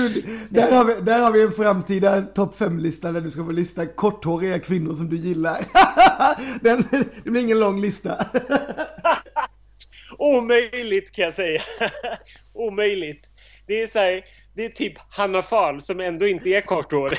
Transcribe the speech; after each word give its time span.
Gud, 0.00 0.24
där 0.48 0.72
har, 0.72 0.84
vi, 0.84 0.94
där 0.94 1.22
har 1.22 1.32
vi 1.32 1.42
en 1.42 1.52
framtida 1.52 2.20
topp 2.22 2.56
5-lista 2.58 3.12
där 3.12 3.20
du 3.20 3.30
ska 3.30 3.44
få 3.44 3.50
lista 3.50 3.86
korthåriga 3.86 4.58
kvinnor 4.58 4.94
som 4.94 5.08
du 5.10 5.16
gillar. 5.16 5.64
Den, 6.64 6.84
det 7.24 7.30
blir 7.30 7.42
ingen 7.42 7.60
lång 7.60 7.80
lista. 7.80 8.26
Omöjligt 10.18 11.12
kan 11.12 11.24
jag 11.24 11.34
säga. 11.34 11.62
Omöjligt. 12.54 13.26
Det 13.66 13.82
är 13.82 13.86
så 13.86 13.98
här, 13.98 14.24
det 14.54 14.64
är 14.64 14.68
typ 14.68 14.92
Hanna 15.10 15.42
Fahl 15.42 15.80
som 15.80 16.00
ändå 16.00 16.26
inte 16.26 16.48
är 16.48 16.60
korthårig. 16.60 17.18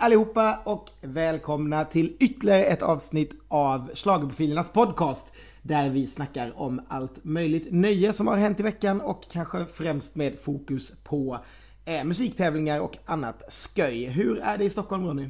Allihopa 0.00 0.58
och 0.64 0.88
välkomna 1.00 1.84
till 1.84 2.16
ytterligare 2.20 2.64
ett 2.64 2.82
avsnitt 2.82 3.34
av 3.48 3.90
Schlagerprofilernas 3.94 4.72
podcast. 4.72 5.32
Där 5.62 5.90
vi 5.90 6.06
snackar 6.06 6.60
om 6.60 6.86
allt 6.88 7.24
möjligt 7.24 7.66
nöje 7.70 8.12
som 8.12 8.26
har 8.26 8.36
hänt 8.36 8.60
i 8.60 8.62
veckan 8.62 9.00
och 9.00 9.22
kanske 9.32 9.66
främst 9.74 10.14
med 10.14 10.38
fokus 10.44 10.92
på 11.04 11.38
eh, 11.84 12.04
musiktävlingar 12.04 12.80
och 12.80 12.96
annat 13.04 13.42
sköj. 13.76 14.04
Hur 14.04 14.40
är 14.40 14.58
det 14.58 14.64
i 14.64 14.70
Stockholm 14.70 15.06
Ronny? 15.06 15.28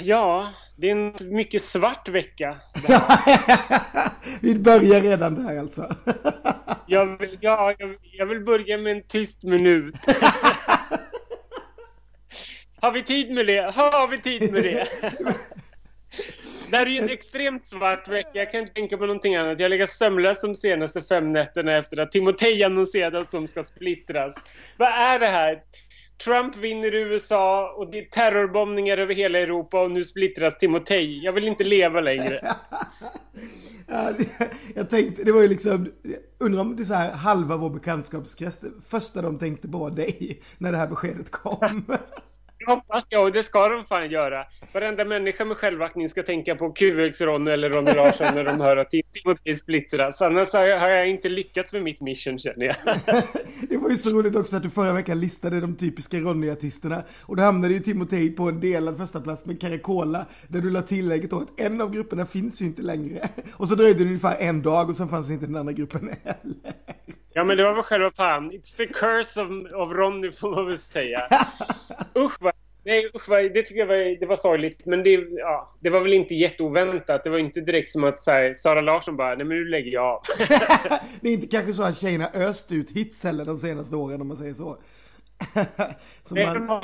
Ja, 0.00 0.48
det 0.76 0.90
är 0.90 0.96
en 0.96 1.36
mycket 1.36 1.62
svart 1.62 2.08
vecka. 2.08 2.56
vi 4.40 4.54
börjar 4.54 5.00
redan 5.00 5.44
där 5.44 5.58
alltså. 5.58 5.96
jag, 6.86 7.18
vill, 7.18 7.38
ja, 7.40 7.74
jag, 7.78 7.96
jag 8.02 8.26
vill 8.26 8.40
börja 8.40 8.78
med 8.78 8.92
en 8.92 9.02
tyst 9.02 9.42
minut. 9.42 9.94
Har 12.84 12.92
vi 12.92 13.02
tid 13.02 13.34
med 13.34 13.46
det? 13.46 13.74
Har 13.74 14.08
vi 14.08 14.20
tid 14.20 14.52
med 14.52 14.62
det? 14.62 14.88
Det 16.70 16.76
här 16.76 16.86
är 16.86 16.90
ju 16.90 16.98
en 16.98 17.08
extremt 17.08 17.68
svart 17.68 18.08
vecka. 18.08 18.30
Jag 18.32 18.50
kan 18.50 18.60
inte 18.60 18.72
tänka 18.72 18.96
på 18.96 19.06
någonting 19.06 19.36
annat. 19.36 19.58
Jag 19.58 19.64
har 19.64 19.70
legat 19.70 19.90
sömnlös 19.90 20.40
de 20.40 20.54
senaste 20.54 21.02
fem 21.02 21.32
nätterna 21.32 21.76
efter 21.76 21.96
att 21.96 22.12
Timotej 22.12 22.64
annonserade 22.64 23.18
att 23.18 23.30
de 23.30 23.46
ska 23.46 23.62
splittras. 23.62 24.34
Vad 24.76 24.88
är 24.88 25.18
det 25.18 25.26
här? 25.26 25.62
Trump 26.24 26.56
vinner 26.56 26.94
i 26.94 26.98
USA 26.98 27.74
och 27.76 27.90
det 27.90 27.98
är 27.98 28.04
terrorbombningar 28.04 28.98
över 28.98 29.14
hela 29.14 29.38
Europa 29.38 29.80
och 29.80 29.90
nu 29.90 30.04
splittras 30.04 30.58
Timotej. 30.58 31.24
Jag 31.24 31.32
vill 31.32 31.48
inte 31.48 31.64
leva 31.64 32.00
längre. 32.00 32.40
ja, 33.86 34.12
det, 34.18 34.50
jag 34.74 34.90
tänkte, 34.90 35.24
det 35.24 35.32
var 35.32 35.42
ju 35.42 35.48
liksom, 35.48 35.92
undrar 36.38 36.60
om 36.60 36.76
det 36.76 36.82
är 36.82 36.84
så 36.84 36.94
här 36.94 37.12
halva 37.12 37.56
vår 37.56 37.70
bekantskapskrets, 37.70 38.58
första 38.88 39.22
de 39.22 39.38
tänkte 39.38 39.68
på 39.68 39.78
var 39.78 39.90
dig 39.90 40.42
när 40.58 40.72
det 40.72 40.78
här 40.78 40.88
beskedet 40.88 41.30
kom. 41.30 41.84
Det 42.66 42.72
hoppas 42.72 43.06
jag 43.08 43.22
och 43.22 43.32
det 43.32 43.42
ska 43.42 43.68
de 43.68 43.84
fan 43.84 44.10
göra. 44.10 44.44
Varenda 44.72 45.04
människa 45.04 45.44
med 45.44 45.56
självaktning 45.56 46.08
ska 46.08 46.22
tänka 46.22 46.54
på 46.54 46.72
QX-Ronny 46.72 47.50
eller 47.50 47.70
Ronny 47.70 47.92
Larsson 47.92 48.34
när 48.34 48.44
de 48.44 48.60
hör 48.60 48.76
att 48.76 48.88
Timothy 48.88 49.54
splittras. 49.54 50.22
Annars 50.22 50.52
har 50.52 50.64
jag, 50.64 50.80
har 50.80 50.88
jag 50.88 51.08
inte 51.08 51.28
lyckats 51.28 51.72
med 51.72 51.82
mitt 51.82 52.00
mission 52.00 52.38
känner 52.38 52.66
jag. 52.66 52.76
det 53.68 53.76
var 53.76 53.90
ju 53.90 53.96
så 53.96 54.10
roligt 54.10 54.36
också 54.36 54.56
att 54.56 54.62
du 54.62 54.70
förra 54.70 54.92
veckan 54.92 55.20
listade 55.20 55.60
de 55.60 55.76
typiska 55.76 56.16
Ronny-artisterna. 56.16 57.02
Och 57.20 57.36
då 57.36 57.42
hamnade 57.42 57.74
ju 57.74 57.80
Timotej 57.80 58.36
på 58.36 58.42
en 58.42 58.60
delad 58.60 58.96
första 58.96 59.20
plats 59.20 59.46
med 59.46 59.60
Caracola. 59.60 60.26
Där 60.48 60.60
du 60.60 60.70
la 60.70 60.82
tillägget 60.82 61.30
då 61.30 61.36
att 61.36 61.60
en 61.60 61.80
av 61.80 61.92
grupperna 61.92 62.26
finns 62.26 62.62
ju 62.62 62.64
inte 62.64 62.82
längre. 62.82 63.28
Och 63.52 63.68
så 63.68 63.74
dröjde 63.74 63.98
det 63.98 64.04
ungefär 64.04 64.36
en 64.36 64.62
dag 64.62 64.90
och 64.90 64.96
sen 64.96 65.08
fanns 65.08 65.30
inte 65.30 65.46
den 65.46 65.56
andra 65.56 65.72
gruppen 65.72 66.10
heller. 66.22 66.74
Ja 67.36 67.44
men 67.44 67.56
det 67.56 67.64
var 67.64 67.74
väl 67.74 67.82
själva 67.82 68.10
fan. 68.10 68.52
It's 68.52 68.76
the 68.76 68.86
curse 68.86 69.40
of, 69.40 69.48
of 69.74 69.92
Ronny 69.92 70.32
får 70.32 70.50
man 70.50 70.66
väl 70.66 70.78
säga. 70.78 71.18
usch 72.18 72.36
vad, 72.40 72.53
nej 72.84 73.10
usch 73.14 73.28
det 73.28 73.62
tycker 73.62 73.80
jag 73.80 73.86
var, 73.86 74.20
det 74.20 74.26
var 74.26 74.36
sorgligt. 74.36 74.86
Men 74.86 75.02
det, 75.02 75.10
ja, 75.30 75.70
det 75.80 75.90
var 75.90 76.00
väl 76.00 76.12
inte 76.12 76.34
jätteoväntat. 76.34 77.24
Det 77.24 77.30
var 77.30 77.38
inte 77.38 77.60
direkt 77.60 77.90
som 77.90 78.04
att 78.04 78.26
här, 78.26 78.54
Sara 78.54 78.80
Larsson 78.80 79.16
bara, 79.16 79.34
nej 79.34 79.46
men 79.46 79.56
nu 79.56 79.64
lägger 79.64 79.92
jag 79.92 80.04
av. 80.04 80.22
det 81.20 81.28
är 81.28 81.32
inte 81.32 81.46
kanske 81.46 81.72
så 81.72 81.82
att 81.82 81.98
tjejerna 81.98 82.30
öst 82.34 82.72
ut 82.72 82.90
hits 82.90 83.24
heller 83.24 83.44
de 83.44 83.58
senaste 83.58 83.96
åren 83.96 84.20
om 84.20 84.28
man 84.28 84.36
säger 84.36 84.54
så. 84.54 84.78
man... 86.66 86.82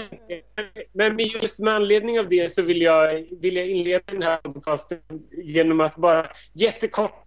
Men 0.93 1.19
just 1.19 1.59
med 1.59 1.75
anledning 1.75 2.21
av 2.21 2.29
det 2.29 2.53
så 2.53 2.63
vill 2.63 2.83
jag, 2.83 3.27
vill 3.41 3.57
jag 3.57 3.69
inleda 3.69 4.13
den 4.13 4.23
här 4.23 4.39
podcasten 4.39 4.99
genom 5.31 5.81
att 5.81 5.97
bara 5.97 6.31
jättekort 6.53 7.25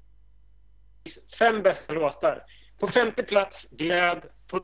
fem 1.39 1.63
bästa 1.63 1.93
låtar. 1.93 2.43
På 2.79 2.87
femte 2.87 3.23
plats 3.23 3.69
Glöd. 3.71 4.25
På 4.47 4.59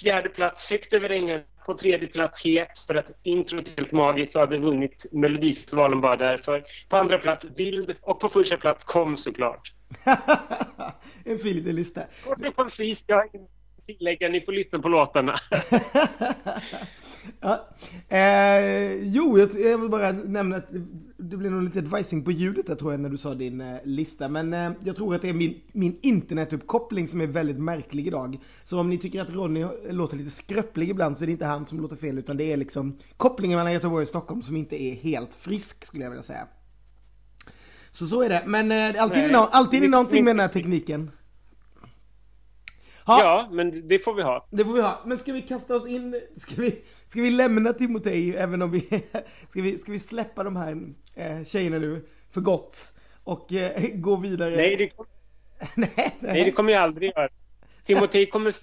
fjärde 0.00 0.28
plats 0.28 0.70
Högt 0.70 0.92
över 0.92 1.10
ängen. 1.10 1.42
På 1.66 1.74
tredje 1.74 2.08
plats 2.08 2.44
Het 2.44 2.78
för 2.86 2.94
att 2.94 3.10
introt 3.22 3.68
är 3.68 3.76
helt 3.76 3.92
magiskt 3.92 4.34
och 4.34 4.40
hade 4.40 4.58
vunnit 4.58 5.06
Melodifestivalen 5.12 6.00
bara 6.00 6.16
därför. 6.16 6.64
På 6.88 6.96
andra 6.96 7.18
plats 7.18 7.46
Vild 7.56 7.94
och 8.00 8.20
på 8.20 8.28
första 8.28 8.56
plats 8.56 8.84
Kom 8.84 9.16
såklart. 9.16 9.72
en 11.24 11.38
fin 11.38 11.56
liten 11.56 11.76
lista. 11.76 12.02
Kort 12.24 12.46
och 12.46 12.56
koncist, 12.56 13.02
jag 13.06 13.26
tillägga, 13.86 14.28
ni 14.28 14.40
får 14.40 14.52
lyssna 14.52 14.78
på 14.78 14.88
låtarna. 14.88 15.40
ja. 17.40 17.68
eh, 18.08 18.94
jo, 19.02 19.38
jag, 19.38 19.48
jag, 19.54 19.78
vill 19.78 19.90
bara 19.90 20.12
nämna 20.12 20.56
att 20.56 20.68
det 21.16 21.36
blev 21.36 21.52
nog 21.52 21.62
lite 21.62 21.78
advising 21.78 22.24
på 22.24 22.30
ljudet 22.30 22.66
där 22.66 22.74
tror 22.74 22.92
jag 22.92 23.00
när 23.00 23.08
du 23.08 23.18
sa 23.18 23.34
din 23.34 23.60
eh, 23.60 23.76
lista. 23.84 24.28
Men 24.28 24.54
eh, 24.54 24.72
jag 24.84 24.96
tror 24.96 25.14
att 25.14 25.22
det 25.22 25.28
är 25.28 25.34
min, 25.34 25.60
min 25.72 25.98
internetuppkoppling 26.02 27.08
som 27.08 27.20
är 27.20 27.26
väldigt 27.26 27.58
märklig 27.58 28.06
idag. 28.06 28.38
Så 28.64 28.80
om 28.80 28.90
ni 28.90 28.98
tycker 28.98 29.20
att 29.20 29.34
Ronny 29.34 29.66
låter 29.90 30.16
lite 30.16 30.30
skröplig 30.30 30.90
ibland 30.90 31.16
så 31.16 31.24
är 31.24 31.26
det 31.26 31.32
inte 31.32 31.46
han 31.46 31.66
som 31.66 31.80
låter 31.80 31.96
fel 31.96 32.18
utan 32.18 32.36
det 32.36 32.52
är 32.52 32.56
liksom 32.56 32.96
kopplingen 33.16 33.58
mellan 33.58 33.72
Göteborg 33.72 34.02
och 34.02 34.08
Stockholm 34.08 34.42
som 34.42 34.56
inte 34.56 34.82
är 34.82 34.94
helt 34.94 35.34
frisk 35.34 35.86
skulle 35.86 36.04
jag 36.04 36.10
vilja 36.10 36.22
säga. 36.22 36.46
Så 37.90 38.06
så 38.06 38.22
är 38.22 38.28
det. 38.28 38.42
Men 38.46 38.72
eh, 38.72 39.02
alltid, 39.02 39.22
Nej, 39.22 39.46
alltid 39.50 39.84
är 39.84 39.88
någonting 39.88 40.24
med 40.24 40.30
den 40.30 40.40
här 40.40 40.48
tekniken. 40.48 41.10
Ha. 43.04 43.22
Ja, 43.22 43.48
men 43.52 43.88
det 43.88 43.98
får 43.98 44.14
vi 44.14 44.22
ha. 44.22 44.46
Det 44.50 44.64
får 44.64 44.72
vi 44.72 44.80
ha. 44.80 45.02
Men 45.06 45.18
ska 45.18 45.32
vi 45.32 45.42
kasta 45.42 45.76
oss 45.76 45.86
in, 45.86 46.20
ska 46.36 46.54
vi, 46.54 46.82
ska 47.08 47.22
vi 47.22 47.30
lämna 47.30 47.72
Timotej 47.72 48.36
även 48.36 48.62
om 48.62 48.70
vi, 48.70 48.80
ska 49.48 49.62
vi, 49.62 49.78
ska 49.78 49.92
vi 49.92 49.98
släppa 49.98 50.44
de 50.44 50.56
här 50.56 50.76
eh, 51.14 51.44
tjejerna 51.44 51.78
nu 51.78 52.04
för 52.30 52.40
gott 52.40 52.92
och 53.24 53.52
eh, 53.52 53.88
gå 53.94 54.16
vidare? 54.16 54.56
Nej, 54.56 54.76
det, 54.76 54.90
nej, 55.74 55.90
nej. 55.94 56.16
nej, 56.20 56.44
det 56.44 56.52
kommer 56.52 56.72
jag 56.72 56.82
aldrig 56.82 57.12
göra. 57.16 57.28
Timotej 57.84 58.26
kommer 58.26 58.54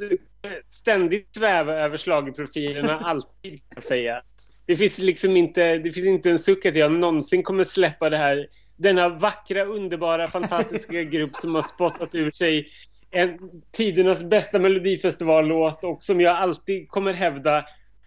ständigt 0.69 1.35
sväva 1.35 1.73
över 1.73 1.97
slagerprofilerna, 1.97 3.00
alltid 3.03 3.51
kan 3.51 3.75
jag 3.75 3.83
säga. 3.83 4.21
Det 4.66 4.75
finns 4.75 5.00
liksom 5.00 5.38
inte, 5.38 5.77
det 5.77 5.91
finns 5.91 6.07
inte 6.07 6.29
en 6.29 6.39
suck 6.39 6.66
att 6.66 6.75
jag 6.75 6.91
någonsin 6.91 7.44
kommer 7.44 7.63
släppa 7.63 8.09
det 8.09 8.17
här 8.17 8.47
denna 8.79 9.09
vackra, 9.09 9.66
underbara, 9.66 10.27
fantastiska 10.27 11.03
grupp 11.03 11.35
som 11.35 11.56
har 11.56 11.61
spottat 11.61 12.16
ur 12.16 12.31
sig 12.31 12.67
en, 13.11 13.39
tidernas 13.71 14.23
bästa 14.23 14.59
melodifestivallåt 14.59 15.83
och 15.83 16.03
som 16.03 16.21
jag 16.21 16.37
alltid 16.37 16.89
kommer 16.89 17.13
hävda 17.13 17.65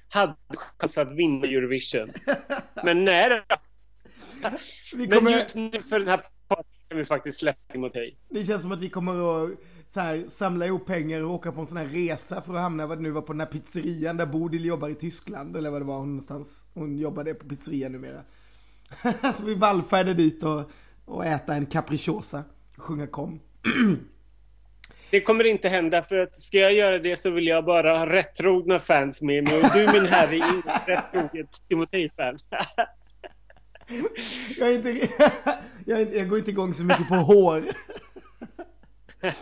hade 0.09 0.37
chans 0.79 0.99
att 0.99 1.13
vinna 1.13 1.47
Eurovision. 1.47 2.13
Men 2.85 3.05
nej. 3.05 3.43
Kommer... 4.91 5.21
Men 5.21 5.33
just 5.33 5.57
nu 5.57 5.71
för 5.71 5.99
den 5.99 6.09
här 6.09 6.23
parten 6.49 6.65
kan 6.89 6.99
vi 6.99 7.05
faktiskt 7.05 7.39
släppa 7.39 7.75
emot 7.75 7.95
hej. 7.95 8.17
Det 8.29 8.45
känns 8.45 8.63
som 8.63 8.73
att 8.73 8.81
vi 8.81 8.89
kommer 8.89 9.45
att 9.45 9.51
så 9.89 10.01
här, 10.01 10.25
samla 10.29 10.67
ihop 10.67 10.87
pengar 10.87 11.25
och 11.25 11.31
åka 11.31 11.53
på 11.53 11.61
en 11.61 11.67
sån 11.67 11.77
här 11.77 11.87
resa 11.87 12.43
för 12.43 12.53
att 12.53 12.61
hamna 12.61 12.87
vad 12.87 12.99
det 12.99 13.03
nu 13.03 13.11
var 13.11 13.23
på 13.23 13.33
den 13.33 13.41
här 13.41 13.47
pizzerian 13.47 14.17
där 14.17 14.27
Bodil 14.27 14.65
jobbar 14.65 14.89
i 14.89 14.95
Tyskland 14.95 15.57
eller 15.57 15.71
vad 15.71 15.81
det 15.81 15.85
var 15.85 15.99
hon 15.99 16.09
någonstans. 16.09 16.67
Hon 16.75 16.99
jobbade 16.99 17.35
på 17.35 17.49
pizzerian 17.49 17.93
numera. 17.93 18.23
så 19.39 19.45
vi 19.45 19.55
vallfärdar 19.55 20.15
dit 20.15 20.43
och, 20.43 20.71
och 21.05 21.27
äta 21.27 21.55
en 21.55 21.67
capricciosa 21.67 22.45
och 22.77 22.83
sjunga 22.83 23.07
kom. 23.07 23.41
det 25.13 25.21
kommer 25.21 25.45
inte 25.45 25.69
hända 25.69 26.03
för 26.03 26.19
att 26.19 26.37
ska 26.37 26.59
jag 26.59 26.73
göra 26.73 26.99
det 26.99 27.17
så 27.17 27.31
vill 27.31 27.47
jag 27.47 27.65
bara 27.65 27.99
ha 27.99 28.07
rättrogna 28.07 28.79
fans 28.79 29.23
med 29.23 29.45
mig 29.45 29.61
och 29.63 29.71
du 29.75 29.93
min 29.93 30.07
herre 30.07 30.37
är 30.37 30.53
inget 30.53 30.89
rättroget 30.89 31.69
Timotej-fan. 31.69 32.39
jag, 34.59 34.75
inte, 34.75 34.91
jag, 35.87 36.01
inte, 36.01 36.17
jag 36.17 36.29
går 36.29 36.39
inte 36.39 36.51
igång 36.51 36.75
så 36.75 36.85
mycket 36.85 37.09
på 37.09 37.15
hår. 37.15 37.65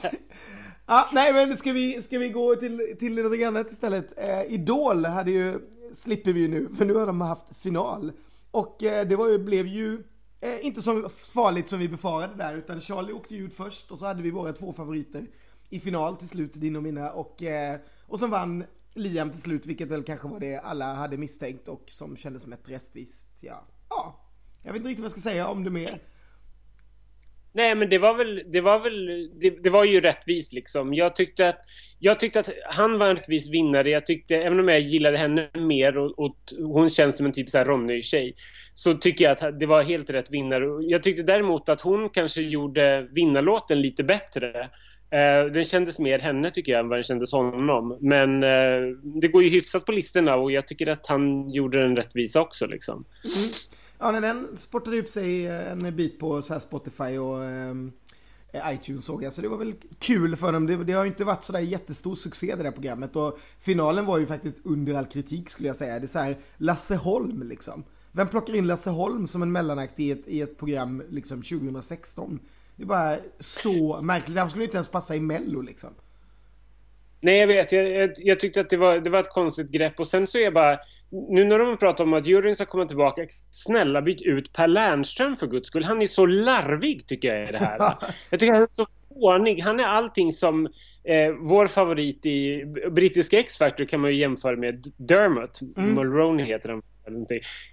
ah, 0.86 1.04
nej 1.12 1.32
men 1.32 1.56
ska 1.56 1.72
vi, 1.72 2.02
ska 2.02 2.18
vi 2.18 2.28
gå 2.28 2.56
till, 2.56 2.96
till 2.98 3.14
något 3.14 3.46
annat 3.46 3.72
istället? 3.72 4.18
Eh, 4.18 4.42
Idol 4.54 5.04
hade 5.04 5.30
ju, 5.30 5.60
slipper 5.92 6.32
vi 6.32 6.40
ju 6.40 6.48
nu, 6.48 6.68
för 6.78 6.84
nu 6.84 6.94
har 6.94 7.06
de 7.06 7.20
haft 7.20 7.46
final. 7.62 8.12
Och 8.50 8.82
eh, 8.82 9.06
det 9.06 9.16
var 9.16 9.28
ju, 9.28 9.38
blev 9.38 9.66
ju 9.66 10.02
eh, 10.40 10.66
inte 10.66 10.82
så 10.82 11.08
farligt 11.08 11.68
som 11.68 11.78
vi 11.78 11.88
befarade 11.88 12.34
där, 12.36 12.54
utan 12.54 12.80
Charlie 12.80 13.12
åkte 13.12 13.34
ju 13.34 13.44
ut 13.44 13.54
först 13.54 13.90
och 13.90 13.98
så 13.98 14.06
hade 14.06 14.22
vi 14.22 14.30
våra 14.30 14.52
två 14.52 14.72
favoriter 14.72 15.26
i 15.70 15.80
final 15.80 16.16
till 16.16 16.28
slut, 16.28 16.52
din 16.54 16.76
och 16.76 16.82
mina. 16.82 17.10
Och, 17.10 17.42
eh, 17.42 17.80
och 18.06 18.18
som 18.18 18.30
vann 18.30 18.64
Liam 18.94 19.30
till 19.30 19.40
slut, 19.40 19.66
vilket 19.66 19.88
väl 19.88 20.02
kanske 20.02 20.28
var 20.28 20.40
det 20.40 20.56
alla 20.56 20.94
hade 20.94 21.16
misstänkt 21.16 21.68
och 21.68 21.84
som 21.86 22.16
kändes 22.16 22.42
som 22.42 22.52
ett 22.52 22.68
rättvist, 22.68 23.28
ja. 23.40 23.66
Ja, 23.90 24.20
jag 24.62 24.72
vet 24.72 24.78
inte 24.80 24.88
riktigt 24.88 25.02
vad 25.02 25.04
jag 25.04 25.20
ska 25.20 25.30
säga 25.30 25.48
om 25.48 25.64
det 25.64 25.70
mer. 25.70 26.00
Nej, 27.52 27.74
men 27.74 27.90
det 27.90 27.98
var 27.98 28.14
väl, 28.14 28.42
det 28.52 28.60
var 28.60 28.78
väl, 28.78 29.30
det, 29.40 29.62
det, 29.62 29.70
var 29.70 29.84
ju 29.84 30.00
rättvist 30.00 30.52
liksom. 30.52 30.94
Jag 30.94 31.16
tyckte 31.16 31.48
att, 31.48 31.60
jag 31.98 32.20
tyckte 32.20 32.40
att 32.40 32.50
han 32.70 32.98
var 32.98 33.08
en 33.08 33.16
rättvis 33.16 33.50
vinnare. 33.50 33.90
Jag 33.90 34.06
tyckte, 34.06 34.36
även 34.36 34.60
om 34.60 34.68
jag 34.68 34.80
gillade 34.80 35.18
henne 35.18 35.50
mer 35.54 35.98
och, 35.98 36.18
och 36.18 36.36
hon 36.58 36.90
känns 36.90 37.16
som 37.16 37.26
en 37.26 37.32
typ 37.32 37.50
så 37.50 37.64
Ronny-tjej, 37.64 38.34
så 38.74 38.94
tycker 38.94 39.24
jag 39.24 39.32
att 39.32 39.60
det 39.60 39.66
var 39.66 39.82
helt 39.82 40.10
rätt 40.10 40.30
vinnare. 40.30 40.84
Jag 40.84 41.02
tyckte 41.02 41.22
däremot 41.22 41.68
att 41.68 41.80
hon 41.80 42.10
kanske 42.10 42.42
gjorde 42.42 43.08
vinnarlåten 43.10 43.80
lite 43.80 44.04
bättre. 44.04 44.70
Eh, 45.10 45.52
den 45.52 45.64
kändes 45.64 45.98
mer 45.98 46.18
henne 46.18 46.50
tycker 46.50 46.72
jag 46.72 46.80
än 46.80 46.88
vad 46.88 46.98
den 46.98 47.04
kändes 47.04 47.32
honom. 47.32 47.98
Men 48.00 48.42
eh, 48.42 48.96
det 49.02 49.28
går 49.28 49.42
ju 49.42 49.48
hyfsat 49.48 49.84
på 49.84 49.92
listorna 49.92 50.36
och 50.36 50.52
jag 50.52 50.68
tycker 50.68 50.86
att 50.86 51.06
han 51.06 51.50
gjorde 51.50 51.82
den 51.82 51.96
rättvisa 51.96 52.40
också 52.40 52.66
liksom. 52.66 53.04
Mm. 53.24 53.50
Ja, 53.98 54.10
när 54.10 54.20
den 54.20 54.56
sportade 54.56 54.98
upp 54.98 55.08
sig 55.08 55.46
eh, 55.46 55.72
en 55.72 55.96
bit 55.96 56.18
på 56.18 56.42
så 56.42 56.60
Spotify 56.60 57.18
och 57.18 57.44
eh, 57.44 57.74
iTunes 58.72 59.04
såg 59.04 59.24
jag. 59.24 59.32
Så 59.32 59.42
det 59.42 59.48
var 59.48 59.58
väl 59.58 59.74
kul 59.98 60.36
för 60.36 60.52
dem. 60.52 60.66
Det, 60.66 60.84
det 60.84 60.92
har 60.92 61.04
ju 61.04 61.10
inte 61.10 61.24
varit 61.24 61.44
sådär 61.44 61.60
jättestor 61.60 62.16
succé 62.16 62.54
det 62.56 62.62
där 62.62 62.70
programmet. 62.70 63.16
Och 63.16 63.38
finalen 63.60 64.06
var 64.06 64.18
ju 64.18 64.26
faktiskt 64.26 64.58
under 64.64 64.94
all 64.94 65.06
kritik 65.06 65.50
skulle 65.50 65.68
jag 65.68 65.76
säga. 65.76 65.98
Det 65.98 66.04
är 66.04 66.06
så 66.06 66.18
här 66.18 66.36
Lasse 66.56 66.96
Holm 66.96 67.42
liksom. 67.42 67.84
Vem 68.12 68.28
plockar 68.28 68.54
in 68.54 68.66
Lasse 68.66 68.90
Holm 68.90 69.26
som 69.26 69.42
en 69.42 69.52
mellanakt 69.52 70.00
i 70.00 70.10
ett, 70.10 70.28
i 70.28 70.40
ett 70.40 70.58
program 70.58 71.02
liksom 71.10 71.42
2016? 71.42 72.40
Det 72.80 72.84
är 72.84 72.86
bara 72.86 73.18
så 73.40 74.02
märkligt. 74.02 74.38
Han 74.38 74.50
skulle 74.50 74.64
inte 74.64 74.76
ens 74.76 74.88
passa 74.88 75.16
i 75.16 75.20
Mello 75.20 75.60
liksom. 75.60 75.90
Nej, 77.20 77.38
jag 77.38 77.46
vet. 77.46 77.72
Jag, 77.72 77.90
jag, 77.90 78.10
jag, 78.16 78.40
tyckte 78.40 78.60
att 78.60 78.70
det 78.70 78.76
var, 78.76 78.98
det 78.98 79.10
var 79.10 79.20
ett 79.20 79.28
konstigt 79.28 79.70
grepp. 79.70 80.00
Och 80.00 80.06
sen 80.06 80.26
så 80.26 80.38
är 80.38 80.42
jag 80.42 80.54
bara... 80.54 80.78
Nu 81.10 81.44
när 81.44 81.58
de 81.58 81.76
pratar 81.76 82.04
om 82.04 82.12
att 82.12 82.26
juryn 82.26 82.54
ska 82.54 82.64
komma 82.64 82.86
tillbaka. 82.86 83.26
Snälla, 83.50 84.02
byt 84.02 84.22
ut 84.22 84.52
Per 84.52 84.66
Lernström 84.68 85.36
för 85.36 85.46
guds 85.46 85.68
skull. 85.68 85.84
Han 85.84 86.02
är 86.02 86.06
så 86.06 86.26
larvig 86.26 87.06
tycker 87.06 87.34
jag 87.34 87.48
i 87.48 87.52
det 87.52 87.58
här. 87.58 87.78
jag 88.30 88.40
tycker 88.40 88.52
han 88.52 88.62
är 88.62 88.68
så 88.76 88.86
fånig. 89.08 89.60
Han 89.60 89.80
är 89.80 89.84
allting 89.84 90.32
som 90.32 90.66
eh, 91.04 91.32
vår 91.40 91.66
favorit 91.66 92.26
i 92.26 92.64
brittiska 92.90 93.38
X-Factor 93.38 93.84
kan 93.84 94.00
man 94.00 94.10
ju 94.10 94.16
jämföra 94.16 94.56
med 94.56 94.86
Dermot. 94.96 95.60
Mm. 95.60 95.94
Mulroney 95.94 96.46
heter 96.46 96.68
han. 96.68 96.82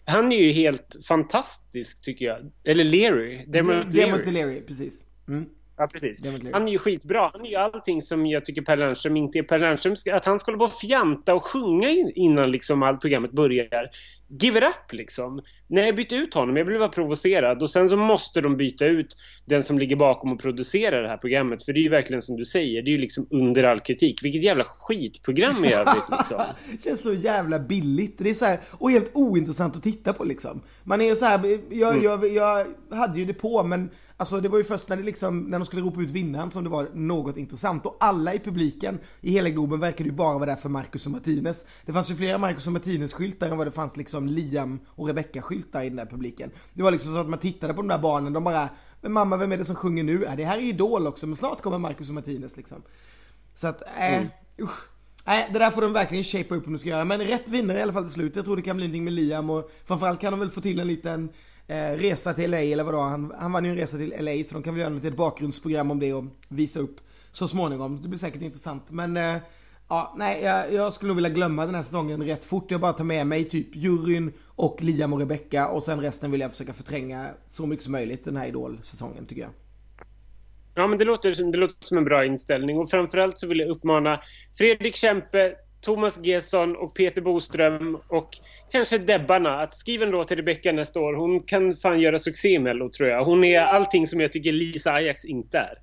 Han 0.05 0.31
är 0.31 0.41
ju 0.43 0.51
helt 0.51 0.95
fantastisk 1.07 2.01
tycker 2.01 2.25
jag. 2.25 2.51
Eller 2.63 2.83
Leary. 2.83 3.45
Dermot 3.47 3.73
Leary. 3.73 4.11
Dermot 4.11 4.25
Leary, 4.25 4.61
precis. 4.61 5.05
Mm. 5.27 5.49
Ja, 5.77 5.87
precis. 5.87 6.19
Han 6.53 6.67
är 6.67 6.71
ju 6.71 6.77
skitbra. 6.77 7.29
Han 7.33 7.45
är 7.45 7.49
ju 7.49 7.55
allting 7.55 8.01
som 8.01 8.25
jag 8.25 8.45
tycker 8.45 8.61
Per 8.61 8.77
Lernström 8.77 9.17
inte 9.17 9.39
är. 9.39 9.43
Per 9.43 9.59
Lernström, 9.59 9.95
att 10.13 10.25
han 10.25 10.39
på 10.39 10.63
och 10.63 10.73
fjanta 10.73 11.33
och 11.33 11.43
sjunga 11.43 11.87
innan 12.15 12.51
liksom 12.51 12.83
allt 12.83 13.01
programmet 13.01 13.31
börjar. 13.31 13.89
Give 14.29 14.59
it 14.59 14.65
up 14.65 14.93
liksom. 14.93 15.41
Nej, 15.67 15.93
byt 15.93 16.11
ut 16.11 16.33
honom. 16.33 16.57
Jag 16.57 16.65
blev 16.65 16.79
bara 16.79 16.89
provocerad. 16.89 17.61
Och 17.61 17.69
sen 17.69 17.89
så 17.89 17.97
måste 17.97 18.41
de 18.41 18.57
byta 18.57 18.85
ut 18.85 19.15
den 19.45 19.63
som 19.63 19.79
ligger 19.79 19.95
bakom 19.95 20.31
och 20.31 20.39
producerar 20.39 21.03
det 21.03 21.09
här 21.09 21.17
programmet. 21.17 21.63
För 21.63 21.73
det 21.73 21.79
är 21.79 21.81
ju 21.81 21.89
verkligen 21.89 22.21
som 22.21 22.35
du 22.37 22.45
säger. 22.45 22.81
Det 22.81 22.89
är 22.89 22.93
ju 22.93 22.97
liksom 22.97 23.27
under 23.31 23.63
all 23.63 23.79
kritik. 23.79 24.23
Vilket 24.23 24.43
jävla 24.43 24.63
skitprogram 24.63 25.65
i 25.65 25.73
övrigt 25.73 26.09
liksom. 26.17 26.41
det 26.71 26.83
känns 26.83 27.03
så 27.03 27.13
jävla 27.13 27.59
billigt. 27.59 28.15
Det 28.17 28.29
är 28.29 28.33
så 28.33 28.45
här, 28.45 28.59
och 28.71 28.91
helt 28.91 29.11
ointressant 29.13 29.75
att 29.75 29.83
titta 29.83 30.13
på 30.13 30.23
liksom. 30.23 30.61
Man 30.83 31.01
är 31.01 31.15
så 31.15 31.25
här, 31.25 31.59
jag, 31.69 31.91
mm. 31.91 32.03
jag, 32.03 32.27
jag 32.33 32.65
hade 32.91 33.19
ju 33.19 33.25
det 33.25 33.33
på 33.33 33.63
men 33.63 33.89
Alltså 34.19 34.41
det 34.41 34.49
var 34.49 34.57
ju 34.57 34.63
först 34.63 34.89
när, 34.89 34.97
det 34.97 35.03
liksom, 35.03 35.39
när 35.39 35.59
de 35.59 35.65
skulle 35.65 35.81
ropa 35.81 36.01
ut 36.01 36.09
vinnaren 36.09 36.49
som 36.49 36.63
det 36.63 36.69
var 36.69 36.87
något 36.93 37.37
intressant. 37.37 37.85
Och 37.85 37.97
alla 37.99 38.33
i 38.33 38.39
publiken 38.39 38.99
i 39.21 39.31
hela 39.31 39.49
Globen 39.49 39.79
verkade 39.79 40.09
ju 40.09 40.15
bara 40.15 40.33
vara 40.33 40.45
där 40.45 40.55
för 40.55 40.69
Marcus 40.69 41.05
och 41.05 41.11
Martinez. 41.11 41.65
Det 41.85 41.93
fanns 41.93 42.11
ju 42.11 42.15
flera 42.15 42.37
Marcus 42.37 42.67
och 42.67 42.73
Martinez-skyltar 42.73 43.49
än 43.49 43.57
vad 43.57 43.67
det 43.67 43.71
fanns 43.71 43.97
liksom 43.97 44.27
Liam 44.27 44.79
och 44.87 45.07
Rebecca-skyltar 45.07 45.83
i 45.83 45.89
den 45.89 45.95
där 45.95 46.05
publiken. 46.05 46.51
Det 46.73 46.83
var 46.83 46.91
liksom 46.91 47.13
så 47.13 47.19
att 47.19 47.29
man 47.29 47.39
tittade 47.39 47.73
på 47.73 47.81
de 47.81 47.87
där 47.87 47.99
barnen, 47.99 48.33
de 48.33 48.43
bara 48.43 48.69
men 49.01 49.11
mamma, 49.11 49.37
vem 49.37 49.51
är 49.51 49.57
det 49.57 49.65
som 49.65 49.75
sjunger 49.75 50.03
nu? 50.03 50.23
Ja, 50.25 50.35
det 50.35 50.45
här 50.45 50.57
är 50.57 50.61
Idol 50.61 51.07
också, 51.07 51.27
men 51.27 51.35
snart 51.35 51.61
kommer 51.61 51.77
Marcus 51.77 52.09
och 52.09 52.15
Martinez 52.15 52.57
liksom. 52.57 52.81
Så 53.55 53.67
att, 53.67 53.81
äh, 53.81 54.17
mm. 54.17 54.27
usch. 54.61 54.89
Nej, 55.25 55.49
det 55.53 55.59
där 55.59 55.71
får 55.71 55.81
de 55.81 55.93
verkligen 55.93 56.23
shape 56.23 56.55
upp 56.55 56.67
om 56.67 56.73
de 56.73 56.79
ska 56.79 56.89
göra. 56.89 57.05
Men 57.05 57.21
rätt 57.21 57.49
vinnare 57.49 57.77
i 57.77 57.81
alla 57.81 57.93
fall 57.93 58.03
till 58.03 58.13
slut. 58.13 58.35
Jag 58.35 58.45
tror 58.45 58.55
det 58.55 58.61
kan 58.61 58.77
bli 58.77 58.85
någonting 58.85 59.03
med 59.03 59.13
Liam 59.13 59.49
och 59.49 59.71
framförallt 59.85 60.21
kan 60.21 60.33
de 60.33 60.39
väl 60.39 60.51
få 60.51 60.61
till 60.61 60.79
en 60.79 60.87
liten 60.87 61.29
eh, 61.67 61.91
resa 61.97 62.33
till 62.33 62.51
LA 62.51 62.57
eller 62.57 62.83
vadå. 62.83 62.97
Han, 62.97 63.33
han 63.39 63.51
vann 63.51 63.65
ju 63.65 63.71
en 63.71 63.77
resa 63.77 63.97
till 63.97 64.13
LA 64.19 64.43
så 64.45 64.53
de 64.53 64.63
kan 64.63 64.75
väl 64.75 64.81
göra 64.81 65.07
ett 65.07 65.17
bakgrundsprogram 65.17 65.91
om 65.91 65.99
det 65.99 66.13
och 66.13 66.25
visa 66.47 66.79
upp 66.79 66.99
så 67.31 67.47
småningom. 67.47 68.01
Det 68.01 68.07
blir 68.07 68.19
säkert 68.19 68.41
intressant. 68.41 68.91
Men 68.91 69.17
eh, 69.17 69.37
ja, 69.89 70.15
nej, 70.17 70.43
jag, 70.43 70.73
jag, 70.73 70.93
skulle 70.93 71.07
nog 71.07 71.15
vilja 71.15 71.29
glömma 71.29 71.65
den 71.65 71.75
här 71.75 71.83
säsongen 71.83 72.23
rätt 72.23 72.45
fort. 72.45 72.71
Jag 72.71 72.81
bara 72.81 72.93
tar 72.93 73.03
med 73.03 73.27
mig 73.27 73.43
typ 73.43 73.75
juryn 73.75 74.33
och 74.45 74.83
Liam 74.83 75.13
och 75.13 75.19
Rebecca 75.19 75.67
och 75.67 75.83
sen 75.83 76.01
resten 76.01 76.31
vill 76.31 76.41
jag 76.41 76.51
försöka 76.51 76.73
förtränga 76.73 77.29
så 77.47 77.65
mycket 77.65 77.83
som 77.83 77.91
möjligt 77.91 78.25
den 78.25 78.37
här 78.37 78.47
Idol-säsongen 78.47 79.25
tycker 79.25 79.41
jag. 79.41 79.51
Ja, 80.75 80.87
men 80.87 80.97
det 80.97 81.05
låter, 81.05 81.51
det 81.51 81.57
låter 81.57 81.75
som 81.79 81.97
en 81.97 82.03
bra 82.03 82.25
inställning 82.25 82.77
och 82.77 82.89
framförallt 82.89 83.37
så 83.37 83.47
vill 83.47 83.59
jag 83.59 83.69
uppmana 83.69 84.21
Fredrik 84.57 84.95
Kempe, 84.95 85.55
Thomas 85.81 86.19
Gesson 86.23 86.75
och 86.75 86.93
Peter 86.93 87.21
Boström 87.21 87.97
och 88.07 88.29
kanske 88.71 88.97
Debbarna 88.97 89.61
att 89.61 89.77
skriva 89.77 90.05
en 90.05 90.11
låt 90.11 90.27
till 90.27 90.37
Rebecca 90.37 90.71
nästa 90.71 90.99
år. 90.99 91.13
Hon 91.13 91.39
kan 91.39 91.75
fan 91.75 91.99
göra 91.99 92.19
succé 92.19 92.49
i 92.49 92.59
Mello 92.59 92.89
tror 92.89 93.09
jag. 93.09 93.25
Hon 93.25 93.43
är 93.43 93.61
allting 93.61 94.07
som 94.07 94.19
jag 94.19 94.31
tycker 94.31 94.51
Lisa 94.51 94.91
Ajax 94.91 95.25
inte 95.25 95.57
är. 95.57 95.77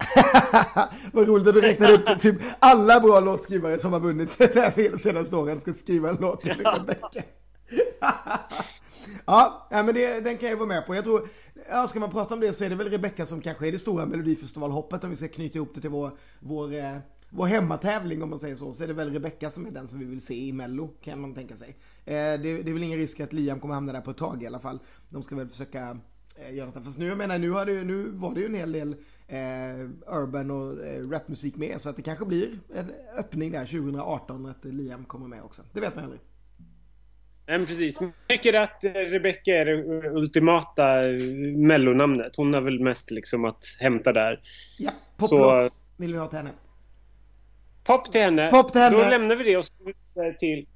Vad 1.13 1.29
roligt 1.29 1.49
att 1.49 1.55
du 1.55 1.61
räknar 1.61 1.93
upp 1.93 2.21
typ 2.21 2.37
alla 2.59 3.01
bra 3.01 3.21
låtskrivare 3.21 3.79
som 3.79 3.93
har 3.93 4.01
vunnit 4.01 4.39
det 4.39 4.55
här 4.55 4.99
senaste 4.99 5.37
åren 5.37 5.61
ska 5.61 5.73
skriva 5.73 6.09
en 6.09 6.19
låt 6.21 6.43
till 6.43 6.53
Rebecca. 6.53 7.23
ja, 9.27 9.69
men 9.71 9.95
det, 9.95 10.21
den 10.21 10.39
kan 10.39 10.49
jag 10.49 10.57
vara 10.57 10.69
med 10.69 10.87
på. 10.87 10.95
Jag 10.95 11.05
tror, 11.05 11.29
ja, 11.71 11.87
ska 11.87 12.01
man 12.01 12.11
prata 12.11 12.35
om 12.35 12.41
det 12.41 12.53
så 12.53 12.65
är 12.65 12.71
det 12.71 12.77
väl 12.77 12.91
Rebecca 12.91 13.27
som 13.27 13.41
kanske 13.41 13.69
är 13.69 13.73
det 13.73 13.79
stora 13.79 14.07
Melodifestivalhoppet 14.07 15.05
om 15.05 15.11
vi 15.11 15.17
ska 15.17 15.29
knyta 15.29 15.59
ihop 15.59 15.75
det 15.75 15.81
till 15.81 15.91
vår, 15.91 16.11
vår 16.41 16.75
eh, 16.75 16.97
vår 17.37 17.47
hemmatävling 17.47 18.23
om 18.23 18.31
man 18.31 18.39
säger 18.39 18.57
så, 18.57 18.73
så 18.73 18.85
är 18.85 18.89
det 18.89 18.95
väl 18.95 19.13
Rebecca 19.13 19.51
som 19.51 19.67
är 19.67 19.71
den 19.71 19.89
som 19.89 19.99
vi 19.99 20.05
vill 20.05 20.21
se 20.21 20.35
i 20.35 20.53
Mello, 20.53 20.89
kan 21.01 21.21
man 21.21 21.35
tänka 21.35 21.57
sig. 21.57 21.69
Eh, 22.05 22.15
det, 22.15 22.37
det, 22.63 22.71
är 22.71 22.73
väl 22.73 22.83
ingen 22.83 22.99
risk 22.99 23.21
att 23.21 23.33
Liam 23.33 23.61
kommer 23.61 23.75
hamna 23.75 23.93
där 23.93 24.01
på 24.01 24.11
ett 24.11 24.17
tag 24.17 24.43
i 24.43 24.47
alla 24.47 24.59
fall. 24.59 24.79
De 25.09 25.23
ska 25.23 25.37
väl 25.37 25.49
försöka 25.49 25.99
eh, 26.37 26.55
göra 26.55 26.71
det. 26.71 26.81
Fast 26.81 26.99
nu, 26.99 27.07
jag 27.07 27.19
menar, 27.19 27.39
nu, 27.39 27.51
har 27.51 27.67
det, 27.67 27.85
nu 27.85 28.09
var 28.11 28.35
det 28.35 28.41
ju 28.41 28.47
en 28.47 28.55
hel 28.55 28.73
del 28.73 28.97
eh, 29.29 29.39
urban 30.07 30.51
och 30.51 30.85
eh, 30.85 31.09
rapmusik 31.09 31.57
med, 31.57 31.81
så 31.81 31.89
att 31.89 31.97
det 31.97 32.03
kanske 32.03 32.25
blir 32.25 32.49
en 32.75 32.93
öppning 33.19 33.51
där 33.53 33.67
2018 33.67 34.47
att 34.47 34.65
Liam 34.65 35.05
kommer 35.05 35.29
med 35.29 35.43
också. 35.43 35.63
Det 35.73 35.81
vet 35.81 35.95
man 35.95 36.05
aldrig. 36.05 36.21
Nej, 37.47 37.67
precis. 37.67 37.97
Jag 38.01 38.13
tycker 38.29 38.61
att 38.61 38.79
Rebecca 38.83 39.51
är 39.51 39.65
det 39.65 40.11
ultimata 40.11 40.85
mellonamnet. 41.57 42.37
Hon 42.37 42.55
har 42.55 42.61
väl 42.61 42.81
mest 42.81 43.11
liksom 43.11 43.45
att 43.45 43.65
hämta 43.81 44.13
där. 44.13 44.41
Ja, 44.79 44.91
poplåt 45.17 45.73
vill 45.97 46.13
vi 46.13 46.19
ha 46.19 46.29
till 46.29 46.39
henne. 46.39 46.51
Pop 47.85 48.13
till 48.13 48.21
henne. 48.21 48.51
Pop 48.51 48.73
till 48.73 48.81
henne. 48.81 48.97
Då 48.97 49.09
lämnar 49.09 49.37
vi 49.37 49.45
det 49.45 49.57
och 49.57 49.65
så 49.65 49.73
går 50.15 50.33
till 50.33 50.67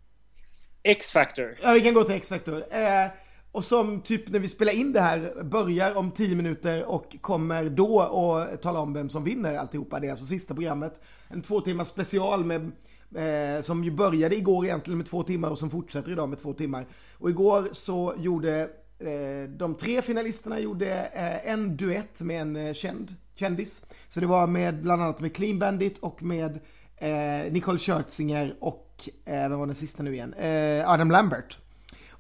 X-Factor. 0.82 1.58
Ja, 1.62 1.72
vi 1.72 1.80
kan 1.80 1.94
gå 1.94 2.04
till 2.04 2.14
X-Factor. 2.14 2.56
Eh, 2.70 3.06
och 3.52 3.64
som 3.64 4.00
typ 4.00 4.28
när 4.28 4.38
vi 4.38 4.48
spelar 4.48 4.72
in 4.72 4.92
det 4.92 5.00
här 5.00 5.42
börjar 5.42 5.96
om 5.96 6.10
10 6.10 6.36
minuter 6.36 6.84
och 6.84 7.16
kommer 7.20 7.64
då 7.64 8.02
och 8.02 8.62
tala 8.62 8.80
om 8.80 8.92
vem 8.92 9.10
som 9.10 9.24
vinner 9.24 9.56
alltihopa. 9.56 10.00
Det 10.00 10.06
är 10.06 10.10
alltså 10.10 10.26
sista 10.26 10.54
programmet. 10.54 11.00
En 11.28 11.42
två 11.42 11.60
timmars 11.60 11.88
special 11.88 12.44
med 12.44 12.72
Eh, 13.14 13.62
som 13.62 13.84
ju 13.84 13.90
började 13.90 14.36
igår 14.36 14.64
egentligen 14.64 14.98
med 14.98 15.06
två 15.06 15.22
timmar 15.22 15.50
och 15.50 15.58
som 15.58 15.70
fortsätter 15.70 16.12
idag 16.12 16.28
med 16.28 16.38
två 16.38 16.52
timmar. 16.52 16.86
Och 17.12 17.30
igår 17.30 17.68
så 17.72 18.14
gjorde 18.18 18.70
eh, 18.98 19.50
de 19.50 19.74
tre 19.74 20.02
finalisterna 20.02 20.60
gjorde 20.60 21.10
eh, 21.14 21.52
en 21.52 21.76
duett 21.76 22.20
med 22.20 22.40
en 22.40 22.56
eh, 22.56 22.72
känd 22.72 23.14
kändis. 23.34 23.82
Så 24.08 24.20
det 24.20 24.26
var 24.26 24.46
med 24.46 24.82
bland 24.82 25.02
annat 25.02 25.20
med 25.20 25.34
Clean 25.34 25.58
Bandit 25.58 25.98
och 25.98 26.22
med 26.22 26.60
eh, 26.98 27.52
Nicole 27.52 27.78
Scherzinger 27.78 28.56
och, 28.60 29.08
eh, 29.24 29.48
vem 29.48 29.58
var 29.58 29.66
den 29.66 29.74
sista 29.74 30.02
nu 30.02 30.14
igen? 30.14 30.34
Eh, 30.34 30.90
Adam 30.90 31.10
Lambert. 31.10 31.58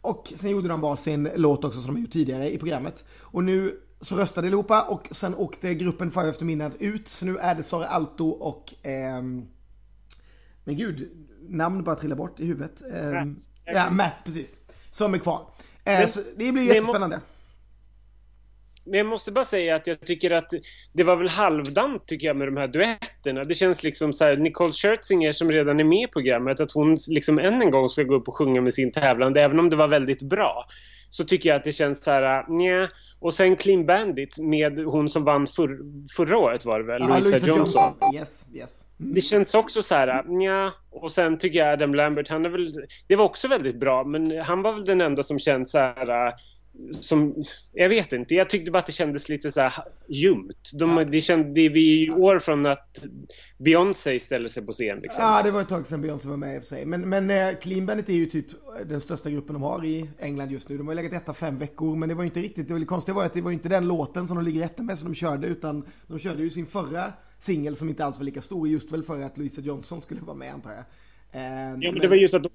Och 0.00 0.32
sen 0.36 0.50
gjorde 0.50 0.68
de 0.68 0.80
varsin 0.80 1.30
låt 1.36 1.64
också 1.64 1.80
som 1.80 1.94
de 1.94 2.00
gjort 2.00 2.12
tidigare 2.12 2.50
i 2.52 2.58
programmet. 2.58 3.04
Och 3.20 3.44
nu 3.44 3.80
så 4.00 4.16
röstade 4.16 4.46
allihopa 4.46 4.82
och 4.82 5.08
sen 5.10 5.34
åkte 5.34 5.74
gruppen 5.74 6.10
Five 6.10 6.30
After 6.30 6.44
Midnight 6.44 6.76
ut. 6.78 7.08
Så 7.08 7.26
nu 7.26 7.36
är 7.36 7.54
det 7.54 7.62
Sara 7.62 7.86
Alto 7.86 8.28
och, 8.28 8.86
eh, 8.86 9.22
men 10.64 10.76
gud, 10.76 11.10
namn 11.48 11.84
bara 11.84 11.96
trillar 11.96 12.16
bort 12.16 12.40
i 12.40 12.46
huvudet. 12.46 12.82
Eh, 12.92 13.24
ja, 13.64 13.90
Matt 13.90 14.24
precis. 14.24 14.56
Som 14.90 15.14
är 15.14 15.18
kvar. 15.18 15.46
Eh, 15.84 16.00
det, 16.00 16.24
det 16.36 16.52
blir 16.52 16.62
jättespännande. 16.62 17.20
Men 18.88 18.98
jag 18.98 19.06
måste 19.06 19.32
bara 19.32 19.44
säga 19.44 19.76
att 19.76 19.86
jag 19.86 20.00
tycker 20.00 20.30
att 20.30 20.50
det 20.92 21.04
var 21.04 21.16
väl 21.16 21.28
halvdant 21.28 22.06
tycker 22.06 22.26
jag 22.26 22.36
med 22.36 22.48
de 22.48 22.56
här 22.56 22.68
duetterna. 22.68 23.44
Det 23.44 23.54
känns 23.54 23.82
liksom 23.82 24.12
så 24.12 24.24
här, 24.24 24.36
Nicole 24.36 24.72
Scherzinger 24.72 25.32
som 25.32 25.52
redan 25.52 25.80
är 25.80 25.84
med 25.84 26.02
i 26.02 26.06
programmet, 26.12 26.60
att 26.60 26.72
hon 26.72 26.98
liksom 27.08 27.38
än 27.38 27.62
en 27.62 27.70
gång 27.70 27.88
ska 27.88 28.02
gå 28.02 28.14
upp 28.14 28.28
och 28.28 28.36
sjunga 28.36 28.60
med 28.60 28.74
sin 28.74 28.92
tävlande, 28.92 29.42
även 29.42 29.58
om 29.58 29.70
det 29.70 29.76
var 29.76 29.88
väldigt 29.88 30.22
bra. 30.22 30.66
Så 31.10 31.24
tycker 31.24 31.48
jag 31.48 31.56
att 31.56 31.64
det 31.64 31.72
känns 31.72 32.04
så 32.04 32.10
här, 32.10 32.44
nja. 32.48 32.88
Och 33.20 33.34
sen 33.34 33.56
Clean 33.56 33.86
Bandit 33.86 34.38
med 34.38 34.78
hon 34.78 35.10
som 35.10 35.24
vann 35.24 35.46
för, 35.46 35.78
förra 36.16 36.38
året 36.38 36.64
var 36.64 36.78
det 36.80 36.86
väl? 36.86 37.02
Ja, 37.02 37.08
Louisa, 37.08 37.28
Louisa 37.28 37.46
Johnson. 37.46 37.82
Johnson. 38.00 38.14
Yes, 38.14 38.46
yes. 38.54 38.84
Mm. 39.00 39.14
Det 39.14 39.20
känns 39.20 39.54
också 39.54 39.82
så 39.82 39.94
här, 39.94 40.22
nja. 40.22 40.72
Och 40.90 41.12
sen 41.12 41.38
tycker 41.38 41.58
jag 41.58 41.72
Adam 41.72 41.94
Lambert, 41.94 42.28
han 42.28 42.44
är 42.44 42.48
väl, 42.48 42.72
det 43.06 43.16
var 43.16 43.24
också 43.24 43.48
väldigt 43.48 43.76
bra, 43.76 44.04
men 44.04 44.38
han 44.38 44.62
var 44.62 44.72
väl 44.72 44.84
den 44.84 45.00
enda 45.00 45.22
som 45.22 45.38
känns 45.38 45.70
så 45.70 45.78
här 45.78 46.32
som, 46.92 47.44
jag 47.72 47.88
vet 47.88 48.12
inte, 48.12 48.34
jag 48.34 48.50
tyckte 48.50 48.70
bara 48.70 48.78
att 48.78 48.86
det 48.86 48.92
kändes 48.92 49.28
lite 49.28 49.50
så 49.50 49.60
här 49.60 49.84
ljumt. 50.08 50.70
De, 50.72 50.90
ja. 50.90 51.04
det, 51.04 51.20
känd, 51.20 51.54
det 51.54 51.60
är 51.60 51.70
vi 51.70 52.10
år 52.10 52.38
från 52.38 52.66
att 52.66 53.04
Beyoncé 53.58 54.20
ställer 54.20 54.48
sig 54.48 54.66
på 54.66 54.72
scen 54.72 54.98
liksom. 55.00 55.24
Ja, 55.24 55.42
det 55.42 55.50
var 55.50 55.60
ett 55.60 55.68
tag 55.68 55.86
sedan 55.86 56.02
Beyoncé 56.02 56.28
var 56.28 56.36
med 56.36 56.54
i 56.54 56.58
och 56.58 56.62
för 56.62 56.66
sig. 56.66 56.86
Men, 56.86 57.08
men 57.08 57.30
eh, 57.30 57.54
Clean 57.60 57.86
Bandit 57.86 58.08
är 58.08 58.12
ju 58.12 58.26
typ 58.26 58.46
den 58.86 59.00
största 59.00 59.30
gruppen 59.30 59.54
de 59.54 59.62
har 59.62 59.84
i 59.84 60.10
England 60.18 60.50
just 60.50 60.68
nu. 60.68 60.78
De 60.78 60.86
har 60.86 60.94
ju 60.94 61.02
legat 61.02 61.22
etta 61.22 61.34
fem 61.34 61.58
veckor, 61.58 61.96
men 61.96 62.08
det 62.08 62.14
var 62.14 62.22
ju 62.22 62.28
inte 62.28 62.40
riktigt, 62.40 62.68
det 62.68 62.74
var 62.74 62.84
konstiga 62.84 63.14
var 63.14 63.24
att 63.24 63.34
det 63.34 63.40
var 63.40 63.50
ju 63.50 63.54
inte 63.54 63.68
den 63.68 63.88
låten 63.88 64.28
som 64.28 64.36
de 64.36 64.44
ligger 64.44 64.64
etta 64.64 64.82
med 64.82 64.98
som 64.98 65.08
de 65.08 65.14
körde, 65.14 65.46
utan 65.46 65.84
de 66.06 66.18
körde 66.18 66.42
ju 66.42 66.50
sin 66.50 66.66
förra 66.66 67.12
singel 67.38 67.76
som 67.76 67.88
inte 67.88 68.04
alls 68.04 68.18
var 68.18 68.24
lika 68.24 68.42
stor, 68.42 68.68
just 68.68 68.92
väl 68.92 69.02
för 69.02 69.22
att 69.22 69.38
Louisa 69.38 69.60
Johnson 69.60 70.00
skulle 70.00 70.20
vara 70.20 70.36
med 70.36 70.54
antar 70.54 70.70
jag. 70.70 70.84
Eh, 71.32 71.42
ja, 71.42 71.70
men, 71.70 71.80
men 71.80 72.00
det 72.00 72.08
var 72.08 72.16
just 72.16 72.34
att 72.34 72.42
de 72.42 72.50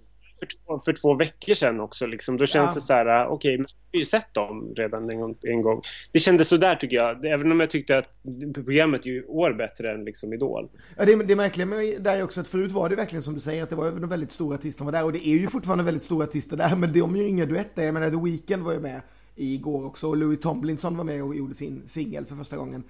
för 0.46 0.66
två, 0.66 0.80
för 0.80 0.94
två 0.94 1.14
veckor 1.16 1.54
sedan 1.54 1.80
också. 1.80 2.06
Liksom. 2.06 2.38
Då 2.38 2.46
känns 2.46 2.72
ja. 2.72 2.76
det 2.76 2.82
så 2.82 2.94
här, 2.94 3.26
okej, 3.26 3.34
okay, 3.34 3.58
men 3.58 3.68
vi 3.92 3.98
har 3.98 4.00
ju 4.00 4.06
sett 4.06 4.34
dem 4.34 4.74
redan 4.76 5.10
en 5.10 5.20
gång, 5.20 5.36
en 5.42 5.62
gång. 5.62 5.82
Det 6.12 6.20
kändes 6.20 6.48
så 6.48 6.58
där 6.58 6.76
tycker 6.76 6.96
jag. 6.96 7.26
Även 7.26 7.52
om 7.52 7.60
jag 7.60 7.70
tyckte 7.70 7.98
att 7.98 8.10
programmet 8.54 9.06
är 9.06 9.10
ju 9.10 9.24
år 9.24 9.54
bättre 9.54 9.92
än 9.92 10.06
liksom 10.06 10.34
Idol. 10.34 10.70
Ja, 10.98 11.06
det, 11.06 11.24
det 11.24 11.36
märkliga 11.36 11.66
med 11.66 12.02
det 12.02 12.10
är 12.10 12.24
också 12.24 12.42
att 12.42 12.48
förut 12.48 12.72
var 12.72 12.90
det 12.90 12.96
verkligen 12.96 13.24
som 13.24 13.34
du 13.34 13.40
säger 13.40 13.64
att 13.64 13.70
det 13.70 13.76
var 13.76 13.92
de 13.92 14.10
väldigt 14.10 14.32
stora 14.32 14.56
artisterna 14.56 14.92
var 14.92 14.98
där. 14.98 15.06
Och 15.06 15.12
det 15.12 15.28
är 15.28 15.38
ju 15.38 15.48
fortfarande 15.48 15.84
väldigt 15.84 16.04
stora 16.04 16.24
artister 16.24 16.58
där. 16.58 16.76
Men 16.76 16.94
de 16.94 17.16
gör 17.16 17.28
inga 17.28 17.46
duetter. 17.46 17.84
Jag 17.84 17.94
menar, 17.94 18.10
The 18.10 18.32
Weeknd 18.32 18.64
var 18.64 18.74
ju 18.74 18.80
med 18.80 19.02
igår 19.36 19.86
också. 19.86 20.08
Och 20.08 20.18
Louis 20.18 20.40
Tomlinson 20.40 20.98
var 20.98 21.04
med 21.04 21.24
och 21.24 21.36
gjorde 21.36 21.54
sin 21.54 21.84
singel 21.88 22.26
för 22.26 22.36
första 22.36 22.58
gången 22.58 22.84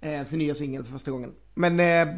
eh, 0.00 0.26
sin 0.26 0.38
nya 0.38 0.54
singel 0.54 0.84
för 0.84 0.92
första 0.92 1.10
gången. 1.10 1.34
Men 1.54 1.80
eh, 1.80 2.14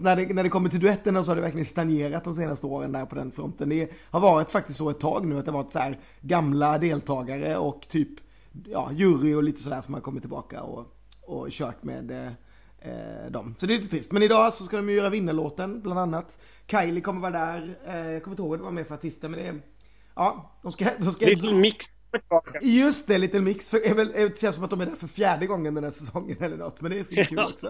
när, 0.00 0.16
det, 0.16 0.34
när 0.34 0.42
det 0.42 0.48
kommer 0.48 0.68
till 0.68 0.80
duetterna 0.80 1.24
så 1.24 1.30
har 1.30 1.36
det 1.36 1.42
verkligen 1.42 1.66
stagnerat 1.66 2.24
de 2.24 2.34
senaste 2.34 2.66
åren 2.66 2.92
där 2.92 3.06
på 3.06 3.14
den 3.14 3.32
fronten. 3.32 3.68
Det 3.68 3.90
har 4.10 4.20
varit 4.20 4.50
faktiskt 4.50 4.78
så 4.78 4.90
ett 4.90 5.00
tag 5.00 5.26
nu 5.26 5.38
att 5.38 5.44
det 5.44 5.50
har 5.50 5.62
varit 5.62 5.72
så 5.72 5.78
här 5.78 5.98
gamla 6.20 6.78
deltagare 6.78 7.56
och 7.56 7.88
typ 7.88 8.08
ja, 8.66 8.90
jury 8.92 9.34
och 9.34 9.42
lite 9.42 9.62
sådär 9.62 9.80
som 9.80 9.94
har 9.94 10.00
kommit 10.00 10.22
tillbaka 10.22 10.62
och, 10.62 10.86
och 11.22 11.50
kört 11.50 11.82
med 11.82 12.10
eh, 12.10 12.32
eh 12.78 13.30
dem. 13.30 13.54
Så 13.58 13.66
det 13.66 13.74
är 13.74 13.78
lite 13.78 13.90
trist. 13.90 14.12
Men 14.12 14.22
idag 14.22 14.52
så 14.54 14.64
ska 14.64 14.76
de 14.76 14.88
ju 14.88 14.96
göra 14.96 15.10
vinnarlåten 15.10 15.80
bland 15.80 16.00
annat. 16.00 16.38
Kylie 16.66 17.00
kommer 17.00 17.20
vara 17.20 17.32
där. 17.32 17.78
Eh, 17.86 18.10
jag 18.10 18.22
kommer 18.22 18.32
inte 18.32 18.42
ihåg 18.42 18.50
vad 18.50 18.58
det 18.58 18.64
var 18.64 18.70
med 18.70 18.86
för 18.86 18.94
artister 18.94 19.28
men 19.28 19.40
det 19.40 19.46
är... 19.46 19.62
Ja, 20.14 20.58
de 20.62 20.72
ska... 20.72 20.86
De 20.98 21.12
ska 21.12 21.26
Little 21.26 21.54
Mix 21.54 21.86
Just 22.60 23.06
det, 23.06 23.18
Little 23.18 23.40
Mix. 23.40 23.68
För, 23.68 23.86
är 23.86 23.94
väl, 23.94 24.12
det 24.12 24.38
känns 24.38 24.54
som 24.54 24.64
att 24.64 24.70
de 24.70 24.80
är 24.80 24.86
där 24.86 24.96
för 24.96 25.06
fjärde 25.06 25.46
gången 25.46 25.74
den 25.74 25.84
här 25.84 25.90
säsongen 25.90 26.36
eller 26.40 26.56
något. 26.56 26.80
Men 26.80 26.90
det 26.90 27.08
bli 27.08 27.24
kul 27.24 27.38
också. 27.38 27.66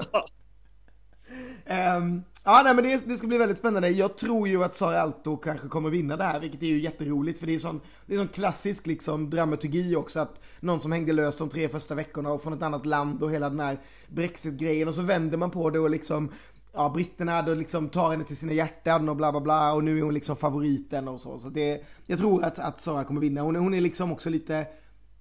um, 1.97 2.25
ja, 2.45 2.61
nej, 2.65 2.75
men 2.75 2.85
det, 2.85 3.07
det, 3.07 3.17
ska 3.17 3.27
bli 3.27 3.39
väldigt 3.39 3.59
spännande. 3.59 3.89
Jag 3.89 4.19
tror 4.19 4.49
ju 4.49 4.65
att 4.65 4.75
Sara 4.75 5.01
Alto 5.01 5.37
kanske 5.37 5.69
kommer 5.69 5.91
vinna 5.91 6.17
det 6.17 6.25
här, 6.25 6.41
vilket 6.41 6.63
är 6.63 6.67
ju 6.67 6.81
jätteroligt. 6.81 7.39
För 7.39 7.47
det 7.47 7.55
är 7.55 7.59
sån, 7.59 7.81
det 8.07 8.15
är 8.15 8.19
sån 8.19 8.29
klassisk 8.29 8.87
liksom 8.87 9.31
dramaturgi 9.31 9.97
också. 9.97 10.21
Att 10.21 10.41
någon 10.61 10.81
som 10.81 10.93
hängde 10.93 11.13
löst 11.13 11.39
de 11.39 11.49
tre 11.49 11.69
första 11.69 11.95
veckorna 11.95 12.33
och 12.33 12.43
från 12.43 12.53
ett 12.53 12.63
annat 12.63 12.87
land 12.87 13.23
och 13.23 13.31
hela 13.31 13.51
den 13.51 13.61
här 13.61 13.79
Brexit-grejen. 14.09 14.89
Och 14.89 14.95
så 14.95 15.03
vänder 15.03 15.39
man 15.39 15.51
på 15.51 15.71
det 15.71 15.79
och 15.79 15.91
liksom 15.91 16.33
ja, 16.73 16.89
britterna 16.89 17.43
då 17.43 17.55
liksom 17.55 17.89
tar 17.89 18.11
henne 18.11 18.25
till 18.25 18.37
sina 18.37 18.53
hjärtan 18.53 19.09
och 19.09 19.17
bla 19.17 19.33
bla 19.33 19.41
bla 19.41 19.73
och 19.73 19.85
nu 19.85 19.99
är 19.99 20.03
hon 20.03 20.15
liksom 20.15 20.37
favoriten 20.37 21.09
och 21.09 21.21
så. 21.21 21.39
Så 21.39 21.49
det, 21.49 21.85
jag 22.07 22.19
tror 22.19 22.45
att, 22.45 22.59
att 22.59 22.81
Sara 22.81 23.05
kommer 23.05 23.21
vinna. 23.21 23.41
Hon, 23.41 23.57
hon 23.57 23.75
är 23.75 23.81
liksom 23.81 24.13
också 24.13 24.31
lite, 24.31 24.67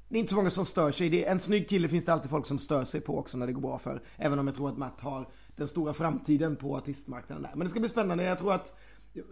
det 0.09 0.15
är 0.15 0.19
inte 0.19 0.29
så 0.29 0.35
många 0.35 0.49
som 0.49 0.65
stör 0.65 0.91
sig. 0.91 1.09
Det, 1.09 1.27
en 1.27 1.39
snygg 1.39 1.69
kille 1.69 1.89
finns 1.89 2.05
det 2.05 2.13
alltid 2.13 2.29
folk 2.29 2.45
som 2.45 2.59
stör 2.59 2.85
sig 2.85 3.01
på 3.01 3.19
också 3.19 3.37
när 3.37 3.47
det 3.47 3.53
går 3.53 3.61
bra 3.61 3.79
för. 3.79 4.01
Även 4.17 4.39
om 4.39 4.47
jag 4.47 4.55
tror 4.55 4.69
att 4.69 4.77
Matt 4.77 5.01
har 5.01 5.29
den 5.55 5.67
stora 5.67 5.93
framtiden 5.93 6.55
på 6.55 6.77
artistmarknaden 6.77 7.43
där. 7.43 7.51
Men 7.55 7.65
det 7.65 7.69
ska 7.69 7.79
bli 7.79 7.89
spännande. 7.89 8.23
Jag 8.23 8.37
tror 8.37 8.53
att 8.53 8.75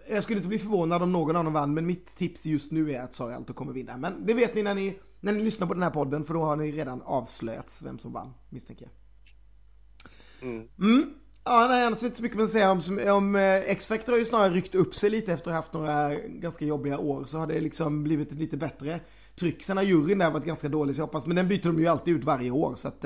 jag 0.10 0.24
skulle 0.24 0.38
inte 0.38 0.48
bli 0.48 0.60
förvånad 0.60 1.04
om 1.04 1.12
någon 1.12 1.36
av 1.36 1.44
dem 1.44 1.54
vann, 1.54 1.74
men 1.74 1.86
mitt 1.86 2.16
tips 2.16 2.46
just 2.46 2.72
nu 2.72 2.92
är 2.92 3.02
att 3.02 3.16
Sara 3.16 3.36
Alto 3.36 3.54
kommer 3.54 3.74
vinna. 3.74 3.98
Men 3.98 4.26
det 4.26 4.34
vet 4.34 4.56
ni 4.56 4.64
när 4.64 4.76
ni, 4.76 5.00
när 5.20 5.34
ni 5.34 5.44
lyssnar 5.44 5.68
på 5.68 5.74
den 5.74 5.84
här 5.84 5.90
podden, 5.90 6.26
för 6.26 6.34
då 6.34 6.42
har 6.42 6.56
ni 6.56 6.72
redan 6.72 7.02
avslöjats 7.02 7.82
vem 7.82 8.00
som 8.00 8.14
vann, 8.14 8.34
misstänker 8.50 8.86
jag. 8.86 10.50
Mm. 10.50 10.68
mm. 10.80 11.14
Ja, 11.50 11.68
nej, 11.70 11.86
annars 11.86 12.04
inte 12.04 12.18
så 12.18 12.24
mycket 12.24 12.40
att 12.40 12.50
säga 12.50 12.72
om, 12.72 12.82
om 13.08 13.36
eh, 13.36 13.56
X-Factor 13.56 14.12
har 14.12 14.20
ju 14.20 14.26
snarare 14.26 14.54
ryckt 14.54 14.76
upp 14.76 14.96
sig 14.96 15.10
lite 15.10 15.34
efter 15.34 15.52
att 15.52 15.56
ha 15.56 15.62
haft 15.62 15.74
några 15.74 16.16
ganska 16.16 16.66
jobbiga 16.66 16.98
år. 16.98 17.24
Så 17.26 17.38
har 17.38 17.48
det 17.48 17.60
liksom 17.60 18.04
blivit 18.04 18.32
ett 18.32 18.38
lite 18.38 18.58
bättre 18.58 19.00
tryck. 19.36 19.64
Sen 19.64 19.78
har 19.78 19.84
juryn 19.84 20.18
där 20.18 20.32
varit 20.32 20.46
ganska 20.46 20.70
dålig 20.70 20.96
så 20.96 21.02
jag 21.02 21.06
hoppas, 21.06 21.26
men 21.26 21.36
den 21.36 21.48
byter 21.48 21.64
de 21.64 21.80
ju 21.80 21.88
alltid 21.88 22.16
ut 22.16 22.24
varje 22.24 22.52
år. 22.52 22.76
Så 22.76 22.88
att, 22.88 23.06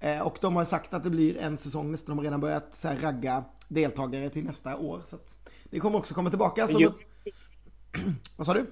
eh, 0.00 0.20
och 0.20 0.38
de 0.40 0.56
har 0.56 0.64
sagt 0.64 0.94
att 0.94 1.04
det 1.04 1.10
blir 1.10 1.36
en 1.36 1.58
säsong 1.58 1.92
nästa, 1.92 2.08
de 2.08 2.18
har 2.18 2.24
redan 2.24 2.40
börjat 2.40 2.74
så 2.74 2.88
här, 2.88 2.96
ragga 2.96 3.44
deltagare 3.68 4.30
till 4.30 4.44
nästa 4.44 4.76
år. 4.76 5.00
Så 5.04 5.16
att 5.16 5.50
det 5.64 5.80
kommer 5.80 5.98
också 5.98 6.14
komma 6.14 6.30
tillbaka. 6.30 6.68
Så. 6.68 6.78
Vad 8.36 8.46
sa 8.46 8.54
du? 8.54 8.66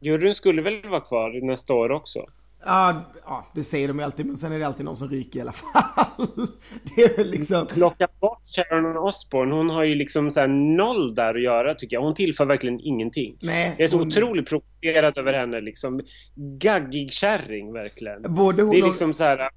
Juryn 0.00 0.34
skulle 0.34 0.62
väl 0.62 0.88
vara 0.88 1.00
kvar 1.00 1.46
nästa 1.46 1.74
år 1.74 1.90
också? 1.90 2.26
Ja, 2.64 3.12
ja, 3.24 3.46
det 3.54 3.64
säger 3.64 3.88
de 3.88 3.98
ju 3.98 4.04
alltid, 4.04 4.26
men 4.26 4.36
sen 4.36 4.52
är 4.52 4.58
det 4.58 4.66
alltid 4.66 4.84
någon 4.84 4.96
som 4.96 5.08
ryker 5.08 5.38
i 5.38 5.42
alla 5.42 5.52
fall. 5.52 6.26
det 6.96 7.02
är 7.02 7.16
väl 7.16 7.30
liksom... 7.30 7.66
Plocka 7.66 8.08
bort 8.20 8.42
Sharon 8.46 8.96
Osbourne, 8.96 9.54
hon 9.54 9.70
har 9.70 9.84
ju 9.84 9.94
liksom 9.94 10.30
så 10.30 10.46
noll 10.46 11.14
där 11.14 11.34
att 11.34 11.42
göra 11.42 11.74
tycker 11.74 11.96
jag. 11.96 12.02
Hon 12.02 12.14
tillför 12.14 12.46
verkligen 12.46 12.80
ingenting. 12.80 13.36
Nej, 13.40 13.74
jag 13.78 13.84
är 13.84 13.88
så 13.88 13.98
hon... 13.98 14.08
otroligt 14.08 14.48
provocerad 14.48 15.18
över 15.18 15.32
henne 15.32 15.60
liksom. 15.60 16.00
Gaggig 16.34 17.12
kärring 17.12 17.72
verkligen. 17.72 18.34
Både 18.34 18.62
hon 18.62 18.72
det 18.72 18.78
är 18.78 18.86
liksom 18.86 19.10
och... 19.10 19.16
så 19.16 19.24
här... 19.24 19.50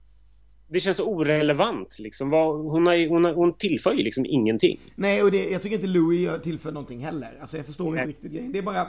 Det 0.67 0.79
känns 0.79 0.98
så 0.98 1.05
orelevant 1.05 2.00
liksom. 2.00 2.31
Hon, 2.31 2.88
har, 2.88 3.10
hon, 3.10 3.25
har, 3.25 3.33
hon 3.33 3.57
tillför 3.57 3.93
ju 3.93 4.03
liksom 4.03 4.25
ingenting. 4.25 4.79
Nej, 4.95 5.24
och 5.24 5.31
det, 5.31 5.50
jag 5.50 5.62
tycker 5.62 5.75
inte 5.75 5.88
Louis 5.88 6.29
tillför 6.43 6.72
någonting 6.72 7.00
heller. 7.00 7.38
Alltså 7.41 7.57
jag 7.57 7.65
förstår 7.65 7.91
Nej. 7.91 7.93
inte 7.93 8.10
riktigt 8.10 8.31
grejen. 8.31 8.51
Det 8.51 8.57
är 8.57 8.63
bara 8.63 8.88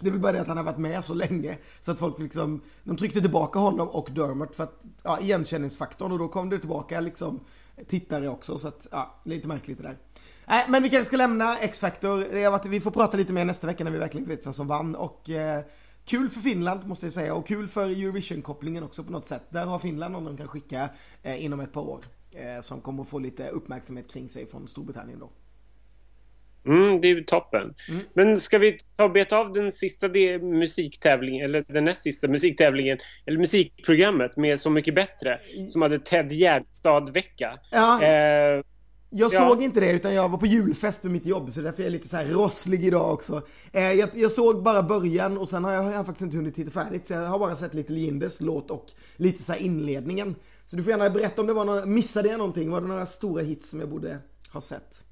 det 0.00 0.08
är 0.08 0.10
väl 0.10 0.20
bara 0.20 0.32
det 0.32 0.40
att 0.40 0.48
han 0.48 0.56
har 0.56 0.64
varit 0.64 0.78
med 0.78 1.04
så 1.04 1.14
länge 1.14 1.58
så 1.80 1.92
att 1.92 1.98
folk 1.98 2.18
liksom, 2.18 2.60
de 2.84 2.96
tryckte 2.96 3.20
tillbaka 3.20 3.58
honom 3.58 3.88
och 3.88 4.08
Dermot 4.12 4.54
för 4.54 4.64
att, 4.64 4.84
ja, 5.02 5.20
igenkänningsfaktorn 5.20 6.12
och 6.12 6.18
då 6.18 6.28
kom 6.28 6.50
det 6.50 6.58
tillbaka 6.58 7.00
liksom 7.00 7.40
tittare 7.86 8.28
också 8.28 8.58
så 8.58 8.68
att, 8.68 8.86
ja, 8.90 9.14
lite 9.24 9.48
märkligt 9.48 9.78
det 9.78 9.84
där. 9.84 9.96
Nej, 10.46 10.64
men 10.68 10.82
vi 10.82 10.88
kanske 10.88 11.04
ska 11.04 11.16
lämna 11.16 11.58
X-Factor. 11.58 12.68
Vi 12.68 12.80
får 12.80 12.90
prata 12.90 13.16
lite 13.16 13.32
mer 13.32 13.44
nästa 13.44 13.66
vecka 13.66 13.84
när 13.84 13.90
vi 13.90 13.98
verkligen 13.98 14.28
vet 14.28 14.46
vem 14.46 14.52
som 14.52 14.66
vann 14.66 14.96
och 14.96 15.30
eh, 15.30 15.64
Kul 16.04 16.30
för 16.30 16.40
Finland 16.40 16.86
måste 16.86 17.06
jag 17.06 17.12
säga 17.12 17.34
och 17.34 17.46
kul 17.46 17.68
för 17.68 17.88
Eurovision-kopplingen 17.88 18.84
också 18.84 19.04
på 19.04 19.12
något 19.12 19.26
sätt. 19.26 19.42
Där 19.50 19.66
har 19.66 19.78
Finland 19.78 20.12
någon 20.12 20.24
de 20.24 20.36
kan 20.36 20.48
skicka 20.48 20.88
eh, 21.22 21.44
inom 21.44 21.60
ett 21.60 21.72
par 21.72 21.80
år. 21.80 22.04
Eh, 22.32 22.62
som 22.62 22.80
kommer 22.80 23.02
att 23.02 23.08
få 23.08 23.18
lite 23.18 23.48
uppmärksamhet 23.48 24.12
kring 24.12 24.28
sig 24.28 24.46
från 24.46 24.68
Storbritannien 24.68 25.18
då. 25.18 25.30
Mm, 26.66 27.00
det 27.00 27.10
är 27.10 27.22
toppen. 27.22 27.74
Mm. 27.88 28.00
Men 28.14 28.40
ska 28.40 28.58
vi 28.58 28.78
ta 28.96 29.08
beta 29.08 29.38
av 29.38 29.52
den 29.52 29.72
sista 29.72 30.08
musiktävlingen, 30.40 31.44
eller 31.44 31.64
den 31.68 31.84
näst 31.84 32.02
sista 32.02 32.28
musiktävlingen, 32.28 32.98
eller 33.26 33.38
musikprogrammet 33.38 34.36
med 34.36 34.60
Så 34.60 34.70
mycket 34.70 34.94
bättre, 34.94 35.40
som 35.68 35.82
hade 35.82 35.98
Ted 35.98 36.32
Gärdstad-vecka. 36.32 37.58
Ja. 37.70 38.02
Eh, 38.02 38.62
jag 39.10 39.32
ja. 39.32 39.48
såg 39.48 39.62
inte 39.62 39.80
det 39.80 39.92
utan 39.92 40.14
jag 40.14 40.28
var 40.28 40.38
på 40.38 40.46
julfest 40.46 41.02
med 41.02 41.12
mitt 41.12 41.26
jobb 41.26 41.52
så 41.52 41.60
därför 41.60 41.82
är 41.82 41.86
jag 41.86 41.92
lite 41.92 42.08
så 42.08 42.16
här 42.16 42.26
rosslig 42.26 42.84
idag 42.84 43.12
också. 43.12 43.42
Eh, 43.72 43.92
jag, 43.92 44.08
jag, 44.14 44.32
såg 44.32 44.62
bara 44.62 44.82
början 44.82 45.38
och 45.38 45.48
sen 45.48 45.64
har 45.64 45.72
jag, 45.72 45.84
jag 45.84 45.96
har 45.96 46.04
faktiskt 46.04 46.22
inte 46.22 46.36
hunnit 46.36 46.54
titta 46.54 46.70
färdigt 46.70 47.06
så 47.06 47.12
jag 47.12 47.20
har 47.20 47.38
bara 47.38 47.56
sett 47.56 47.74
lite 47.74 47.92
Lindes 47.92 48.40
låt 48.40 48.70
och 48.70 48.86
lite 49.16 49.42
så 49.42 49.54
inledningen. 49.54 50.34
Så 50.66 50.76
du 50.76 50.82
får 50.82 50.90
gärna 50.90 51.10
berätta 51.10 51.40
om 51.40 51.46
det 51.46 51.52
var 51.52 51.64
någon, 51.64 51.94
missade 51.94 52.28
jag 52.28 52.38
någonting? 52.38 52.70
Var 52.70 52.80
det 52.80 52.86
några 52.86 53.06
stora 53.06 53.42
hits 53.42 53.70
som 53.70 53.80
jag 53.80 53.88
borde 53.88 54.18
ha 54.52 54.60
sett? 54.60 55.05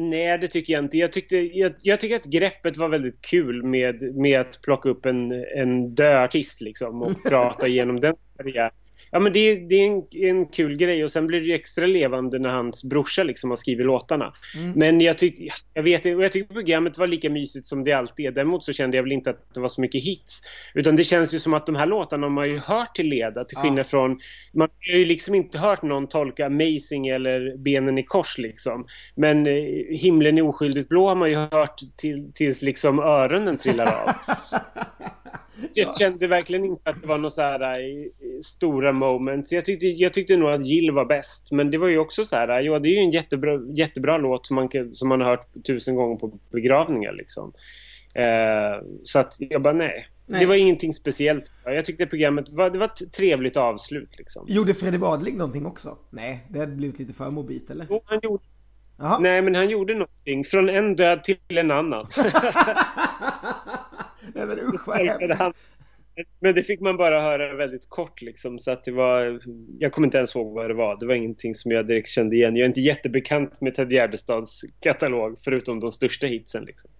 Nej, 0.00 0.38
det 0.38 0.48
tycker 0.48 0.72
jag 0.72 0.84
inte. 0.84 0.96
Jag, 0.96 1.12
tyckte, 1.12 1.36
jag, 1.36 1.74
jag 1.82 2.00
tycker 2.00 2.16
att 2.16 2.24
greppet 2.24 2.76
var 2.76 2.88
väldigt 2.88 3.22
kul 3.22 3.62
med, 3.62 4.16
med 4.16 4.40
att 4.40 4.62
plocka 4.62 4.88
upp 4.88 5.06
en, 5.06 5.32
en 5.56 5.94
död 5.94 6.24
artist 6.24 6.60
liksom 6.60 7.02
och 7.02 7.22
prata 7.28 7.68
igenom 7.68 8.00
den 8.00 8.14
karriären. 8.36 8.70
Ja 9.10 9.18
men 9.18 9.32
det, 9.32 9.54
det 9.54 9.74
är 9.74 9.86
en, 9.86 10.02
en, 10.12 10.46
kul 10.46 10.76
grej 10.76 11.04
och 11.04 11.12
sen 11.12 11.26
blir 11.26 11.40
det 11.40 11.54
extra 11.54 11.86
levande 11.86 12.38
när 12.38 12.48
hans 12.48 12.84
brorsa 12.84 13.22
liksom 13.22 13.50
har 13.50 13.56
skrivit 13.56 13.86
låtarna. 13.86 14.32
Mm. 14.56 14.72
Men 14.72 15.00
jag 15.00 15.18
tyckte, 15.18 15.42
jag 15.74 15.82
vet 15.82 16.06
och 16.06 16.24
jag 16.24 16.32
tyckte 16.32 16.54
programmet 16.54 16.98
var 16.98 17.06
lika 17.06 17.30
mysigt 17.30 17.66
som 17.66 17.84
det 17.84 17.92
alltid 17.92 18.26
är. 18.26 18.30
Däremot 18.30 18.64
så 18.64 18.72
kände 18.72 18.96
jag 18.96 19.02
väl 19.02 19.12
inte 19.12 19.30
att 19.30 19.54
det 19.54 19.60
var 19.60 19.68
så 19.68 19.80
mycket 19.80 20.04
hits. 20.04 20.40
Utan 20.74 20.96
det 20.96 21.04
känns 21.04 21.34
ju 21.34 21.38
som 21.38 21.54
att 21.54 21.66
de 21.66 21.76
här 21.76 21.86
låtarna 21.86 22.26
har 22.26 22.30
man 22.30 22.48
ju 22.48 22.58
hört 22.58 22.94
till 22.94 23.08
leda 23.08 23.44
till 23.44 23.56
skillnad 23.56 23.78
ja. 23.78 23.84
från, 23.84 24.20
man 24.56 24.68
har 24.90 24.98
ju 24.98 25.04
liksom 25.04 25.34
inte 25.34 25.58
hört 25.58 25.82
någon 25.82 26.08
tolka 26.08 26.46
Amazing 26.46 27.08
eller 27.08 27.56
Benen 27.56 27.98
i 27.98 28.02
kors 28.02 28.38
liksom. 28.38 28.86
Men 29.14 29.46
eh, 29.46 29.52
Himlen 29.90 30.38
är 30.38 30.42
oskyldigt 30.42 30.88
blå 30.88 31.08
har 31.08 31.14
man 31.14 31.30
ju 31.30 31.36
hört 31.36 31.80
till, 31.96 32.32
tills 32.34 32.62
liksom 32.62 32.98
öronen 32.98 33.58
trillar 33.58 33.86
av. 33.86 34.10
Jag 35.74 35.96
kände 35.96 36.26
verkligen 36.26 36.64
inte 36.64 36.90
att 36.90 37.00
det 37.00 37.08
var 37.08 37.18
några 37.18 37.30
så 37.30 37.42
här 37.42 37.60
äh, 37.60 38.10
stora 38.44 38.92
moments. 38.92 39.52
Jag 39.52 39.64
tyckte, 39.64 39.86
jag 39.86 40.12
tyckte 40.12 40.36
nog 40.36 40.50
att 40.50 40.66
Jill 40.66 40.90
var 40.90 41.04
bäst. 41.04 41.52
Men 41.52 41.70
det 41.70 41.78
var 41.78 41.88
ju 41.88 41.98
också 41.98 42.24
så 42.24 42.36
här, 42.36 42.60
ja 42.60 42.78
det 42.78 42.88
är 42.88 42.92
ju 42.92 42.98
en 42.98 43.10
jättebra, 43.10 43.60
jättebra 43.74 44.18
låt 44.18 44.46
som 44.46 44.54
man, 44.54 44.68
som 44.92 45.08
man 45.08 45.20
har 45.20 45.28
hört 45.28 45.64
tusen 45.66 45.96
gånger 45.96 46.16
på 46.16 46.38
begravningar 46.52 47.12
liksom. 47.12 47.52
Eh, 48.14 48.84
så 49.04 49.18
att 49.18 49.36
jag 49.38 49.62
bara 49.62 49.74
nej. 49.74 50.08
nej. 50.26 50.40
Det 50.40 50.46
var 50.46 50.54
ingenting 50.54 50.94
speciellt. 50.94 51.44
Jag 51.64 51.86
tyckte 51.86 52.06
programmet 52.06 52.48
var, 52.48 52.70
det 52.70 52.78
var 52.78 52.86
ett 52.86 53.12
trevligt 53.12 53.56
avslut 53.56 54.18
liksom. 54.18 54.46
Gjorde 54.48 54.74
Fredrik 54.74 55.00
Wadling 55.00 55.36
någonting 55.36 55.66
också? 55.66 55.98
Nej, 56.10 56.46
det 56.48 56.58
hade 56.58 56.72
blivit 56.72 56.98
lite 56.98 57.12
för 57.12 57.30
mobilt 57.30 57.70
eller? 57.70 57.86
Jo, 57.90 58.00
han 58.04 58.20
gjorde 58.22 58.42
Aha. 59.00 59.18
Nej, 59.18 59.42
men 59.42 59.54
han 59.54 59.68
gjorde 59.68 59.94
någonting. 59.94 60.44
Från 60.44 60.68
en 60.68 60.96
död 60.96 61.24
till 61.24 61.38
en 61.48 61.70
annan. 61.70 62.06
Nej 64.38 64.46
men 64.46 64.58
usch 64.58 64.86
vad 64.86 64.96
hemskt. 64.96 65.58
men 66.40 66.54
det 66.54 66.62
fick 66.62 66.80
man 66.80 66.96
bara 66.96 67.20
höra 67.20 67.54
väldigt 67.54 67.88
kort 67.88 68.22
liksom. 68.22 68.58
Så 68.58 68.70
att 68.70 68.84
det 68.84 68.92
var, 68.92 69.40
jag 69.78 69.92
kommer 69.92 70.06
inte 70.06 70.18
ens 70.18 70.34
ihåg 70.34 70.54
vad 70.54 70.70
det 70.70 70.74
var. 70.74 70.96
Det 71.00 71.06
var 71.06 71.14
ingenting 71.14 71.54
som 71.54 71.70
jag 71.70 71.86
direkt 71.86 72.08
kände 72.08 72.36
igen. 72.36 72.56
Jag 72.56 72.64
är 72.64 72.68
inte 72.68 72.80
jättebekant 72.80 73.60
med 73.60 73.74
Ted 73.74 73.92
Gärdestads 73.92 74.64
katalog 74.80 75.38
förutom 75.44 75.80
de 75.80 75.92
största 75.92 76.26
hitsen. 76.26 76.64
Liksom. 76.64 76.90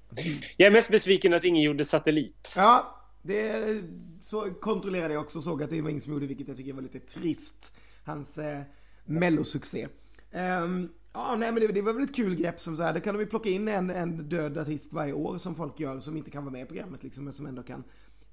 Jag 0.57 0.67
är 0.67 0.71
mest 0.71 0.91
besviken 0.91 1.35
att 1.35 1.45
ingen 1.45 1.63
gjorde 1.63 1.85
Satellit. 1.85 2.53
Ja, 2.57 2.95
det 3.23 3.83
så 4.21 4.51
kontrollerade 4.61 5.15
jag 5.15 5.23
också 5.23 5.39
och 5.39 5.45
såg 5.45 5.63
att 5.63 5.71
det 5.71 5.83
var 5.83 5.91
ingen 5.91 6.01
som 6.01 6.13
gjorde 6.13 6.27
vilket 6.27 6.49
jag 6.49 6.57
tycker 6.57 6.73
var 6.73 6.83
lite 6.83 7.01
trist. 7.01 7.73
Hans 8.05 8.39
eh, 8.39 8.61
mellosuccé. 9.05 9.89
Um, 10.33 10.93
ja, 11.13 11.37
nej 11.37 11.53
men 11.53 11.63
det, 11.63 11.67
det, 11.67 11.83
var 11.83 11.93
väl 11.93 12.05
ett 12.05 12.15
kul 12.15 12.35
grepp 12.35 12.61
som 12.61 12.77
så 12.77 12.83
här. 12.83 12.93
Där 12.93 13.01
kan 13.01 13.15
de 13.15 13.21
ju 13.21 13.27
plocka 13.27 13.49
in 13.49 13.69
en, 13.69 13.91
en 13.91 14.29
död 14.29 14.59
artist 14.59 14.93
varje 14.93 15.13
år 15.13 15.39
som 15.39 15.55
folk 15.55 15.81
gör 15.81 16.01
som 16.01 16.17
inte 16.17 16.31
kan 16.31 16.45
vara 16.45 16.53
med 16.53 16.63
i 16.63 16.67
programmet 16.67 17.03
liksom, 17.03 17.25
men 17.25 17.33
som 17.33 17.47
ändå 17.47 17.63
kan 17.63 17.85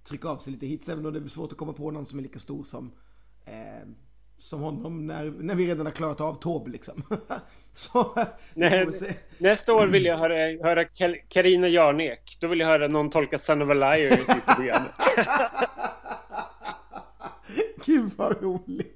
trycka 0.04 0.30
av 0.30 0.38
sig 0.38 0.54
lite 0.54 0.66
hits. 0.66 0.90
Även 0.90 1.06
om 1.06 1.14
det 1.14 1.20
är 1.20 1.28
svårt 1.28 1.52
att 1.52 1.58
komma 1.58 1.74
på 1.74 1.92
någon 1.92 2.06
som 2.06 2.20
är 2.20 2.24
lika 2.24 2.40
stor 2.40 2.64
som 2.64 2.92
eh, 3.46 3.88
som 4.38 4.62
honom 4.62 5.08
när, 5.08 5.34
när 5.40 5.56
vi 5.56 5.68
redan 5.68 5.86
har 5.86 5.94
klarat 5.94 6.22
av 6.22 6.34
Tob 6.34 6.68
liksom. 6.68 7.04
Så, 7.74 8.16
Nej, 8.54 8.88
nästa 9.38 9.74
år 9.74 9.88
vill 9.88 10.06
jag 10.06 10.18
höra, 10.18 10.64
höra 10.64 10.86
Karina 11.28 11.68
Jarnek. 11.68 12.38
Då 12.42 12.48
vill 12.48 12.60
jag 12.60 12.68
höra 12.68 12.88
någon 12.88 13.10
tolka 13.10 13.40
Son 13.40 13.62
of 13.62 13.70
a 13.70 13.74
Liar 13.74 14.22
i 14.22 14.26
sista 14.26 14.56
programmet. 14.56 14.92
Gud 17.86 18.12
vad 18.16 18.42
roligt. 18.42 18.95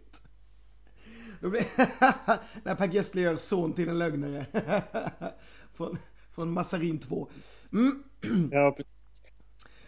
Då 1.41 1.49
blir... 1.49 1.61
när 2.63 2.75
Per 2.75 2.87
Gessle 2.87 3.21
gör 3.21 3.35
son 3.35 3.73
till 3.73 3.89
en 3.89 3.99
lögnare. 3.99 4.45
från, 5.73 5.97
från 6.35 6.51
Massarin 6.51 6.99
2. 6.99 7.29
Mm. 7.73 8.03
Ja, 8.51 8.75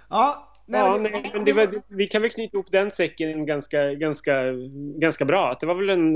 ja, 0.10 0.48
Nej, 0.66 0.82
ja, 0.82 0.98
men, 0.98 1.12
nej, 1.12 1.32
men 1.34 1.46
det 1.46 1.54
var, 1.54 1.82
vi 1.88 2.08
kan 2.08 2.22
väl 2.22 2.32
knyta 2.32 2.58
ihop 2.58 2.72
den 2.72 2.92
säcken 2.92 3.46
ganska, 3.46 3.94
ganska, 3.94 4.52
ganska 4.96 5.26
bra. 5.26 5.58
Det 5.60 5.66
var, 5.66 5.76
väl 5.76 5.90
en, 5.90 6.14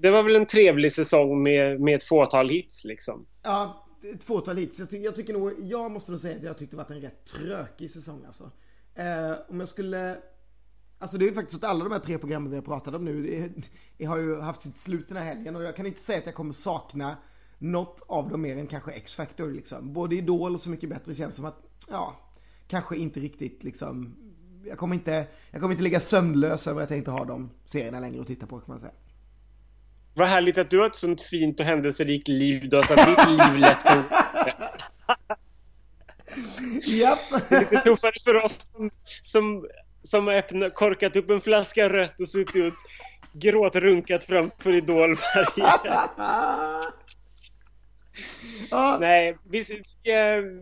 det 0.00 0.10
var 0.10 0.22
väl 0.22 0.36
en 0.36 0.46
trevlig 0.46 0.92
säsong 0.92 1.42
med, 1.42 1.80
med 1.80 1.96
ett 1.96 2.04
fåtal 2.04 2.48
hits 2.48 2.84
liksom. 2.84 3.26
Ja, 3.42 3.86
ett 4.14 4.24
fåtal 4.24 4.56
hits. 4.56 4.78
Jag, 4.78 5.02
jag 5.02 5.16
tycker 5.16 5.32
nog, 5.32 5.52
jag 5.62 5.90
måste 5.90 6.10
nog 6.10 6.20
säga 6.20 6.36
att 6.36 6.42
jag 6.42 6.58
tyckte 6.58 6.76
det 6.76 6.82
var 6.82 6.96
en 6.96 7.00
rätt 7.00 7.24
trökig 7.24 7.90
säsong 7.90 8.24
alltså. 8.26 8.50
Eh, 8.94 9.32
om 9.48 9.60
jag 9.60 9.68
skulle 9.68 10.16
Alltså 10.98 11.18
det 11.18 11.24
är 11.24 11.28
ju 11.28 11.34
faktiskt 11.34 11.60
så 11.60 11.66
att 11.66 11.70
alla 11.70 11.84
de 11.84 11.92
här 11.92 12.00
tre 12.00 12.18
programmen 12.18 12.50
vi 12.50 12.56
har 12.56 12.62
pratat 12.62 12.94
om 12.94 13.04
nu, 13.04 13.22
det, 13.22 13.68
det 13.98 14.04
har 14.04 14.18
ju 14.18 14.40
haft 14.40 14.62
sitt 14.62 14.76
slut 14.76 15.08
den 15.08 15.16
här 15.16 15.24
helgen 15.24 15.56
och 15.56 15.62
jag 15.62 15.76
kan 15.76 15.86
inte 15.86 16.00
säga 16.00 16.18
att 16.18 16.26
jag 16.26 16.34
kommer 16.34 16.52
sakna 16.52 17.16
något 17.58 18.02
av 18.06 18.28
dem 18.30 18.42
mer 18.42 18.56
än 18.56 18.66
kanske 18.66 18.90
X-Factor 18.90 19.50
liksom. 19.50 19.92
Både 19.92 20.16
Idol 20.16 20.54
och 20.54 20.60
Så 20.60 20.70
Mycket 20.70 20.90
Bättre 20.90 21.14
känns 21.14 21.36
som 21.36 21.44
att, 21.44 21.62
ja, 21.88 22.16
kanske 22.68 22.96
inte 22.96 23.20
riktigt 23.20 23.64
liksom, 23.64 24.16
jag 24.64 24.78
kommer 24.78 24.94
inte, 24.94 25.26
jag 25.50 25.60
kommer 25.60 25.72
inte 25.72 25.82
ligga 25.82 26.00
sömnlös 26.00 26.66
över 26.66 26.82
att 26.82 26.90
jag 26.90 26.98
inte 26.98 27.10
har 27.10 27.26
de 27.26 27.50
serierna 27.66 28.00
längre 28.00 28.20
att 28.20 28.26
titta 28.26 28.46
på 28.46 28.58
kan 28.58 28.64
man 28.66 28.80
säga. 28.80 28.92
Vad 30.14 30.28
härligt 30.28 30.58
att 30.58 30.70
du 30.70 30.78
har 30.78 30.86
ett 30.86 30.96
sånt 30.96 31.20
fint 31.20 31.60
och 31.60 31.66
händelserikt 31.66 32.28
liv 32.28 32.68
då, 32.68 32.82
så 32.82 32.94
att 32.94 33.06
ditt 33.06 33.28
liv 33.28 33.58
lätt 33.58 33.84
kan... 33.84 34.04
Japp. 36.82 37.18
Det 37.48 37.56
är 37.56 37.60
lite 37.60 37.76
tuffare 37.76 38.12
för 38.24 38.44
oss 38.44 38.68
som, 38.72 38.90
som, 39.22 39.66
som 40.02 40.28
öppnat, 40.28 40.74
korkat 40.74 41.16
upp 41.16 41.30
en 41.30 41.40
flaska 41.40 41.88
rött 41.88 42.20
och 42.20 42.28
suttit 42.28 42.72
och 42.72 42.72
gråtrunkat 43.32 44.24
framför 44.24 44.74
Idol 44.74 45.16
varje 45.34 45.72
ja. 48.70 48.98
Nej, 49.00 49.36
vi, 49.50 49.64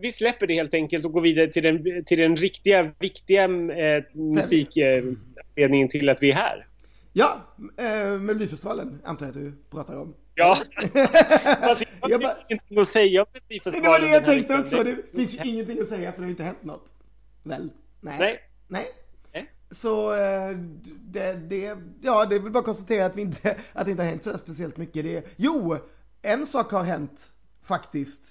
vi, 0.01 0.11
släpper 0.11 0.47
det 0.47 0.53
helt 0.53 0.73
enkelt 0.73 1.05
och 1.05 1.11
går 1.11 1.21
vidare 1.21 1.47
till 1.47 1.63
den, 1.63 2.05
till 2.05 2.19
den 2.19 2.35
riktiga, 2.35 2.91
viktiga 2.99 3.43
eh, 3.43 4.03
musikledningen 4.13 5.89
till 5.89 6.09
att 6.09 6.17
vi 6.21 6.31
är 6.31 6.35
här. 6.35 6.67
Ja, 7.13 7.41
eh, 7.77 8.19
Melodifestivalen 8.19 9.01
antar 9.03 9.25
jag 9.25 9.29
att 9.29 9.41
du 9.41 9.53
pratar 9.71 9.95
om. 9.95 10.15
Ja, 10.35 10.57
Fast 11.61 11.83
jag 12.01 12.23
har 12.23 12.37
ingenting 12.49 12.79
att 12.79 12.87
säga 12.87 13.21
om 13.21 13.27
Melodifestivalen. 13.33 13.83
Det 13.83 13.89
var 13.89 13.99
det 13.99 14.07
jag 14.07 14.25
tänkte 14.25 14.59
också. 14.59 14.83
Det 14.83 14.95
finns 15.15 15.33
ju 15.33 15.49
ingenting 15.49 15.79
att 15.79 15.87
säga 15.87 16.11
för 16.11 16.19
det 16.19 16.25
har 16.25 16.29
inte 16.29 16.43
hänt 16.43 16.63
något. 16.63 16.93
Väl? 17.43 17.69
Nej. 18.01 18.19
Nej. 18.19 18.39
Nej. 18.67 18.85
Så 19.71 20.13
eh, 20.13 20.57
det, 21.01 21.33
det, 21.33 21.77
ja, 22.01 22.25
det 22.25 22.35
är 22.35 22.39
väl 22.39 22.51
bara 22.51 22.59
att 22.59 22.65
konstatera 22.65 23.05
att, 23.05 23.15
vi 23.15 23.21
inte, 23.21 23.57
att 23.73 23.85
det 23.85 23.91
inte 23.91 24.03
har 24.03 24.09
hänt 24.09 24.23
så 24.23 24.37
speciellt 24.37 24.77
mycket. 24.77 25.03
Det, 25.03 25.25
jo, 25.35 25.77
en 26.21 26.45
sak 26.45 26.71
har 26.71 26.83
hänt 26.83 27.29
faktiskt. 27.63 28.21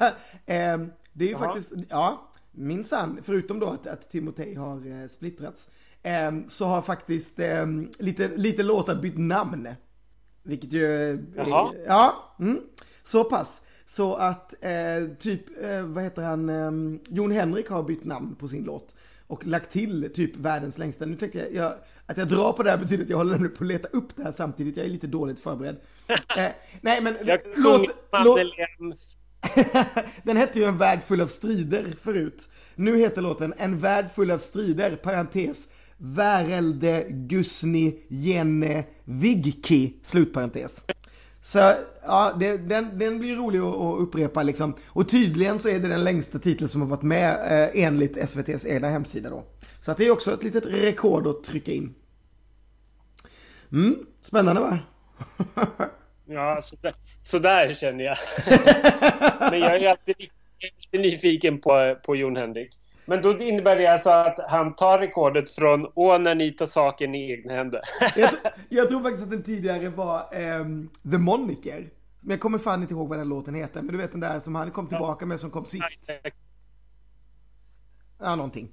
Ehm, 0.46 0.92
det 1.12 1.24
är 1.24 1.28
ju 1.28 1.34
Aha. 1.34 1.44
faktiskt, 1.44 1.72
ja, 1.88 2.30
minsann, 2.50 3.20
förutom 3.22 3.58
då 3.58 3.66
att, 3.66 3.86
att 3.86 4.10
Timotej 4.10 4.54
har 4.54 5.02
eh, 5.02 5.08
splittrats, 5.08 5.68
ehm, 6.02 6.48
så 6.48 6.64
har 6.64 6.82
faktiskt 6.82 7.38
ehm, 7.38 7.90
lite, 7.98 8.28
lite 8.28 8.62
låtar 8.62 8.94
bytt 8.94 9.18
namn. 9.18 9.68
Vilket 10.42 10.72
ju, 10.72 11.18
Jaha. 11.36 11.72
ja, 11.86 12.34
mm, 12.38 12.60
så 13.04 13.24
pass. 13.24 13.60
Så 13.86 14.14
att 14.14 14.54
eh, 14.60 15.08
typ, 15.18 15.62
eh, 15.62 15.82
vad 15.82 16.04
heter 16.04 16.22
han, 16.22 16.48
eh, 16.48 17.00
Jon 17.08 17.30
Henrik 17.30 17.68
har 17.68 17.82
bytt 17.82 18.04
namn 18.04 18.34
på 18.34 18.48
sin 18.48 18.64
låt. 18.64 18.94
Och 19.32 19.46
lagt 19.46 19.72
till 19.72 20.10
typ 20.14 20.36
världens 20.36 20.78
längsta. 20.78 21.06
Nu 21.06 21.16
tänkte 21.16 21.38
jag, 21.38 21.54
jag 21.54 21.74
att 22.06 22.16
jag 22.16 22.28
drar 22.28 22.52
på 22.52 22.62
det 22.62 22.70
här 22.70 22.78
betyder 22.78 23.04
att 23.04 23.10
jag 23.10 23.16
håller 23.16 23.48
på 23.48 23.64
att 23.64 23.68
leta 23.68 23.88
upp 23.88 24.16
det 24.16 24.22
här 24.22 24.32
samtidigt. 24.32 24.76
Jag 24.76 24.86
är 24.86 24.90
lite 24.90 25.06
dåligt 25.06 25.40
förberedd. 25.40 25.76
eh, 26.36 26.48
nej 26.80 27.00
men 27.02 27.16
jag 27.24 27.40
låt... 27.56 27.86
låt 28.24 28.40
den 30.22 30.36
hette 30.36 30.58
ju 30.58 30.64
En 30.64 30.78
värld 30.78 31.00
full 31.06 31.20
av 31.20 31.26
strider 31.26 31.94
förut. 32.02 32.48
Nu 32.74 32.96
heter 32.96 33.22
låten 33.22 33.54
En 33.58 33.78
värld 33.78 34.06
full 34.14 34.30
av 34.30 34.38
strider, 34.38 34.96
parentes. 34.96 35.68
Värelde 35.96 37.06
Gusni 37.08 37.98
Jenne 38.08 38.84
Vigki, 39.04 39.96
slutparentes. 40.02 40.84
Så 41.44 41.58
ja, 42.02 42.36
det, 42.40 42.56
den, 42.56 42.98
den 42.98 43.18
blir 43.18 43.36
rolig 43.36 43.58
att, 43.58 43.76
att, 43.76 44.00
upprepa 44.00 44.42
liksom. 44.42 44.76
Och 44.86 45.08
tydligen 45.08 45.58
så 45.58 45.68
är 45.68 45.78
det 45.78 45.88
den 45.88 46.04
längsta 46.04 46.38
titeln 46.38 46.68
som 46.68 46.80
har 46.80 46.88
varit 46.88 47.02
med 47.02 47.30
eh, 47.30 47.84
enligt 47.84 48.16
SVTs 48.16 48.66
egna 48.66 48.88
hemsida 48.88 49.30
då. 49.30 49.44
Så 49.80 49.92
att 49.92 49.98
det 49.98 50.06
är 50.06 50.10
också 50.10 50.34
ett 50.34 50.42
litet 50.42 50.66
rekord 50.66 51.26
att 51.26 51.44
trycka 51.44 51.72
in. 51.72 51.94
Mm, 53.72 54.06
spännande 54.22 54.60
va? 54.60 54.78
ja, 56.26 56.60
sådär, 56.62 56.94
sådär 57.22 57.74
känner 57.74 58.04
jag. 58.04 58.16
Men 59.50 59.60
jag 59.60 59.82
är 59.82 59.88
alltid 59.88 60.16
lite 60.60 61.02
nyfiken 61.02 61.60
på, 61.60 61.96
på 62.04 62.16
Jon 62.16 62.36
Henrik. 62.36 62.72
Men 63.06 63.22
då 63.22 63.38
innebär 63.38 63.76
det 63.76 63.86
alltså 63.86 64.10
att 64.10 64.38
han 64.48 64.74
tar 64.74 64.98
rekordet 64.98 65.50
från 65.50 65.86
Åh, 65.94 66.18
när 66.18 66.34
ni 66.34 66.50
tar 66.50 66.66
saken 66.66 67.14
i 67.14 67.32
egna 67.32 67.52
händer. 67.52 67.80
jag, 68.16 68.30
jag, 68.68 68.88
tror 68.88 69.00
faktiskt 69.00 69.22
att 69.24 69.30
den 69.30 69.42
tidigare 69.42 69.88
var 69.88 70.28
um, 70.60 70.88
The 71.10 71.18
Moniker. 71.18 71.90
Men 72.20 72.30
jag 72.30 72.40
kommer 72.40 72.58
fan 72.58 72.82
inte 72.82 72.94
ihåg 72.94 73.08
vad 73.08 73.18
den 73.18 73.28
låten 73.28 73.54
heter. 73.54 73.82
Men 73.82 73.92
du 73.92 73.98
vet 73.98 74.10
den 74.10 74.20
där 74.20 74.40
som 74.40 74.54
han 74.54 74.70
kom 74.70 74.86
tillbaka 74.86 75.26
med 75.26 75.40
som 75.40 75.50
kom 75.50 75.64
sist. 75.64 76.10
Ja, 78.18 78.36
någonting. 78.36 78.72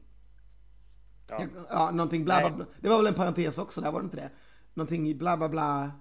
Ja, 1.30 1.46
ja 1.70 1.92
någonting 1.92 2.26
bla, 2.26 2.40
bla 2.40 2.50
bla. 2.50 2.66
Det 2.82 2.90
var 2.90 2.98
väl 2.98 3.08
en 3.08 3.14
parentes 3.14 3.58
också 3.58 3.82
där, 3.82 3.92
var 3.92 4.00
det 4.00 4.04
inte 4.04 4.18
det? 4.18 4.30
Någonting 4.74 5.18
bla 5.18 5.38
bla 5.38 5.50
bla, 5.50 5.92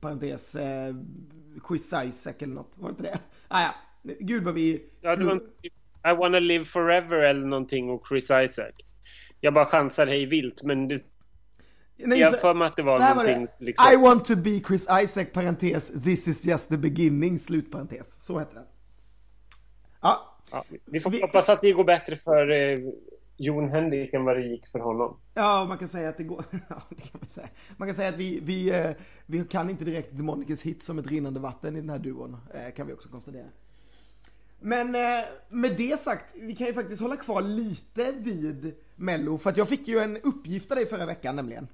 parentes, 0.00 0.54
eh, 0.54 0.94
Chris 1.68 1.94
Isaac 2.04 2.34
eller 2.38 2.54
något, 2.54 2.72
var 2.78 2.88
det 2.88 2.90
inte 2.90 3.02
det? 3.02 3.20
Ah, 3.48 3.62
ja, 3.62 3.74
gud 4.20 4.44
vad 4.44 4.54
vi... 4.54 4.90
Ja, 5.00 5.16
det 5.16 5.24
var 5.24 5.40
I 6.04 6.14
wanna 6.14 6.38
live 6.38 6.64
forever 6.64 7.18
eller 7.18 7.46
någonting 7.46 7.90
och 7.90 8.06
Chris 8.08 8.24
Isaac. 8.24 8.72
Jag 9.40 9.54
bara 9.54 9.66
chansar 9.66 10.06
hej 10.06 10.26
vilt 10.26 10.62
men 10.62 10.88
det... 10.88 11.02
Nej, 11.96 12.20
jag 12.20 12.40
för 12.40 12.54
mig 12.54 12.66
att 12.66 12.76
det 12.76 12.82
var 12.82 12.98
någonting 12.98 13.16
var 13.16 13.44
det. 13.44 13.64
Liksom... 13.64 13.92
I 13.92 13.96
want 13.96 14.24
to 14.24 14.36
be 14.36 14.60
Chris 14.66 14.88
Isaac, 15.02 15.24
parentes, 15.32 15.92
this 16.04 16.28
is 16.28 16.46
just 16.46 16.68
the 16.68 16.76
beginning, 16.76 17.38
slutparentes. 17.38 18.24
Så 18.24 18.38
heter 18.38 18.54
den. 18.54 18.64
Ja. 20.00 20.36
ja 20.50 20.64
vi 20.84 21.00
får 21.00 21.10
vi... 21.10 21.20
hoppas 21.20 21.48
att 21.48 21.60
det 21.60 21.72
går 21.72 21.84
bättre 21.84 22.16
för 22.16 22.50
eh, 22.50 22.78
Jon 23.36 23.68
Henrik 23.68 24.14
än 24.14 24.24
vad 24.24 24.36
det 24.36 24.42
gick 24.42 24.66
för 24.66 24.78
honom. 24.78 25.16
Ja, 25.34 25.64
man 25.68 25.78
kan 25.78 25.88
säga 25.88 26.08
att 26.08 26.16
det 26.16 26.24
går. 26.24 26.44
Ja, 26.68 26.82
det 26.88 27.02
kan 27.02 27.20
man, 27.20 27.28
säga. 27.28 27.48
man 27.76 27.88
kan 27.88 27.94
säga 27.94 28.08
att 28.08 28.16
vi, 28.16 28.40
vi, 28.42 28.70
eh, 28.70 28.90
vi 29.26 29.44
kan 29.44 29.70
inte 29.70 29.84
direkt 29.84 30.16
Demonicus 30.16 30.62
hit 30.62 30.82
som 30.82 30.98
ett 30.98 31.06
rinnande 31.06 31.40
vatten 31.40 31.76
i 31.76 31.80
den 31.80 31.90
här 31.90 31.98
duon. 31.98 32.36
Eh, 32.54 32.74
kan 32.74 32.86
vi 32.86 32.92
också 32.92 33.08
konstatera. 33.08 33.46
Men 34.60 34.94
eh, 34.94 35.24
med 35.48 35.76
det 35.76 36.00
sagt, 36.00 36.34
vi 36.40 36.54
kan 36.54 36.66
ju 36.66 36.74
faktiskt 36.74 37.02
hålla 37.02 37.16
kvar 37.16 37.42
lite 37.42 38.12
vid 38.12 38.74
Mello. 38.96 39.38
För 39.38 39.50
att 39.50 39.56
jag 39.56 39.68
fick 39.68 39.88
ju 39.88 39.98
en 39.98 40.16
uppgift 40.16 40.70
av 40.70 40.76
dig 40.76 40.86
förra 40.86 41.06
veckan 41.06 41.36
nämligen. 41.36 41.68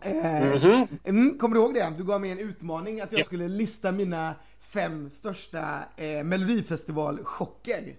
Mm 0.00 0.58
-hmm. 0.58 0.98
mm, 1.04 1.38
kommer 1.38 1.56
du 1.56 1.62
ihåg 1.62 1.74
det? 1.74 1.92
Du 1.98 2.04
gav 2.04 2.20
mig 2.20 2.30
en 2.30 2.38
utmaning 2.38 3.00
att 3.00 3.12
jag 3.12 3.20
ja. 3.20 3.24
skulle 3.24 3.48
lista 3.48 3.92
mina 3.92 4.34
fem 4.60 5.10
största 5.10 5.78
eh, 5.96 6.04
Melodifestival-chocker 6.04 7.96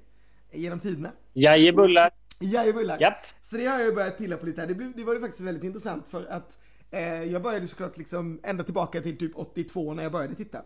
genom 0.52 0.80
tiderna. 0.80 1.12
Jajebullar. 1.34 2.10
Jajebullar. 2.40 2.98
Japp. 3.02 3.26
Så 3.42 3.58
det 3.58 3.66
har 3.66 3.80
jag 3.80 3.96
börjat 3.96 4.18
pilla 4.18 4.38
på 4.38 4.46
lite 4.46 4.62
här. 4.62 4.68
Det, 4.68 4.76
blev, 4.76 4.94
det 4.96 5.04
var 5.04 5.14
ju 5.14 5.20
faktiskt 5.20 5.42
väldigt 5.42 5.64
intressant 5.64 6.06
för 6.10 6.26
att 6.26 6.58
eh, 6.92 7.24
jag 7.24 7.42
började 7.42 7.68
såklart 7.68 7.98
liksom 7.98 8.40
ända 8.44 8.64
tillbaka 8.64 9.02
till 9.02 9.18
typ 9.18 9.32
82 9.36 9.94
när 9.94 10.04
jag 10.04 10.12
började 10.12 10.36
titta. 10.36 10.62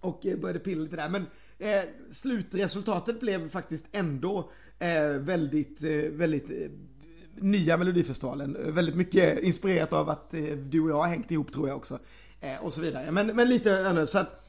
Och 0.00 0.26
eh, 0.26 0.38
började 0.38 0.58
pilla 0.58 0.82
lite 0.82 0.96
där. 0.96 1.08
Men 1.08 1.26
eh, 1.58 1.82
slutresultatet 2.12 3.20
blev 3.20 3.50
faktiskt 3.50 3.84
ändå 3.92 4.50
eh, 4.78 5.08
väldigt, 5.08 5.82
eh, 5.82 6.10
väldigt 6.10 6.50
eh, 6.50 6.70
nya 7.34 7.76
Melodifestivalen. 7.76 8.74
Väldigt 8.74 8.96
mycket 8.96 9.42
inspirerat 9.42 9.92
av 9.92 10.08
att 10.08 10.34
eh, 10.34 10.42
du 10.42 10.80
och 10.80 10.90
jag 10.90 10.96
har 10.96 11.08
hängt 11.08 11.30
ihop 11.30 11.52
tror 11.52 11.68
jag 11.68 11.76
också. 11.76 11.98
Och 12.60 12.72
så 12.72 12.80
vidare. 12.80 13.10
Men, 13.10 13.26
men 13.26 13.48
lite 13.48 13.78
ändå 13.78 14.06
så 14.06 14.18
att 14.18 14.44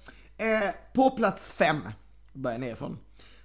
på 0.94 1.12
plats 1.12 1.52
fem, 1.52 1.78
börjar 2.34 2.58
nerifrån, 2.58 2.98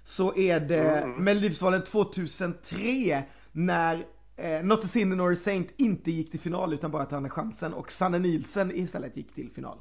så 0.03 0.35
är 0.35 0.59
det 0.59 0.89
mm. 0.89 1.23
Melodifestivalen 1.23 1.83
2003 1.83 3.23
när 3.51 4.05
eh, 4.35 4.63
Not 4.63 4.83
a 4.83 4.87
Sinner 4.87 5.15
nor 5.15 5.31
a 5.31 5.35
Saint 5.35 5.73
inte 5.77 6.11
gick 6.11 6.31
till 6.31 6.39
final 6.39 6.73
utan 6.73 6.91
bara 6.91 7.03
att 7.03 7.11
han 7.11 7.23
hade 7.23 7.29
chansen 7.29 7.73
och 7.73 7.91
Sanne 7.91 8.19
Nielsen 8.19 8.71
istället 8.75 9.17
gick 9.17 9.35
till 9.35 9.51
final. 9.51 9.77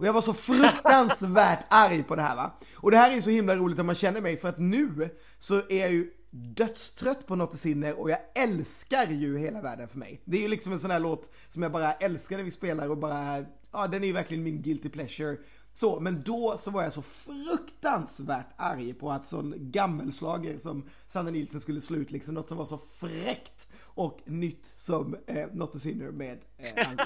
Och 0.00 0.06
jag 0.06 0.12
var 0.12 0.22
så 0.22 0.34
fruktansvärt 0.34 1.66
arg 1.70 2.02
på 2.02 2.16
det 2.16 2.22
här 2.22 2.36
va. 2.36 2.52
Och 2.74 2.90
det 2.90 2.96
här 2.96 3.16
är 3.16 3.20
så 3.20 3.30
himla 3.30 3.56
roligt 3.56 3.78
om 3.78 3.86
man 3.86 3.94
känner 3.94 4.20
mig 4.20 4.36
för 4.36 4.48
att 4.48 4.58
nu 4.58 5.10
så 5.38 5.54
är 5.54 5.80
jag 5.80 5.92
ju 5.92 6.10
dödstrött 6.30 7.26
på 7.26 7.36
Not 7.36 7.54
a 7.54 7.56
Sinner 7.56 8.00
och 8.00 8.10
jag 8.10 8.18
älskar 8.34 9.06
ju 9.06 9.38
hela 9.38 9.62
världen 9.62 9.88
för 9.88 9.98
mig. 9.98 10.20
Det 10.24 10.36
är 10.36 10.42
ju 10.42 10.48
liksom 10.48 10.72
en 10.72 10.80
sån 10.80 10.90
här 10.90 11.00
låt 11.00 11.30
som 11.48 11.62
jag 11.62 11.72
bara 11.72 11.92
älskar 11.92 12.36
när 12.36 12.44
vi 12.44 12.50
spelar 12.50 12.88
och 12.88 12.98
bara, 12.98 13.44
ja 13.72 13.86
den 13.86 14.02
är 14.02 14.06
ju 14.06 14.12
verkligen 14.12 14.42
min 14.44 14.62
guilty 14.62 14.88
pleasure. 14.88 15.36
Så, 15.72 16.00
men 16.00 16.22
då 16.22 16.58
så 16.58 16.70
var 16.70 16.82
jag 16.82 16.92
så 16.92 17.02
fruktansvärt 17.02 18.54
arg 18.56 18.94
på 18.94 19.10
att 19.12 19.26
sån 19.26 19.54
gammelslager 19.58 20.58
som 20.58 20.88
Sanne 21.08 21.30
Nilsen 21.30 21.60
skulle 21.60 21.80
slå 21.80 21.96
ut 21.96 22.10
liksom 22.10 22.34
något 22.34 22.48
som 22.48 22.56
var 22.56 22.64
så 22.64 22.78
fräckt 22.78 23.68
och 23.82 24.20
nytt 24.24 24.72
som 24.76 25.16
eh, 25.26 25.48
Not 25.52 25.76
a 25.76 25.78
Sinner 25.78 26.10
med 26.10 26.38
eh, 26.58 26.88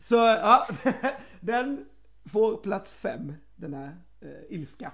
Så 0.00 0.14
ja, 0.14 0.68
den 1.40 1.84
får 2.28 2.56
plats 2.56 2.94
fem, 2.94 3.32
denna 3.56 3.84
eh, 4.20 4.30
ilska. 4.48 4.92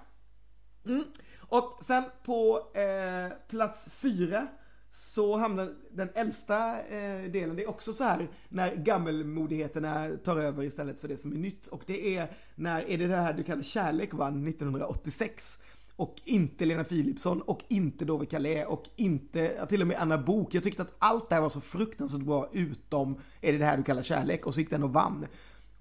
Mm. 0.86 1.04
Och 1.38 1.78
sen 1.82 2.04
på 2.24 2.70
eh, 2.74 3.38
plats 3.48 3.88
fyra 3.90 4.48
så 4.92 5.36
hamnar 5.36 5.74
den 5.90 6.08
äldsta 6.14 6.80
eh, 6.80 7.30
delen, 7.30 7.56
det 7.56 7.62
är 7.62 7.68
också 7.68 7.92
så 7.92 8.04
här 8.04 8.28
när 8.48 8.76
gammelmodigheterna 8.76 10.08
tar 10.24 10.36
över 10.38 10.62
istället 10.62 11.00
för 11.00 11.08
det 11.08 11.16
som 11.16 11.32
är 11.32 11.36
nytt. 11.36 11.66
Och 11.66 11.82
det 11.86 12.16
är 12.16 12.36
när, 12.54 12.90
är 12.90 12.98
det 12.98 13.06
det 13.06 13.16
här 13.16 13.32
du 13.32 13.42
kallar 13.42 13.62
kärlek 13.62 14.14
vann 14.14 14.48
1986. 14.48 15.58
Och 15.96 16.20
inte 16.24 16.64
Lena 16.64 16.84
Philipsson 16.84 17.42
och 17.42 17.60
inte 17.68 18.04
Dove 18.04 18.26
Calais 18.26 18.66
och 18.66 18.84
inte, 18.96 19.66
till 19.66 19.80
och 19.80 19.86
med 19.86 19.96
Anna 20.00 20.18
Bok. 20.18 20.54
Jag 20.54 20.62
tyckte 20.62 20.82
att 20.82 20.94
allt 20.98 21.28
det 21.28 21.34
här 21.34 21.42
var 21.42 21.50
så 21.50 21.60
fruktansvärt 21.60 22.22
bra 22.22 22.48
utom 22.52 23.20
Är 23.40 23.52
det 23.52 23.58
det 23.58 23.64
här 23.64 23.76
du 23.76 23.82
kallar 23.82 24.02
kärlek? 24.02 24.46
Och 24.46 24.54
så 24.54 24.60
gick 24.60 24.70
den 24.70 24.82
och 24.82 24.92
vann. 24.92 25.26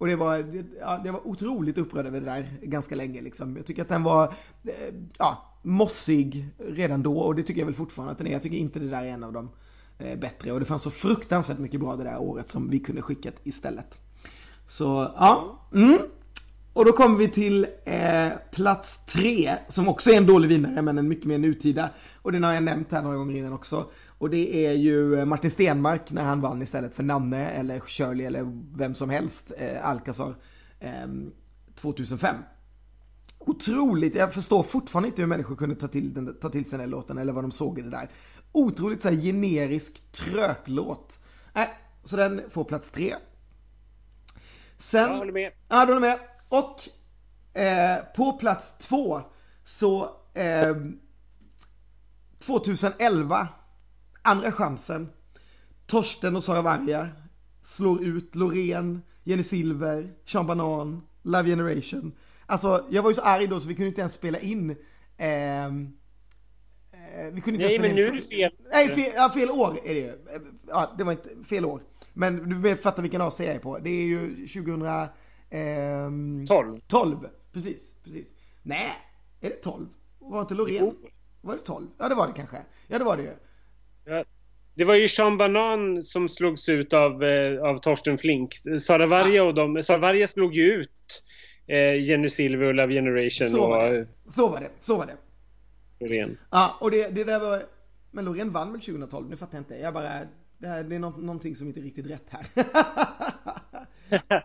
Och 0.03 0.09
det 0.09 0.15
var, 0.15 0.63
ja, 0.79 1.01
det 1.03 1.11
var 1.11 1.27
otroligt 1.27 1.77
upprörd 1.77 2.05
över 2.05 2.19
det 2.19 2.25
där 2.25 2.57
ganska 2.61 2.95
länge 2.95 3.21
liksom. 3.21 3.55
Jag 3.57 3.65
tycker 3.65 3.81
att 3.81 3.89
den 3.89 4.03
var, 4.03 4.23
eh, 4.63 4.95
ja, 5.17 5.57
mossig 5.61 6.49
redan 6.57 7.03
då 7.03 7.19
och 7.19 7.35
det 7.35 7.43
tycker 7.43 7.61
jag 7.61 7.65
väl 7.65 7.75
fortfarande 7.75 8.11
att 8.11 8.17
den 8.17 8.27
är. 8.27 8.31
Jag 8.31 8.41
tycker 8.41 8.57
inte 8.57 8.79
det 8.79 8.87
där 8.87 9.03
är 9.03 9.07
en 9.07 9.23
av 9.23 9.33
de 9.33 9.49
eh, 9.99 10.19
bättre 10.19 10.51
och 10.51 10.59
det 10.59 10.65
fanns 10.65 10.81
så 10.81 10.91
fruktansvärt 10.91 11.57
mycket 11.57 11.79
bra 11.79 11.95
det 11.95 12.03
där 12.03 12.17
året 12.17 12.49
som 12.49 12.69
vi 12.69 12.79
kunde 12.79 13.01
skickat 13.01 13.33
istället. 13.43 13.97
Så, 14.67 15.11
ja. 15.15 15.59
Mm. 15.73 15.97
Och 16.73 16.85
då 16.85 16.91
kommer 16.91 17.17
vi 17.17 17.27
till 17.27 17.67
eh, 17.85 18.29
plats 18.51 19.05
tre 19.05 19.57
som 19.67 19.87
också 19.87 20.09
är 20.09 20.17
en 20.17 20.25
dålig 20.25 20.49
vinnare 20.49 20.81
men 20.81 20.97
en 20.97 21.07
mycket 21.07 21.25
mer 21.25 21.37
nutida. 21.37 21.89
Och 22.21 22.31
den 22.31 22.43
har 22.43 22.53
jag 22.53 22.63
nämnt 22.63 22.91
här 22.91 23.01
några 23.01 23.17
gånger 23.17 23.35
innan 23.35 23.53
också. 23.53 23.85
Och 24.23 24.29
det 24.29 24.65
är 24.65 24.73
ju 24.73 25.19
eh, 25.19 25.25
Martin 25.25 25.51
Stenmark 25.51 26.11
när 26.11 26.23
han 26.23 26.41
vann 26.41 26.61
istället 26.61 26.93
för 26.93 27.03
Nanne 27.03 27.49
eller 27.49 27.79
Shirley 27.79 28.25
eller 28.25 28.61
vem 28.77 28.95
som 28.95 29.09
helst, 29.09 29.51
eh, 29.57 29.87
Alcazar, 29.87 30.35
eh, 30.79 31.07
2005. 31.75 32.35
Otroligt, 33.39 34.15
jag 34.15 34.33
förstår 34.33 34.63
fortfarande 34.63 35.07
inte 35.07 35.21
hur 35.21 35.27
människor 35.27 35.55
kunde 35.55 35.75
ta 35.75 35.87
till, 35.87 36.13
den, 36.13 36.39
ta 36.39 36.49
till 36.49 36.65
sig 36.65 36.71
den 36.71 36.79
här 36.79 36.91
låten 36.91 37.17
eller 37.17 37.33
vad 37.33 37.43
de 37.43 37.51
såg 37.51 37.79
i 37.79 37.81
det 37.81 37.89
där. 37.89 38.09
Otroligt 38.51 39.01
så 39.01 39.09
här 39.09 39.15
generisk 39.15 40.11
tröklåt. 40.11 41.19
Äh, 41.55 41.63
så 42.03 42.17
den 42.17 42.41
får 42.49 42.63
plats 42.63 42.91
tre. 42.91 43.15
Sen... 44.77 45.11
Jag 45.11 45.17
håller 45.17 45.33
med. 45.33 45.51
Ja, 45.69 45.85
du 45.85 45.93
håller 45.93 46.07
med. 46.07 46.19
Och 46.49 46.89
eh, 47.61 47.97
på 48.15 48.33
plats 48.33 48.73
två 48.79 49.21
så 49.65 50.15
eh, 50.33 50.75
2011 52.39 53.47
Andra 54.23 54.51
chansen. 54.51 55.09
Torsten 55.85 56.35
och 56.35 56.43
Sara 56.43 56.61
Varga 56.61 57.09
slår 57.63 58.03
ut 58.03 58.35
Loreen, 58.35 59.01
Jenny 59.23 59.43
Silver, 59.43 60.13
Sean 60.25 60.47
Banan, 60.47 61.01
Love 61.21 61.49
Generation. 61.49 62.11
Alltså 62.45 62.85
jag 62.89 63.03
var 63.03 63.09
ju 63.09 63.15
så 63.15 63.21
arg 63.21 63.47
då 63.47 63.59
så 63.59 63.67
vi 63.67 63.75
kunde 63.75 63.87
inte 63.87 64.01
ens 64.01 64.13
spela 64.13 64.39
in 64.39 64.75
ehm, 65.17 65.93
eh, 66.91 67.33
vi 67.33 67.41
kunde 67.41 67.63
inte 67.63 67.77
Nej 67.77 67.79
men 67.79 67.95
nu 67.95 68.01
är 68.01 68.11
det 68.11 68.21
fel. 68.21 68.51
Nej 68.71 68.89
fel, 68.89 69.11
ja, 69.15 69.29
fel 69.29 69.51
år 69.51 69.79
är 69.83 69.93
det 69.93 69.99
ju. 69.99 70.17
Ja 70.67 70.93
det 70.97 71.03
var 71.03 71.11
inte 71.11 71.29
fel 71.49 71.65
år. 71.65 71.81
Men 72.13 72.61
du 72.61 72.75
fattar 72.75 73.01
vilken 73.01 73.21
AC 73.21 73.39
jag 73.39 73.49
är 73.49 73.59
på. 73.59 73.79
Det 73.79 73.89
är 73.89 74.05
ju 74.05 74.47
2000... 74.47 75.07
Ehm, 75.49 76.45
12. 76.47 76.79
12, 76.87 77.17
precis, 77.51 77.93
precis. 78.03 78.33
Nej, 78.61 78.91
är 79.41 79.49
det 79.49 79.55
12? 79.55 79.87
Var 80.19 80.41
inte 80.41 80.53
Loreen? 80.53 80.91
Var 81.41 81.53
det 81.53 81.61
12? 81.61 81.87
Ja 81.97 82.09
det 82.09 82.15
var 82.15 82.27
det 82.27 82.33
kanske. 82.33 82.57
Ja 82.87 82.99
det 82.99 83.05
var 83.05 83.17
det 83.17 83.23
ju. 83.23 83.33
Ja, 84.05 84.25
det 84.75 84.85
var 84.85 84.95
ju 84.95 85.07
Sean 85.07 85.37
Banan 85.37 86.03
som 86.03 86.29
slogs 86.29 86.69
ut 86.69 86.93
av, 86.93 87.23
eh, 87.23 87.61
av 87.61 87.77
Torsten 87.77 88.17
Flink. 88.17 88.53
Sara 88.81 89.05
Varga 89.05 89.35
ja. 89.35 89.43
och 89.43 89.53
de, 89.53 89.83
Sara 89.83 89.97
Varga 89.97 90.27
slog 90.27 90.55
ju 90.55 90.63
ut 90.63 90.89
eh, 91.67 92.01
Jenny 92.01 92.29
Silver 92.29 92.65
och 92.65 92.73
Love 92.73 92.93
Generation. 92.93 93.49
Så 93.49 93.69
var 93.69 93.91
det, 93.91 94.07
så 94.27 94.47
var 94.47 94.59
det. 94.59 94.69
Så 94.79 94.97
var 94.97 95.05
det. 95.05 95.17
Loreen. 95.99 96.37
Ja, 96.51 96.77
och 96.81 96.91
det, 96.91 97.07
det 97.07 97.23
där 97.23 97.39
var... 97.39 97.63
Men 98.11 98.25
Loreen 98.25 98.51
vann 98.51 98.71
väl 98.71 98.81
2012? 98.81 99.29
Nu 99.29 99.37
fattar 99.37 99.57
jag 99.57 99.61
inte. 99.61 99.75
Jag 99.75 99.93
bara... 99.93 100.09
Det, 100.57 100.67
här, 100.67 100.83
det 100.83 100.95
är 100.95 100.99
något, 100.99 101.17
någonting 101.17 101.55
som 101.55 101.67
inte 101.67 101.79
är 101.79 101.83
riktigt 101.83 102.05
rätt 102.05 102.25
här. 102.29 102.45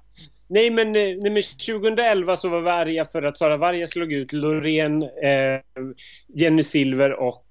nej, 0.48 0.70
men, 0.70 0.86
eh, 0.88 0.92
nej, 0.92 1.30
men 1.30 1.42
2011 1.42 2.36
så 2.36 2.48
var 2.48 2.60
vi 2.60 2.70
arga 2.70 3.04
för 3.04 3.22
att 3.22 3.38
Sara 3.38 3.56
Varga 3.56 3.86
slog 3.86 4.12
ut 4.12 4.32
Loreen, 4.32 5.02
eh, 5.02 5.60
Jenny 6.26 6.62
Silver 6.62 7.12
och 7.12 7.47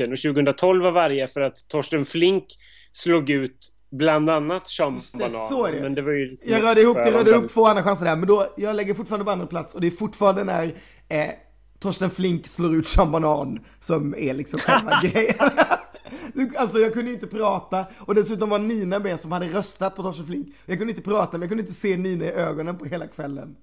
och 0.00 0.18
2012 0.18 0.82
var 0.82 0.92
varje 0.92 1.28
för 1.28 1.40
att 1.40 1.68
Torsten 1.68 2.04
Flink 2.04 2.44
slog 2.92 3.30
ut 3.30 3.72
bland 3.90 4.30
annat 4.30 4.68
det. 5.72 5.82
Men 5.82 5.94
det 5.94 6.02
var 6.02 6.12
ju 6.12 6.36
jag 6.44 6.62
rörde 6.62 6.80
ihop, 6.80 6.96
jag 6.96 7.14
rörde 7.14 7.30
ihop 7.30 7.52
två 7.52 7.66
andra 7.66 7.82
chanser 7.82 8.04
där, 8.04 8.16
men 8.16 8.28
då, 8.28 8.46
jag 8.56 8.76
lägger 8.76 8.94
fortfarande 8.94 9.24
på 9.24 9.30
andra 9.30 9.46
plats 9.46 9.74
och 9.74 9.80
det 9.80 9.86
är 9.86 9.90
fortfarande 9.90 10.44
när 10.44 10.66
eh, 11.08 11.30
Torsten 11.78 12.10
Flink 12.10 12.46
slår 12.46 12.74
ut 12.74 12.96
Banan 12.96 13.60
som 13.80 14.14
är 14.14 14.34
liksom 14.34 14.58
själva 14.58 15.00
grejen. 15.02 15.50
Alltså 16.56 16.78
jag 16.78 16.92
kunde 16.92 17.12
inte 17.12 17.26
prata 17.26 17.86
och 17.98 18.14
dessutom 18.14 18.48
var 18.48 18.58
Nina 18.58 18.98
med 18.98 19.20
som 19.20 19.32
hade 19.32 19.48
röstat 19.48 19.96
på 19.96 20.02
Torsten 20.02 20.26
Flink. 20.26 20.54
Jag 20.66 20.78
kunde 20.78 20.90
inte 20.90 21.02
prata 21.02 21.32
men 21.32 21.40
jag 21.40 21.48
kunde 21.48 21.62
inte 21.62 21.74
se 21.74 21.96
Nina 21.96 22.24
i 22.24 22.32
ögonen 22.32 22.78
på 22.78 22.84
hela 22.84 23.06
kvällen. 23.06 23.56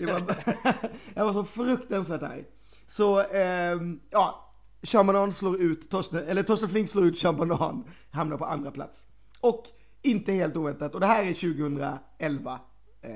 Var, 0.00 0.22
jag 1.14 1.24
var 1.24 1.32
så 1.32 1.44
fruktansvärt 1.44 2.22
arg. 2.22 2.44
Så, 2.88 3.20
eh, 3.20 3.76
ja, 4.10 4.45
Shamanan 4.86 5.32
slår 5.32 5.60
ut 5.60 5.90
Torsten, 5.90 6.24
eller 6.28 6.42
Torsten 6.42 6.68
Flink 6.68 6.88
slår 6.88 7.04
ut 7.04 7.18
Shamanan, 7.18 7.84
hamnar 8.10 8.36
på 8.36 8.44
andra 8.44 8.70
plats. 8.70 9.06
Och 9.40 9.66
inte 10.02 10.32
helt 10.32 10.56
oväntat, 10.56 10.94
och 10.94 11.00
det 11.00 11.06
här 11.06 11.22
är 11.22 11.34
2011, 11.34 12.60
eh, 13.02 13.10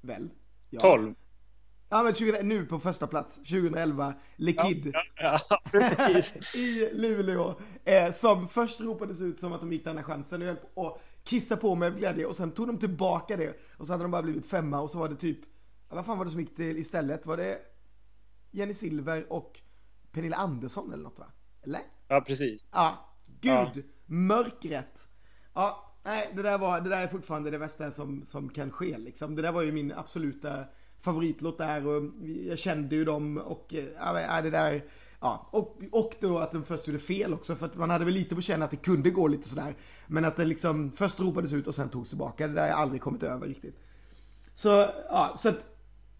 väl? 0.00 0.30
Ja. 0.70 0.80
12. 0.80 1.14
Ja 1.88 2.02
men 2.02 2.14
20, 2.14 2.42
nu 2.42 2.66
på 2.66 2.78
första 2.78 3.06
plats, 3.06 3.36
2011, 3.36 4.14
Lekid. 4.36 4.90
Ja, 5.16 5.40
ja, 5.52 5.60
ja, 5.72 6.22
I 6.54 6.90
Luleå. 6.92 7.54
Eh, 7.84 8.12
som 8.12 8.48
först 8.48 8.80
ropades 8.80 9.20
ut 9.20 9.40
som 9.40 9.52
att 9.52 9.60
de 9.60 9.72
gick 9.72 9.84
den 9.84 9.96
här 9.96 10.04
chansen 10.04 10.42
och 10.42 10.48
höll 10.48 10.56
på 10.56 10.98
kissa 11.24 11.56
på 11.56 11.74
med 11.74 11.98
glädje 11.98 12.26
och 12.26 12.36
sen 12.36 12.50
tog 12.50 12.66
de 12.66 12.78
tillbaka 12.78 13.36
det. 13.36 13.60
Och 13.78 13.86
så 13.86 13.92
hade 13.92 14.04
de 14.04 14.10
bara 14.10 14.22
blivit 14.22 14.46
femma 14.46 14.80
och 14.80 14.90
så 14.90 14.98
var 14.98 15.08
det 15.08 15.16
typ, 15.16 15.38
vad 15.88 16.06
fan 16.06 16.18
var 16.18 16.24
det 16.24 16.30
som 16.30 16.40
gick 16.40 16.56
till 16.56 16.76
istället? 16.78 17.26
Var 17.26 17.36
det 17.36 17.58
Jenny 18.50 18.74
Silver 18.74 19.32
och 19.32 19.60
Pernilla 20.16 20.36
Andersson 20.36 20.92
eller 20.92 21.02
något 21.02 21.18
va? 21.18 21.26
Eller? 21.62 21.80
Ja, 22.08 22.20
precis. 22.20 22.70
Ja, 22.72 23.14
gud, 23.40 23.52
ja. 23.74 23.82
mörkret. 24.06 25.08
Ja, 25.54 25.94
nej, 26.04 26.32
det 26.36 26.42
där, 26.42 26.58
var, 26.58 26.80
det 26.80 26.90
där 26.90 27.02
är 27.02 27.08
fortfarande 27.08 27.50
det 27.50 27.58
värsta 27.58 27.90
som, 27.90 28.24
som 28.24 28.48
kan 28.48 28.70
ske 28.70 28.98
liksom. 28.98 29.36
Det 29.36 29.42
där 29.42 29.52
var 29.52 29.62
ju 29.62 29.72
min 29.72 29.92
absoluta 29.92 30.64
favoritlåt 31.00 31.58
där 31.58 31.86
och 31.86 32.02
jag 32.46 32.58
kände 32.58 32.96
ju 32.96 33.04
dem 33.04 33.38
och 33.38 33.74
ja, 33.98 34.42
det 34.42 34.50
där 34.50 34.82
Ja, 35.20 35.48
och, 35.50 35.82
och 35.92 36.14
då 36.20 36.38
att 36.38 36.52
den 36.52 36.64
först 36.64 36.88
gjorde 36.88 36.98
fel 36.98 37.34
också 37.34 37.54
för 37.54 37.66
att 37.66 37.76
man 37.76 37.90
hade 37.90 38.04
väl 38.04 38.14
lite 38.14 38.34
på 38.34 38.40
känna 38.40 38.64
att 38.64 38.70
det 38.70 38.76
kunde 38.76 39.10
gå 39.10 39.28
lite 39.28 39.48
sådär. 39.48 39.74
Men 40.06 40.24
att 40.24 40.36
det 40.36 40.44
liksom 40.44 40.92
först 40.92 41.20
ropades 41.20 41.52
ut 41.52 41.66
och 41.66 41.74
sen 41.74 41.88
togs 41.88 42.08
tillbaka. 42.08 42.48
Det 42.48 42.54
där 42.54 42.62
har 42.62 42.68
jag 42.68 42.78
aldrig 42.78 43.00
kommit 43.00 43.22
över 43.22 43.46
riktigt. 43.46 43.76
Så, 44.54 44.68
ja, 45.08 45.34
så 45.36 45.48
att 45.48 45.75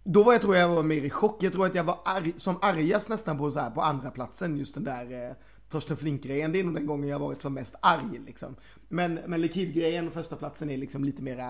då 0.07 0.23
var 0.23 0.33
jag 0.33 0.43
tror 0.43 0.57
jag 0.57 0.69
var 0.69 0.83
mer 0.83 1.05
i 1.05 1.11
chock. 1.11 1.43
Jag 1.43 1.53
tror 1.53 1.67
att 1.67 1.75
jag 1.75 1.85
var 1.85 1.99
arg, 2.05 2.33
som 2.37 2.59
argast 2.63 3.09
nästan 3.09 3.39
på, 3.39 3.51
så 3.51 3.61
här, 3.61 3.71
på 3.71 3.83
andra 3.83 4.11
platsen 4.11 4.57
just 4.57 4.75
den 4.75 4.85
där 4.85 5.29
eh, 5.29 5.35
Torsten 5.71 5.97
Flink-grejen. 5.97 6.53
Det 6.53 6.61
är 6.61 6.65
nog 6.65 6.75
den 6.75 6.87
gången 6.87 7.09
jag 7.09 7.19
varit 7.19 7.41
som 7.41 7.55
mest 7.55 7.75
arg 7.81 8.21
liksom. 8.27 8.57
Men, 8.89 9.15
men 9.15 9.41
Likid-grejen, 9.41 10.11
första 10.11 10.37
platsen 10.37 10.71
är 10.71 10.77
liksom 10.77 11.05
lite 11.05 11.23
mera 11.23 11.49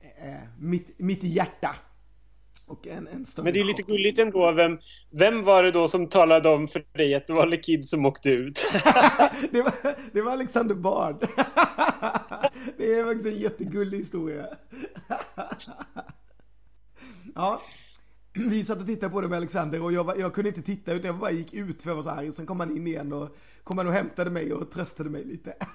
eh, 0.00 0.48
mitt, 0.58 0.98
mitt 0.98 1.22
hjärta. 1.22 1.76
Och 2.66 2.86
en, 2.86 3.06
en 3.06 3.26
Men 3.36 3.52
det 3.52 3.60
är 3.60 3.64
lite 3.64 3.82
gulligt 3.82 4.18
ändå. 4.18 4.52
Vem, 4.52 4.78
vem 5.10 5.44
var 5.44 5.62
det 5.62 5.70
då 5.70 5.88
som 5.88 6.08
talade 6.08 6.48
om 6.48 6.68
för 6.68 6.84
dig 6.92 7.14
att 7.14 7.26
det 7.26 7.32
var 7.32 7.46
Lekid 7.46 7.88
som 7.88 8.06
åkte 8.06 8.30
ut? 8.30 8.66
det, 9.50 9.62
var, 9.62 9.96
det 10.12 10.22
var 10.22 10.32
Alexander 10.32 10.74
Bard. 10.74 11.20
det 12.76 12.92
är 12.92 13.04
faktiskt 13.04 13.26
en 13.26 13.42
jättegullig 13.42 13.98
historia. 13.98 14.44
ja, 17.34 17.60
vi 18.50 18.64
satt 18.64 18.80
och 18.80 18.86
tittade 18.86 19.12
på 19.12 19.20
det 19.20 19.28
med 19.28 19.36
Alexander 19.36 19.82
och 19.82 19.92
jag, 19.92 20.20
jag 20.20 20.34
kunde 20.34 20.48
inte 20.48 20.62
titta 20.62 20.92
utan 20.92 21.06
jag 21.06 21.18
bara 21.18 21.30
gick 21.30 21.54
ut 21.54 21.82
för 21.82 21.90
jag 21.90 21.96
var 21.96 22.02
så 22.02 22.10
arg. 22.10 22.32
Sen 22.32 22.46
kom 22.46 22.60
han 22.60 22.76
in 22.76 22.86
igen 22.86 23.12
och 23.12 23.36
kom 23.64 23.78
han 23.78 23.86
och 23.86 23.92
hämtade 23.92 24.30
mig 24.30 24.52
och 24.52 24.70
tröstade 24.70 25.10
mig 25.10 25.24
lite. 25.24 25.54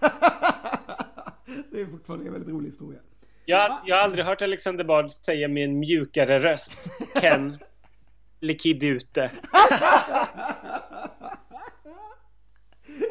det 1.71 1.81
är 1.81 1.85
fortfarande 1.85 2.25
en 2.25 2.31
väldigt 2.31 2.49
rolig 2.49 2.67
historia. 2.67 2.99
Jag, 3.45 3.79
jag 3.85 3.95
har 3.95 4.03
aldrig 4.03 4.25
hört 4.25 4.41
Alexander 4.41 4.83
Bard 4.83 5.11
säga 5.11 5.47
med 5.47 5.63
en 5.63 5.79
mjukare 5.79 6.39
röst. 6.39 6.89
Ken, 7.21 7.57
Likid 8.39 8.83
ute. 8.83 9.31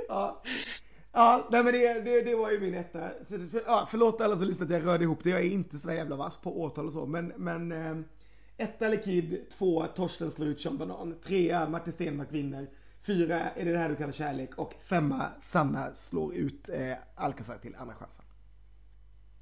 ja. 0.09 0.43
Ja, 1.13 1.49
nej 1.51 1.65
men 1.65 1.73
det, 1.73 2.01
det, 2.01 2.23
det 2.23 2.35
var 2.35 2.51
ju 2.51 2.61
min 2.61 2.75
etta. 2.75 2.99
För, 3.29 3.63
ja, 3.67 3.89
förlåt 3.91 4.21
alla 4.21 4.37
som 4.37 4.47
lyssnat, 4.47 4.71
jag 4.71 4.87
rörde 4.87 5.05
ihop 5.05 5.19
det. 5.23 5.31
Jag 5.31 5.41
är 5.41 5.51
inte 5.51 5.79
så 5.79 5.93
jävla 5.93 6.17
vass 6.17 6.39
på 6.39 6.61
årtal 6.61 6.87
och 6.87 6.93
så. 6.93 7.07
Men, 7.07 7.33
men 7.37 7.73
etta 8.61 8.89
Likid, 8.89 9.51
två 9.59 9.87
Torsten 9.87 10.31
slår 10.31 10.49
ut 10.49 10.61
Sean 10.61 10.79
Banan. 10.79 11.15
Trea 11.25 11.69
Martin 11.69 11.93
Stenmark 11.93 12.29
vinner. 12.31 12.67
Fyra 13.07 13.41
är 13.41 13.65
det 13.65 13.73
det 13.73 13.79
här 13.79 13.89
du 13.89 13.97
kallar 13.97 14.13
kärlek. 14.13 14.59
Och 14.59 14.75
femma 14.85 15.27
Sanna 15.41 15.95
slår 15.95 16.35
ut 16.35 16.69
eh, 16.69 16.93
Alcazar 17.15 17.59
till 17.59 17.75
andra 17.79 17.95
chansen. 17.95 18.25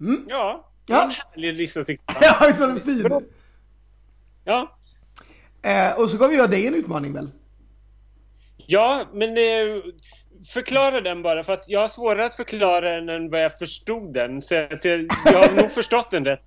Mm. 0.01 0.25
Ja, 0.29 0.69
Ja. 0.89 1.05
En 1.05 1.11
härlig 1.11 1.55
lista 1.55 1.85
tyckte 1.85 2.15
jag. 2.21 2.25
Ja, 2.25 2.47
visst 2.47 2.61
var 2.61 2.67
den 2.69 2.81
fin? 2.81 3.29
Ja. 4.45 4.79
Eh, 5.63 6.01
och 6.01 6.11
så 6.11 6.19
gav 6.19 6.33
jag 6.33 6.51
dig 6.51 6.67
en 6.67 6.75
utmaning 6.75 7.13
väl? 7.13 7.31
Ja, 8.57 9.09
men 9.13 9.29
eh, 9.31 9.83
förklara 10.53 11.01
den 11.01 11.23
bara 11.23 11.45
för 11.45 11.53
att 11.53 11.69
jag 11.69 11.81
har 11.81 11.89
svårare 11.89 12.25
att 12.25 12.35
förklara 12.35 12.91
den 12.91 13.09
än 13.09 13.31
vad 13.31 13.41
jag 13.41 13.59
förstod 13.59 14.15
den. 14.15 14.43
Så 14.43 14.55
att 14.55 14.85
jag, 14.85 15.07
jag 15.25 15.39
har 15.43 15.63
nog 15.63 15.71
förstått 15.71 16.11
den 16.11 16.25
rätt. 16.25 16.41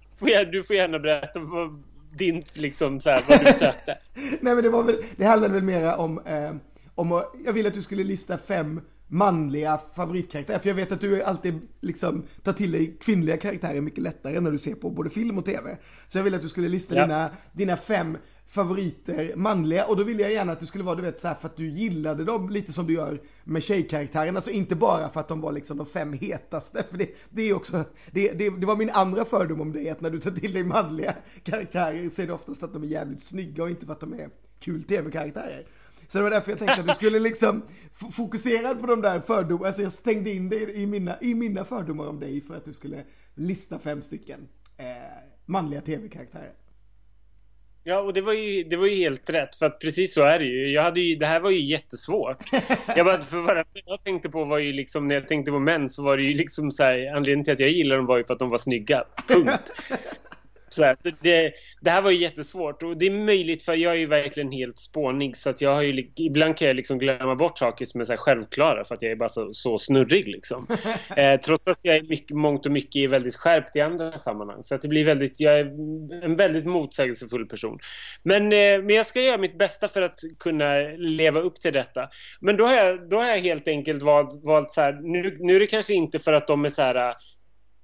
Du 0.51 0.63
får 0.63 0.75
gärna 0.75 0.99
berätta 0.99 1.39
vad 1.39 1.83
din, 2.11 2.43
liksom 2.53 3.01
så 3.01 3.09
här, 3.09 3.23
vad 3.29 3.39
du 3.39 3.45
sökte. 3.45 3.97
Nej 4.41 4.55
men 4.55 4.63
det 4.63 4.69
var 4.69 4.83
väl, 4.83 4.95
det 5.15 5.25
handlade 5.25 5.53
väl 5.53 5.63
mera 5.63 5.97
om, 5.97 6.19
eh, 6.25 6.51
om 6.95 7.23
jag 7.45 7.53
ville 7.53 7.67
att 7.67 7.75
du 7.75 7.81
skulle 7.81 8.03
lista 8.03 8.37
fem 8.37 8.81
manliga 9.07 9.79
favoritkaraktärer. 9.95 10.59
För 10.59 10.69
jag 10.69 10.75
vet 10.75 10.91
att 10.91 11.01
du 11.01 11.23
alltid 11.23 11.61
liksom 11.81 12.23
tar 12.43 12.53
till 12.53 12.71
dig 12.71 12.97
kvinnliga 13.01 13.37
karaktärer 13.37 13.81
mycket 13.81 14.03
lättare 14.03 14.39
när 14.39 14.51
du 14.51 14.59
ser 14.59 14.75
på 14.75 14.89
både 14.89 15.09
film 15.09 15.37
och 15.37 15.45
tv. 15.45 15.77
Så 16.07 16.17
jag 16.17 16.23
ville 16.23 16.37
att 16.37 16.43
du 16.43 16.49
skulle 16.49 16.69
lista 16.69 16.95
ja. 16.95 17.01
dina, 17.01 17.29
dina 17.53 17.77
fem 17.77 18.17
favoriter 18.51 19.35
manliga 19.35 19.85
och 19.85 19.97
då 19.97 20.03
ville 20.03 20.21
jag 20.21 20.31
gärna 20.31 20.51
att 20.51 20.59
det 20.59 20.65
skulle 20.65 20.83
vara 20.83 20.95
du 20.95 21.01
vet 21.01 21.21
så 21.21 21.27
här, 21.27 21.35
för 21.35 21.47
att 21.47 21.57
du 21.57 21.69
gillade 21.69 22.23
dem 22.23 22.49
lite 22.49 22.73
som 22.73 22.87
du 22.87 22.93
gör 22.93 23.19
med 23.43 23.63
tjejkaraktärerna, 23.63 24.37
Alltså 24.37 24.51
inte 24.51 24.75
bara 24.75 25.09
för 25.09 25.19
att 25.19 25.27
de 25.27 25.41
var 25.41 25.51
liksom 25.51 25.77
de 25.77 25.85
fem 25.85 26.13
hetaste. 26.13 26.83
För 26.89 26.97
det, 26.97 27.09
det 27.29 27.41
är 27.41 27.53
också, 27.53 27.83
det, 28.11 28.31
det, 28.31 28.49
det 28.49 28.65
var 28.65 28.75
min 28.75 28.89
andra 28.89 29.25
fördom 29.25 29.61
om 29.61 29.71
dig 29.71 29.89
att 29.89 30.01
när 30.01 30.09
du 30.09 30.19
tar 30.19 30.31
till 30.31 30.53
dig 30.53 30.63
manliga 30.63 31.15
karaktärer 31.43 32.09
så 32.09 32.21
är 32.21 32.27
det 32.27 32.33
oftast 32.33 32.63
att 32.63 32.73
de 32.73 32.83
är 32.83 32.87
jävligt 32.87 33.23
snygga 33.23 33.63
och 33.63 33.69
inte 33.69 33.85
för 33.85 33.93
att 33.93 33.99
de 33.99 34.13
är 34.13 34.29
kul 34.59 34.83
tv-karaktärer. 34.83 35.63
Så 36.07 36.17
det 36.17 36.23
var 36.23 36.31
därför 36.31 36.51
jag 36.51 36.59
tänkte 36.59 36.81
att 36.81 36.87
du 36.87 36.93
skulle 36.93 37.19
liksom 37.19 37.61
fokusera 38.11 38.75
på 38.75 38.87
de 38.87 39.01
där 39.01 39.19
fördomarna. 39.19 39.67
Alltså 39.67 39.81
jag 39.81 39.93
stängde 39.93 40.31
in 40.31 40.49
dig 40.49 40.81
i 40.83 40.87
mina, 40.87 41.21
i 41.21 41.33
mina 41.33 41.65
fördomar 41.65 42.07
om 42.07 42.19
dig 42.19 42.41
för 42.41 42.55
att 42.55 42.65
du 42.65 42.73
skulle 42.73 43.03
lista 43.35 43.79
fem 43.79 44.01
stycken 44.01 44.47
eh, 44.77 44.85
manliga 45.45 45.81
tv-karaktärer. 45.81 46.60
Ja, 47.83 47.99
och 47.99 48.13
det 48.13 48.21
var, 48.21 48.33
ju, 48.33 48.63
det 48.63 48.77
var 48.77 48.87
ju 48.87 48.95
helt 48.95 49.29
rätt. 49.29 49.55
För 49.55 49.65
att 49.65 49.79
precis 49.79 50.13
så 50.13 50.21
är 50.21 50.39
det 50.39 50.45
ju. 50.45 50.69
Jag 50.69 50.83
hade 50.83 50.99
ju 51.01 51.15
det 51.15 51.25
här 51.25 51.39
var 51.39 51.49
ju 51.49 51.59
jättesvårt. 51.59 52.37
Jag, 52.95 53.05
bara, 53.05 53.21
för 53.21 53.37
vad 53.37 53.65
jag 53.85 54.03
tänkte 54.03 54.29
på 54.29 54.45
var 54.45 54.57
ju 54.57 54.73
liksom, 54.73 55.07
när 55.07 55.15
jag 55.15 55.27
tänkte 55.27 55.51
på 55.51 55.59
män 55.59 55.89
så 55.89 56.03
var 56.03 56.17
det 56.17 56.23
ju 56.23 56.37
liksom 56.37 56.71
så 56.71 56.83
här, 56.83 57.13
anledningen 57.15 57.43
till 57.43 57.53
att 57.53 57.59
jag 57.59 57.69
gillade 57.69 57.99
dem 57.99 58.05
var 58.05 58.17
ju 58.17 58.23
för 58.23 58.33
att 58.33 58.39
de 58.39 58.49
var 58.49 58.57
snygga. 58.57 59.03
Punkt. 59.27 59.71
Så, 60.73 60.95
det, 61.21 61.53
det, 61.81 61.89
här 61.89 62.01
var 62.01 62.11
ju 62.11 62.17
jättesvårt 62.17 62.83
och 62.83 62.97
det 62.97 63.05
är 63.05 63.11
möjligt 63.11 63.63
för 63.63 63.73
jag 63.73 63.93
är 63.93 63.97
ju 63.97 64.05
verkligen 64.05 64.51
helt 64.51 64.79
spånig 64.79 65.37
så 65.37 65.49
att 65.49 65.61
jag 65.61 65.73
har 65.73 65.81
ju, 65.81 66.03
ibland 66.15 66.57
kan 66.57 66.67
jag 66.67 66.75
liksom 66.75 66.97
glömma 66.97 67.35
bort 67.35 67.57
saker 67.57 67.85
som 67.85 68.01
är 68.01 68.05
så 68.05 68.17
självklara 68.17 68.85
för 68.85 68.95
att 68.95 69.01
jag 69.01 69.11
är 69.11 69.15
bara 69.15 69.29
så, 69.29 69.53
så 69.53 69.79
snurrig 69.79 70.27
liksom. 70.27 70.67
eh, 71.17 71.39
trots 71.39 71.67
att 71.67 71.79
jag 71.81 71.95
är 71.95 72.03
mycket, 72.03 72.37
mångt 72.37 72.65
och 72.65 72.71
mycket 72.71 72.95
är 72.95 73.07
väldigt 73.07 73.35
skärpt 73.35 73.75
i 73.75 73.81
andra 73.81 74.17
sammanhang. 74.17 74.63
Så 74.63 74.75
att 74.75 74.81
det 74.81 74.87
blir 74.87 75.05
väldigt, 75.05 75.39
jag 75.39 75.59
är 75.59 75.65
en 76.23 76.35
väldigt 76.35 76.65
motsägelsefull 76.65 77.45
person. 77.45 77.79
Men, 78.23 78.43
eh, 78.43 78.83
men 78.83 78.89
jag 78.89 79.05
ska 79.05 79.21
göra 79.21 79.37
mitt 79.37 79.57
bästa 79.57 79.87
för 79.87 80.01
att 80.01 80.19
kunna 80.39 80.73
leva 80.97 81.39
upp 81.39 81.61
till 81.61 81.73
detta. 81.73 82.09
Men 82.41 82.57
då 82.57 82.65
har 82.65 82.73
jag, 82.73 83.09
då 83.09 83.17
har 83.17 83.25
jag 83.25 83.39
helt 83.39 83.67
enkelt 83.67 84.03
valt, 84.03 84.45
valt 84.45 84.73
så 84.73 84.81
här, 84.81 84.93
nu, 84.93 85.37
nu 85.39 85.55
är 85.55 85.59
det 85.59 85.67
kanske 85.67 85.93
inte 85.93 86.19
för 86.19 86.33
att 86.33 86.47
de 86.47 86.65
är 86.65 86.69
så 86.69 86.81
här 86.81 87.15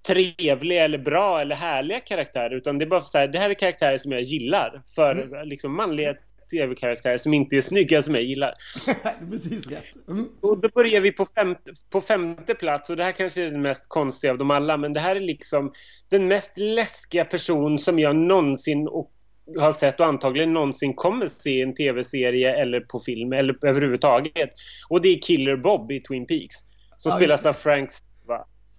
trevliga 0.07 0.83
eller 0.83 0.97
bra 0.97 1.41
eller 1.41 1.55
härliga 1.55 1.99
karaktärer 1.99 2.55
utan 2.55 2.79
det 2.79 2.85
är 2.85 2.89
bara 2.89 3.01
så 3.01 3.17
här, 3.17 3.27
det 3.27 3.39
här 3.39 3.49
är 3.49 3.53
karaktärer 3.53 3.97
som 3.97 4.11
jag 4.11 4.21
gillar 4.21 4.81
för 4.95 5.11
mm. 5.15 5.47
liksom 5.47 5.75
manliga 5.75 6.15
tv-karaktärer 6.51 7.17
som 7.17 7.33
inte 7.33 7.55
är 7.55 7.61
snygga 7.61 8.01
som 8.01 8.15
jag 8.15 8.23
gillar. 8.23 8.53
Precis 9.31 9.67
rätt. 9.67 9.83
Mm. 10.07 10.29
Och 10.41 10.61
då 10.61 10.69
börjar 10.69 11.01
vi 11.01 11.11
på 11.11 11.25
femte, 11.25 11.73
på 11.89 12.01
femte 12.01 12.55
plats 12.55 12.89
och 12.89 12.97
det 12.97 13.03
här 13.03 13.11
kanske 13.11 13.43
är 13.43 13.51
den 13.51 13.61
mest 13.61 13.85
konstiga 13.87 14.31
av 14.31 14.37
dem 14.37 14.51
alla 14.51 14.77
men 14.77 14.93
det 14.93 14.99
här 14.99 15.15
är 15.15 15.19
liksom 15.19 15.73
den 16.09 16.27
mest 16.27 16.57
läskiga 16.57 17.25
person 17.25 17.79
som 17.79 17.99
jag 17.99 18.15
någonsin 18.15 18.87
och 18.87 19.11
har 19.59 19.71
sett 19.71 19.99
och 19.99 20.05
antagligen 20.05 20.53
någonsin 20.53 20.93
kommer 20.93 21.27
se 21.27 21.61
en 21.61 21.75
tv-serie 21.75 22.61
eller 22.61 22.79
på 22.79 22.99
film 22.99 23.33
eller 23.33 23.65
överhuvudtaget. 23.65 24.49
Och 24.89 25.01
det 25.01 25.09
är 25.09 25.21
Killer 25.21 25.55
Bob 25.55 25.91
i 25.91 25.99
Twin 25.99 26.27
Peaks. 26.27 26.55
Som 26.97 27.09
ja, 27.09 27.15
spelas 27.15 27.45
av 27.45 27.53
Frank 27.53 27.91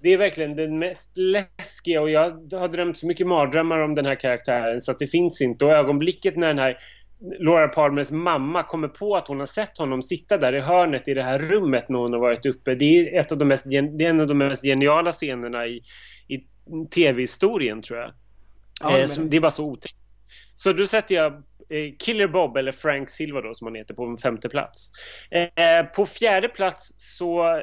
det 0.00 0.12
är 0.12 0.18
verkligen 0.18 0.56
den 0.56 0.78
mest 0.78 1.16
läskiga 1.16 2.02
och 2.02 2.10
jag 2.10 2.52
har 2.52 2.68
drömt 2.68 2.98
så 2.98 3.06
mycket 3.06 3.26
mardrömmar 3.26 3.78
om 3.78 3.94
den 3.94 4.06
här 4.06 4.14
karaktären 4.14 4.80
så 4.80 4.92
att 4.92 4.98
det 4.98 5.06
finns 5.06 5.40
inte. 5.40 5.64
Och 5.64 5.72
ögonblicket 5.72 6.36
när 6.36 6.48
den 6.48 6.58
här 6.58 6.78
Laura 7.20 7.68
Palmers 7.68 8.10
mamma 8.10 8.62
kommer 8.62 8.88
på 8.88 9.16
att 9.16 9.28
hon 9.28 9.38
har 9.38 9.46
sett 9.46 9.78
honom 9.78 10.02
sitta 10.02 10.38
där 10.38 10.54
i 10.54 10.60
hörnet 10.60 11.08
i 11.08 11.14
det 11.14 11.22
här 11.22 11.38
rummet 11.38 11.88
när 11.88 11.98
hon 11.98 12.12
har 12.12 12.20
varit 12.20 12.46
uppe. 12.46 12.74
Det 12.74 12.84
är, 12.84 13.20
ett 13.20 13.32
av 13.32 13.38
de 13.38 13.48
mest, 13.48 13.64
det 13.70 13.76
är 13.76 14.08
en 14.10 14.20
av 14.20 14.26
de 14.26 14.38
mest 14.38 14.64
geniala 14.64 15.12
scenerna 15.12 15.66
i, 15.66 15.82
i 16.28 16.44
tv-historien 16.94 17.82
tror 17.82 17.98
jag. 17.98 18.12
Ja, 18.80 18.98
eh, 18.98 19.08
det 19.08 19.36
är 19.36 19.40
bara 19.40 19.50
så 19.50 19.64
otäckt. 19.64 19.96
Så 20.56 20.72
då 20.72 20.86
sätter 20.86 21.14
jag 21.14 21.32
eh, 21.68 21.94
Killer 21.98 22.28
Bob, 22.28 22.56
eller 22.56 22.72
Frank 22.72 23.10
Silva 23.10 23.40
då 23.40 23.54
som 23.54 23.66
han 23.66 23.74
heter, 23.74 23.94
på 23.94 24.04
en 24.04 24.18
femte 24.18 24.48
plats. 24.48 24.90
Eh, 25.30 25.86
på 25.94 26.06
fjärde 26.06 26.48
plats 26.48 26.94
så 26.96 27.62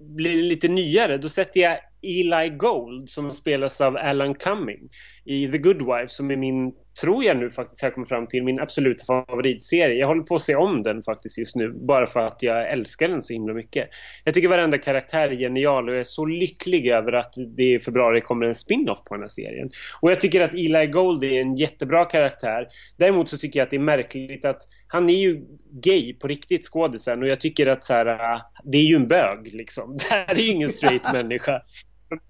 blir 0.00 0.42
lite 0.42 0.68
nyare, 0.68 1.18
då 1.18 1.28
sätter 1.28 1.60
jag 1.60 1.78
Eli 2.02 2.48
Gold 2.48 3.10
som 3.10 3.32
spelas 3.32 3.80
av 3.80 3.96
Alan 3.96 4.34
Cumming 4.34 4.88
i 5.24 5.48
The 5.48 5.58
Good 5.58 5.82
Wife 5.82 6.08
som 6.08 6.30
är 6.30 6.36
min 6.36 6.72
tror 7.00 7.24
jag 7.24 7.36
nu 7.36 7.50
faktiskt 7.50 7.82
har 7.82 7.90
kommit 7.90 8.08
fram 8.08 8.26
till 8.26 8.44
min 8.44 8.60
absoluta 8.60 9.04
favoritserie. 9.04 9.98
Jag 9.98 10.06
håller 10.06 10.22
på 10.22 10.36
att 10.36 10.42
se 10.42 10.54
om 10.54 10.82
den 10.82 11.02
faktiskt 11.02 11.38
just 11.38 11.56
nu 11.56 11.72
bara 11.72 12.06
för 12.06 12.20
att 12.20 12.42
jag 12.42 12.70
älskar 12.70 13.08
den 13.08 13.22
så 13.22 13.32
himla 13.32 13.54
mycket. 13.54 13.88
Jag 14.24 14.34
tycker 14.34 14.48
varenda 14.48 14.78
karaktär 14.78 15.28
är 15.28 15.36
genial 15.36 15.88
och 15.88 15.94
jag 15.94 16.00
är 16.00 16.04
så 16.04 16.24
lycklig 16.24 16.88
över 16.88 17.12
att 17.12 17.34
det 17.56 17.74
i 17.74 17.80
februari 17.80 18.20
kommer 18.20 18.46
en 18.46 18.54
spin-off 18.54 19.04
på 19.04 19.14
den 19.14 19.22
här 19.22 19.28
serien. 19.28 19.70
Och 20.00 20.10
jag 20.10 20.20
tycker 20.20 20.40
att 20.40 20.52
Eli 20.52 20.86
Gold 20.86 21.24
är 21.24 21.40
en 21.40 21.56
jättebra 21.56 22.04
karaktär. 22.04 22.68
Däremot 22.96 23.30
så 23.30 23.38
tycker 23.38 23.60
jag 23.60 23.64
att 23.64 23.70
det 23.70 23.76
är 23.76 23.80
märkligt 23.80 24.44
att 24.44 24.62
han 24.86 25.10
är 25.10 25.18
ju 25.18 25.44
gay 25.70 26.14
på 26.14 26.28
riktigt 26.28 26.64
skådisen 26.64 27.22
och 27.22 27.28
jag 27.28 27.40
tycker 27.40 27.66
att 27.66 27.84
så 27.84 27.92
här, 27.92 28.40
det 28.64 28.78
är 28.78 28.82
ju 28.82 28.96
en 28.96 29.08
bög 29.08 29.54
liksom. 29.54 29.96
Det 29.98 30.14
här 30.14 30.34
är 30.34 30.42
ju 30.42 30.52
ingen 30.52 30.68
straight 30.68 31.02
människa 31.12 31.62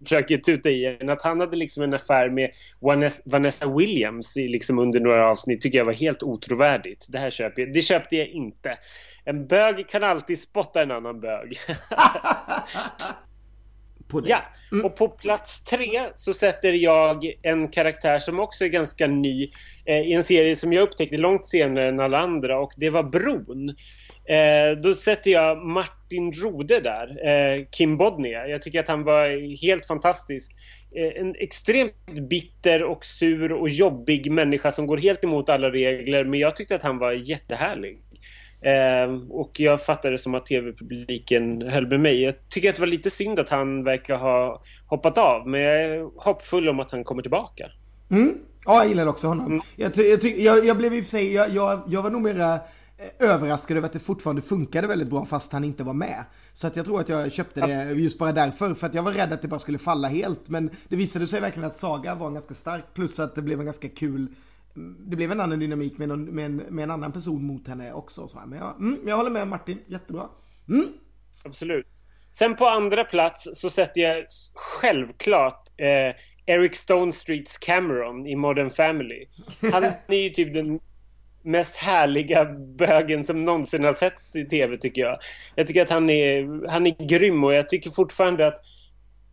försöker 0.03 0.38
tuta 0.38 0.71
i 0.71 0.97
en. 1.01 1.09
Att 1.09 1.23
han 1.23 1.41
hade 1.41 1.57
liksom 1.57 1.83
en 1.83 1.95
affär 1.95 2.29
med 2.29 2.51
Vanessa 3.25 3.77
Williams 3.77 4.37
liksom 4.37 4.79
under 4.79 5.01
några 5.01 5.31
avsnitt 5.31 5.61
tycker 5.61 5.79
jag 5.79 5.85
var 5.85 5.93
helt 5.93 6.23
otrovärdigt. 6.23 7.07
Det 7.09 7.19
här 7.19 7.31
köper 7.31 7.62
jag. 7.62 7.73
Det 7.73 7.83
köpte 7.83 8.17
jag 8.17 8.29
inte. 8.29 8.79
En 9.25 9.47
bög 9.47 9.88
kan 9.88 10.05
alltid 10.05 10.41
spotta 10.41 10.83
en 10.83 10.91
annan 10.91 11.21
bög. 11.21 11.57
ja, 14.25 14.43
mm. 14.73 14.85
och 14.85 14.97
på 14.97 15.09
plats 15.09 15.64
tre 15.64 16.01
så 16.14 16.33
sätter 16.33 16.73
jag 16.73 17.33
en 17.43 17.69
karaktär 17.69 18.19
som 18.19 18.41
också 18.41 18.64
är 18.64 18.69
ganska 18.69 19.07
ny 19.07 19.51
eh, 19.85 20.01
i 20.01 20.12
en 20.12 20.23
serie 20.23 20.57
som 20.57 20.73
jag 20.73 20.83
upptäckte 20.83 21.17
långt 21.17 21.47
senare 21.47 21.88
än 21.88 22.01
alla 22.01 22.19
andra 22.19 22.61
och 22.61 22.73
det 22.77 22.91
var 22.91 23.03
Bron. 23.03 23.75
Eh, 24.29 24.79
då 24.83 24.95
sätter 24.95 25.31
jag 25.31 25.67
Martin 25.67 26.33
Rode 26.33 26.81
där, 26.81 27.29
eh, 27.29 27.64
Kim 27.71 27.97
Bodnia. 27.97 28.47
Jag 28.47 28.62
tycker 28.62 28.81
att 28.81 28.88
han 28.88 29.05
var 29.05 29.57
helt 29.62 29.87
fantastisk. 29.87 30.53
Eh, 30.97 31.21
en 31.21 31.35
extremt 31.38 32.29
bitter 32.29 32.83
och 32.83 33.05
sur 33.05 33.53
och 33.53 33.69
jobbig 33.69 34.33
människa 34.33 34.71
som 34.71 34.87
går 34.87 34.97
helt 34.97 35.25
emot 35.25 35.49
alla 35.49 35.71
regler. 35.71 36.25
Men 36.25 36.41
jag 36.41 36.57
tyckte 36.57 36.75
att 36.75 36.83
han 36.83 36.99
var 36.99 37.12
jättehärlig. 37.12 37.99
Eh, 38.61 39.12
och 39.31 39.61
jag 39.61 39.85
fattade 39.85 40.14
det 40.14 40.19
som 40.19 40.35
att 40.35 40.47
tv-publiken 40.47 41.62
höll 41.62 41.87
med 41.87 42.01
mig. 42.01 42.23
Jag 42.23 42.35
tycker 42.49 42.69
att 42.69 42.77
det 42.77 42.83
var 42.83 42.87
lite 42.87 43.11
synd 43.11 43.38
att 43.38 43.49
han 43.49 43.85
verkar 43.85 44.17
ha 44.17 44.62
hoppat 44.87 45.19
av. 45.19 45.49
Men 45.49 45.61
jag 45.61 45.83
är 45.83 46.23
hoppfull 46.25 46.69
om 46.69 46.81
att 46.81 46.91
han 46.91 47.05
kommer 47.05 47.23
tillbaka. 47.23 47.71
Mm. 48.11 48.35
Ja, 48.64 48.83
jag 48.83 48.88
gillar 48.88 49.07
också 49.07 49.27
honom. 49.27 49.47
Mm. 49.47 49.61
Jag, 49.77 49.93
jag, 49.97 50.25
jag, 50.25 50.67
jag, 50.67 50.77
blev 50.77 50.95
i 50.95 51.01
och 51.01 51.05
för 51.05 51.11
sig, 51.11 51.35
jag, 51.35 51.51
jag, 51.88 52.03
var 52.03 52.11
nog 52.11 52.23
mera 52.23 52.61
överraskad 53.18 53.76
över 53.76 53.87
att 53.87 53.92
det 53.92 53.98
fortfarande 53.98 54.42
funkade 54.42 54.87
väldigt 54.87 55.08
bra 55.08 55.26
fast 55.26 55.52
han 55.52 55.64
inte 55.64 55.84
var 55.84 55.92
med. 55.92 56.24
Så 56.52 56.66
att 56.66 56.76
jag 56.76 56.84
tror 56.84 57.00
att 57.00 57.08
jag 57.08 57.32
köpte 57.32 57.61
det 57.61 57.92
just 57.92 58.18
bara 58.18 58.32
därför. 58.32 58.74
För 58.74 58.87
att 58.87 58.94
jag 58.94 59.02
var 59.02 59.12
rädd 59.12 59.32
att 59.32 59.42
det 59.42 59.48
bara 59.48 59.61
skulle 59.61 59.78
falla 59.78 60.08
helt. 60.08 60.48
Men 60.48 60.70
det 60.88 60.96
visade 60.96 61.26
sig 61.26 61.40
verkligen 61.40 61.66
att 61.68 61.76
Saga 61.76 62.14
var 62.14 62.30
ganska 62.30 62.54
stark. 62.54 62.84
Plus 62.94 63.18
att 63.18 63.34
det 63.34 63.42
blev 63.42 63.58
en 63.61 63.64
ganska 63.64 63.88
kul 63.88 64.34
det 64.98 65.16
blev 65.16 65.32
en 65.32 65.40
annan 65.40 65.58
dynamik 65.58 65.98
med, 65.98 66.08
någon, 66.08 66.24
med, 66.24 66.44
en, 66.44 66.56
med 66.56 66.82
en 66.82 66.90
annan 66.90 67.12
person 67.12 67.44
mot 67.44 67.68
henne 67.68 67.92
också. 67.92 68.28
Så 68.28 68.38
Men 68.46 68.58
jag, 68.58 68.80
mm, 68.80 69.00
jag 69.06 69.16
håller 69.16 69.30
med 69.30 69.48
Martin, 69.48 69.78
jättebra. 69.87 70.28
Mm. 70.68 70.87
Absolut. 71.44 71.87
Sen 72.34 72.56
på 72.56 72.66
andra 72.68 73.04
plats 73.04 73.48
så 73.52 73.70
sätter 73.70 74.00
jag 74.00 74.26
självklart 74.54 75.68
eh, 75.76 76.14
Eric 76.46 76.76
Stone 76.76 77.12
Streets 77.12 77.58
Cameron 77.58 78.26
i 78.26 78.37
Modern 78.37 78.70
Family. 78.70 79.26
Han 79.72 79.84
är 79.84 80.14
ju 80.14 80.30
typ 80.30 80.54
den 80.54 80.80
mest 81.48 81.76
härliga 81.76 82.44
bögen 82.78 83.24
som 83.24 83.44
någonsin 83.44 83.84
har 83.84 83.92
setts 83.92 84.37
i 84.37 84.44
tv 84.44 84.76
tycker 84.76 85.02
jag. 85.02 85.18
Jag 85.54 85.66
tycker 85.66 85.82
att 85.82 85.90
han 85.90 86.11
är, 86.11 86.68
han 86.70 86.87
är 86.87 87.06
grym 87.08 87.44
och 87.44 87.54
jag 87.54 87.68
tycker 87.68 87.90
fortfarande 87.90 88.46
att 88.46 88.61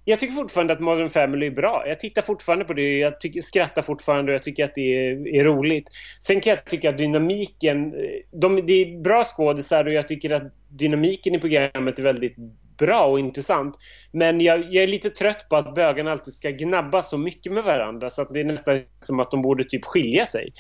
jag 0.07 0.19
tycker 0.19 0.33
fortfarande 0.33 0.73
att 0.73 0.79
Modern 0.79 1.09
Family 1.09 1.45
är 1.45 1.51
bra. 1.51 1.83
Jag 1.87 1.99
tittar 1.99 2.21
fortfarande 2.21 2.65
på 2.65 2.73
det, 2.73 2.97
jag 2.97 3.19
tycker, 3.19 3.41
skrattar 3.41 3.81
fortfarande 3.81 4.31
och 4.31 4.35
jag 4.35 4.43
tycker 4.43 4.65
att 4.65 4.75
det 4.75 5.07
är, 5.07 5.27
är 5.27 5.43
roligt. 5.43 5.89
Sen 6.19 6.41
kan 6.41 6.49
jag 6.49 6.65
tycka 6.65 6.89
att 6.89 6.97
dynamiken, 6.97 7.93
de, 8.31 8.65
det 8.65 8.73
är 8.73 9.01
bra 9.01 9.23
skådisar 9.23 9.85
och 9.85 9.93
jag 9.93 10.07
tycker 10.07 10.31
att 10.31 10.53
dynamiken 10.69 11.35
i 11.35 11.39
programmet 11.39 11.99
är 11.99 12.03
väldigt 12.03 12.35
bra 12.77 13.05
och 13.05 13.19
intressant. 13.19 13.75
Men 14.11 14.41
jag, 14.41 14.59
jag, 14.59 14.83
är 14.83 14.87
lite 14.87 15.09
trött 15.09 15.49
på 15.49 15.55
att 15.55 15.75
bögarna 15.75 16.11
alltid 16.11 16.33
ska 16.33 16.49
gnabba 16.49 17.01
så 17.01 17.17
mycket 17.17 17.51
med 17.51 17.63
varandra 17.63 18.09
så 18.09 18.21
att 18.21 18.33
det 18.33 18.39
är 18.39 18.43
nästan 18.45 18.81
som 18.99 19.19
att 19.19 19.31
de 19.31 19.41
borde 19.41 19.63
typ 19.63 19.85
skilja 19.85 20.25
sig. 20.25 20.53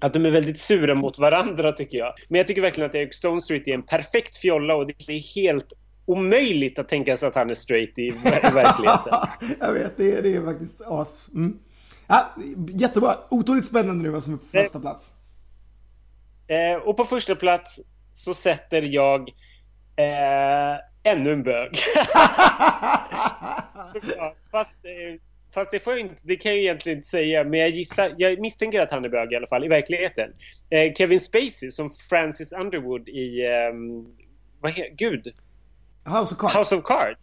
Att 0.00 0.12
de 0.12 0.26
är 0.26 0.30
väldigt 0.30 0.60
sura 0.60 0.94
mot 0.94 1.18
varandra 1.18 1.72
tycker 1.72 1.98
jag. 1.98 2.14
Men 2.28 2.38
jag 2.38 2.46
tycker 2.46 2.62
verkligen 2.62 2.90
att 2.90 2.94
Eric 2.94 3.14
Stone 3.14 3.42
Street 3.42 3.68
är 3.68 3.74
en 3.74 3.82
perfekt 3.82 4.36
fjolla 4.36 4.74
och 4.74 4.86
det 4.86 5.08
är 5.08 5.34
helt 5.34 5.72
omöjligt 6.06 6.78
att 6.78 6.88
tänka 6.88 7.16
sig 7.16 7.28
att 7.28 7.34
han 7.34 7.50
är 7.50 7.54
straight 7.54 7.98
i, 7.98 8.10
verkligheten. 8.10 9.14
jag 9.60 9.72
vet, 9.72 9.96
det 9.96 10.12
är, 10.12 10.22
det 10.22 10.34
är 10.34 10.44
faktiskt 10.44 10.80
as. 10.80 11.28
Mm. 11.34 11.58
Ja, 12.06 12.34
jättebra, 12.68 13.16
otroligt 13.30 13.66
spännande 13.66 14.02
nu 14.02 14.08
vad 14.10 14.24
som 14.24 14.32
är 14.32 14.36
på 14.36 14.46
första 14.46 14.80
plats. 14.80 15.10
Eh, 16.46 16.74
och 16.74 16.96
på 16.96 17.04
första 17.04 17.34
plats 17.34 17.80
så 18.12 18.34
sätter 18.34 18.82
jag 18.82 19.28
eh, 19.96 20.76
ännu 21.02 21.32
en 21.32 21.42
bög. 21.42 21.70
fast, 24.50 24.74
eh, 24.84 25.20
fast 25.58 25.70
det, 25.70 25.80
får 25.80 25.92
jag 25.92 26.00
inte, 26.00 26.22
det 26.24 26.36
kan 26.36 26.52
jag 26.52 26.58
egentligen 26.58 26.98
inte 26.98 27.08
säga, 27.08 27.44
men 27.44 27.60
jag 27.60 27.70
gissar, 27.70 28.14
jag 28.18 28.40
misstänker 28.40 28.80
att 28.80 28.90
han 28.90 29.04
är 29.04 29.08
bög 29.08 29.32
i 29.32 29.36
alla 29.36 29.46
fall, 29.46 29.64
i 29.64 29.68
verkligheten. 29.68 30.30
Eh, 30.70 30.92
Kevin 30.94 31.20
Spacey 31.20 31.70
som 31.70 31.90
Francis 32.08 32.52
Underwood 32.52 33.08
i, 33.08 33.46
um, 33.72 34.16
vad 34.60 34.74
heter, 34.74 34.94
gud, 34.96 35.34
House 36.04 36.34
of 36.34 36.40
Cards. 36.40 36.56
House 36.56 36.76
of 36.76 36.84
Cards, 36.84 37.20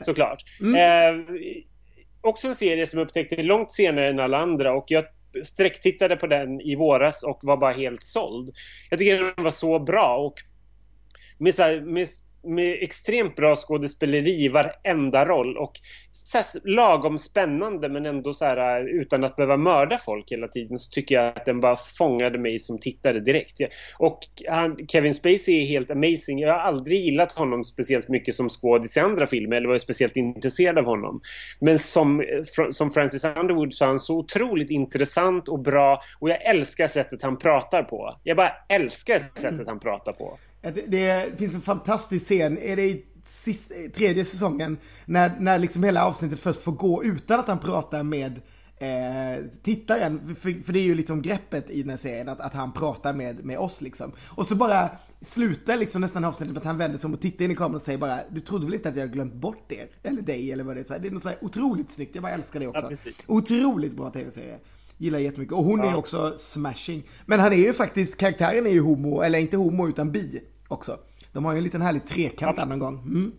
såklart. 0.00 0.42
Mm. 0.60 0.74
Eh, 0.74 1.34
också 2.20 2.48
en 2.48 2.54
serie 2.54 2.86
som 2.86 2.98
jag 2.98 3.06
upptäckte 3.06 3.42
långt 3.42 3.70
senare 3.70 4.08
än 4.08 4.20
alla 4.20 4.38
andra 4.38 4.74
och 4.76 4.84
jag 4.88 5.04
sträcktittade 5.44 6.16
på 6.16 6.26
den 6.26 6.60
i 6.60 6.76
våras 6.76 7.22
och 7.22 7.38
var 7.42 7.56
bara 7.56 7.72
helt 7.72 8.02
såld. 8.02 8.54
Jag 8.90 8.98
tycker 8.98 9.22
den 9.22 9.44
var 9.44 9.50
så 9.50 9.78
bra 9.78 10.16
och 10.16 10.34
med, 11.38 11.54
så 11.54 11.62
här, 11.62 11.80
med 11.80 12.08
med 12.46 12.78
extremt 12.80 13.36
bra 13.36 13.56
skådespeleri 13.56 14.44
i 14.44 14.48
varenda 14.48 15.24
roll 15.24 15.56
och 15.56 15.72
så 16.10 16.38
här, 16.38 16.68
lagom 16.68 17.18
spännande 17.18 17.88
men 17.88 18.06
ändå 18.06 18.34
så 18.34 18.44
här 18.44 18.80
eh, 18.80 18.86
utan 18.86 19.24
att 19.24 19.36
behöva 19.36 19.56
mörda 19.56 19.98
folk 19.98 20.32
hela 20.32 20.48
tiden 20.48 20.78
så 20.78 20.90
tycker 20.90 21.14
jag 21.14 21.36
att 21.36 21.44
den 21.44 21.60
bara 21.60 21.76
fångade 21.76 22.38
mig 22.38 22.58
som 22.58 22.78
tittare 22.78 23.20
direkt. 23.20 23.60
Och 23.98 24.18
han, 24.48 24.86
Kevin 24.88 25.14
Spacey 25.14 25.62
är 25.62 25.66
helt 25.66 25.90
amazing. 25.90 26.38
Jag 26.38 26.52
har 26.52 26.58
aldrig 26.58 27.00
gillat 27.00 27.32
honom 27.32 27.64
speciellt 27.64 28.08
mycket 28.08 28.34
som 28.34 28.48
skådis 28.48 28.96
i 28.96 29.00
andra 29.00 29.26
filmer 29.26 29.56
eller 29.56 29.68
varit 29.68 29.82
speciellt 29.82 30.16
intresserad 30.16 30.78
av 30.78 30.84
honom. 30.84 31.20
Men 31.60 31.78
som, 31.78 32.20
eh, 32.20 32.70
som 32.70 32.90
Francis 32.90 33.24
Underwood 33.24 33.74
så 33.74 33.84
är 33.84 33.88
han 33.88 34.00
så 34.00 34.18
otroligt 34.18 34.70
intressant 34.70 35.48
och 35.48 35.58
bra 35.58 36.02
och 36.20 36.30
jag 36.30 36.44
älskar 36.44 36.86
sättet 36.86 37.22
han 37.22 37.38
pratar 37.38 37.82
på. 37.82 38.20
Jag 38.22 38.36
bara 38.36 38.52
älskar 38.68 39.18
sättet 39.18 39.66
han 39.66 39.80
pratar 39.80 40.12
på. 40.12 40.38
Det, 40.74 40.86
det 40.86 41.38
finns 41.38 41.54
en 41.54 41.60
fantastisk 41.60 42.24
scen, 42.24 42.58
är 42.58 42.76
det 42.76 42.82
i 42.82 43.04
sist, 43.26 43.72
tredje 43.94 44.24
säsongen, 44.24 44.78
när, 45.04 45.32
när 45.40 45.58
liksom 45.58 45.84
hela 45.84 46.06
avsnittet 46.06 46.40
först 46.40 46.62
får 46.62 46.72
gå 46.72 47.04
utan 47.04 47.40
att 47.40 47.48
han 47.48 47.58
pratar 47.58 48.02
med 48.02 48.40
eh, 48.78 49.44
tittaren. 49.62 50.36
För, 50.36 50.62
för, 50.62 50.72
det 50.72 50.78
är 50.78 50.84
ju 50.84 50.94
liksom 50.94 51.22
greppet 51.22 51.70
i 51.70 51.82
den 51.82 51.90
här 51.90 51.96
serien, 51.96 52.28
att, 52.28 52.40
att 52.40 52.54
han 52.54 52.72
pratar 52.72 53.14
med, 53.14 53.44
med 53.44 53.58
oss 53.58 53.80
liksom. 53.80 54.12
Och 54.24 54.46
så 54.46 54.54
bara 54.54 54.90
slutar 55.20 55.76
liksom 55.76 56.00
nästan 56.00 56.24
avsnittet 56.24 56.52
med 56.52 56.60
att 56.60 56.66
han 56.66 56.78
vänder 56.78 56.98
sig 56.98 57.08
om 57.08 57.14
och 57.14 57.20
tittar 57.20 57.44
in 57.44 57.50
i 57.50 57.54
kameran 57.54 57.74
och 57.74 57.82
säger 57.82 57.98
bara 57.98 58.20
Du 58.30 58.40
trodde 58.40 58.64
väl 58.64 58.74
inte 58.74 58.88
att 58.88 58.96
jag 58.96 59.12
glömt 59.12 59.34
bort 59.34 59.72
er? 59.72 59.88
Eller 60.02 60.22
dig 60.22 60.52
eller 60.52 60.64
vad 60.64 60.76
det 60.76 60.80
är. 60.80 60.84
Så 60.84 60.92
här, 60.92 61.00
det 61.00 61.08
är 61.08 61.12
något 61.12 61.22
så 61.22 61.28
här 61.28 61.38
otroligt 61.40 61.92
snyggt, 61.92 62.14
jag 62.14 62.22
bara 62.22 62.32
älskar 62.32 62.60
det 62.60 62.66
också. 62.66 62.90
Ja, 62.90 63.12
otroligt 63.26 63.96
bra 63.96 64.10
tv-serie. 64.10 64.58
Gillar 64.98 65.18
jättemycket. 65.18 65.54
Och 65.54 65.64
hon 65.64 65.80
ja. 65.80 65.90
är 65.90 65.96
också 65.96 66.34
smashing. 66.38 67.08
Men 67.26 67.40
han 67.40 67.52
är 67.52 67.56
ju 67.56 67.72
faktiskt, 67.72 68.16
karaktären 68.16 68.66
är 68.66 68.70
ju 68.70 68.80
homo, 68.80 69.20
eller 69.20 69.38
inte 69.38 69.56
homo 69.56 69.88
utan 69.88 70.12
bi 70.12 70.42
också. 70.68 70.98
De 71.32 71.44
har 71.44 71.52
ju 71.52 71.58
en 71.58 71.64
liten 71.64 71.82
härlig 71.82 72.06
trekant 72.06 72.56
ja. 72.58 72.64
någon 72.64 72.78
gång. 72.78 72.94
Mm. 72.94 73.32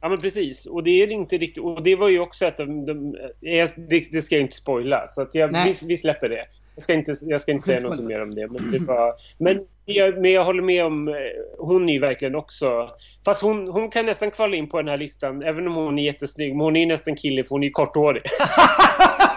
Ja 0.00 0.08
men 0.08 0.18
precis, 0.18 0.66
och 0.66 0.82
det 0.82 1.02
är 1.02 1.12
inte 1.12 1.38
riktigt, 1.38 1.64
och 1.64 1.82
det 1.82 1.96
var 1.96 2.08
ju 2.08 2.20
också 2.20 2.46
att 2.46 2.56
de, 2.56 2.86
de 2.86 3.12
det, 3.40 4.12
det, 4.12 4.22
ska 4.22 4.34
jag 4.34 4.42
inte 4.42 4.56
spoila, 4.56 5.06
så 5.08 5.22
att 5.22 5.34
jag, 5.34 5.48
vi, 5.64 5.74
vi, 5.86 5.96
släpper 5.96 6.28
det. 6.28 6.46
Jag 6.74 6.82
ska 6.82 6.94
inte, 6.94 7.14
jag 7.22 7.40
ska 7.40 7.52
inte 7.52 7.64
säga 7.64 7.80
något 7.80 8.00
mer 8.00 8.22
om 8.22 8.34
det, 8.34 8.48
men 8.48 8.70
det 8.70 8.78
var, 8.78 9.14
men 9.38 9.66
jag, 9.84 10.20
men 10.20 10.32
jag 10.32 10.44
håller 10.44 10.62
med 10.62 10.84
om, 10.84 11.08
eh, 11.08 11.14
hon 11.58 11.88
är 11.88 11.92
ju 11.92 12.00
verkligen 12.00 12.34
också, 12.34 12.90
fast 13.24 13.42
hon, 13.42 13.68
hon 13.68 13.90
kan 13.90 14.06
nästan 14.06 14.30
kvala 14.30 14.56
in 14.56 14.68
på 14.68 14.76
den 14.76 14.88
här 14.88 14.96
listan, 14.96 15.42
även 15.42 15.66
om 15.66 15.74
hon 15.74 15.98
är 15.98 16.02
jättesnygg, 16.02 16.56
men 16.56 16.60
hon 16.60 16.76
är 16.76 16.86
nästan 16.86 17.16
kille 17.16 17.44
för 17.44 17.50
hon 17.50 17.64
är 17.64 17.70
korthårig. 17.70 18.22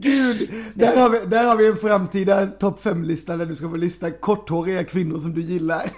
Gud, 0.00 0.50
där 0.74 0.96
har, 0.96 1.10
vi, 1.10 1.18
där 1.26 1.44
har 1.44 1.56
vi 1.56 1.66
en 1.66 1.76
framtida 1.76 2.46
topp 2.46 2.80
5-lista 2.82 3.36
där 3.36 3.46
du 3.46 3.54
ska 3.54 3.68
få 3.68 3.76
lista 3.76 4.10
korthåriga 4.10 4.84
kvinnor 4.84 5.18
som 5.18 5.34
du 5.34 5.40
gillar. 5.40 5.90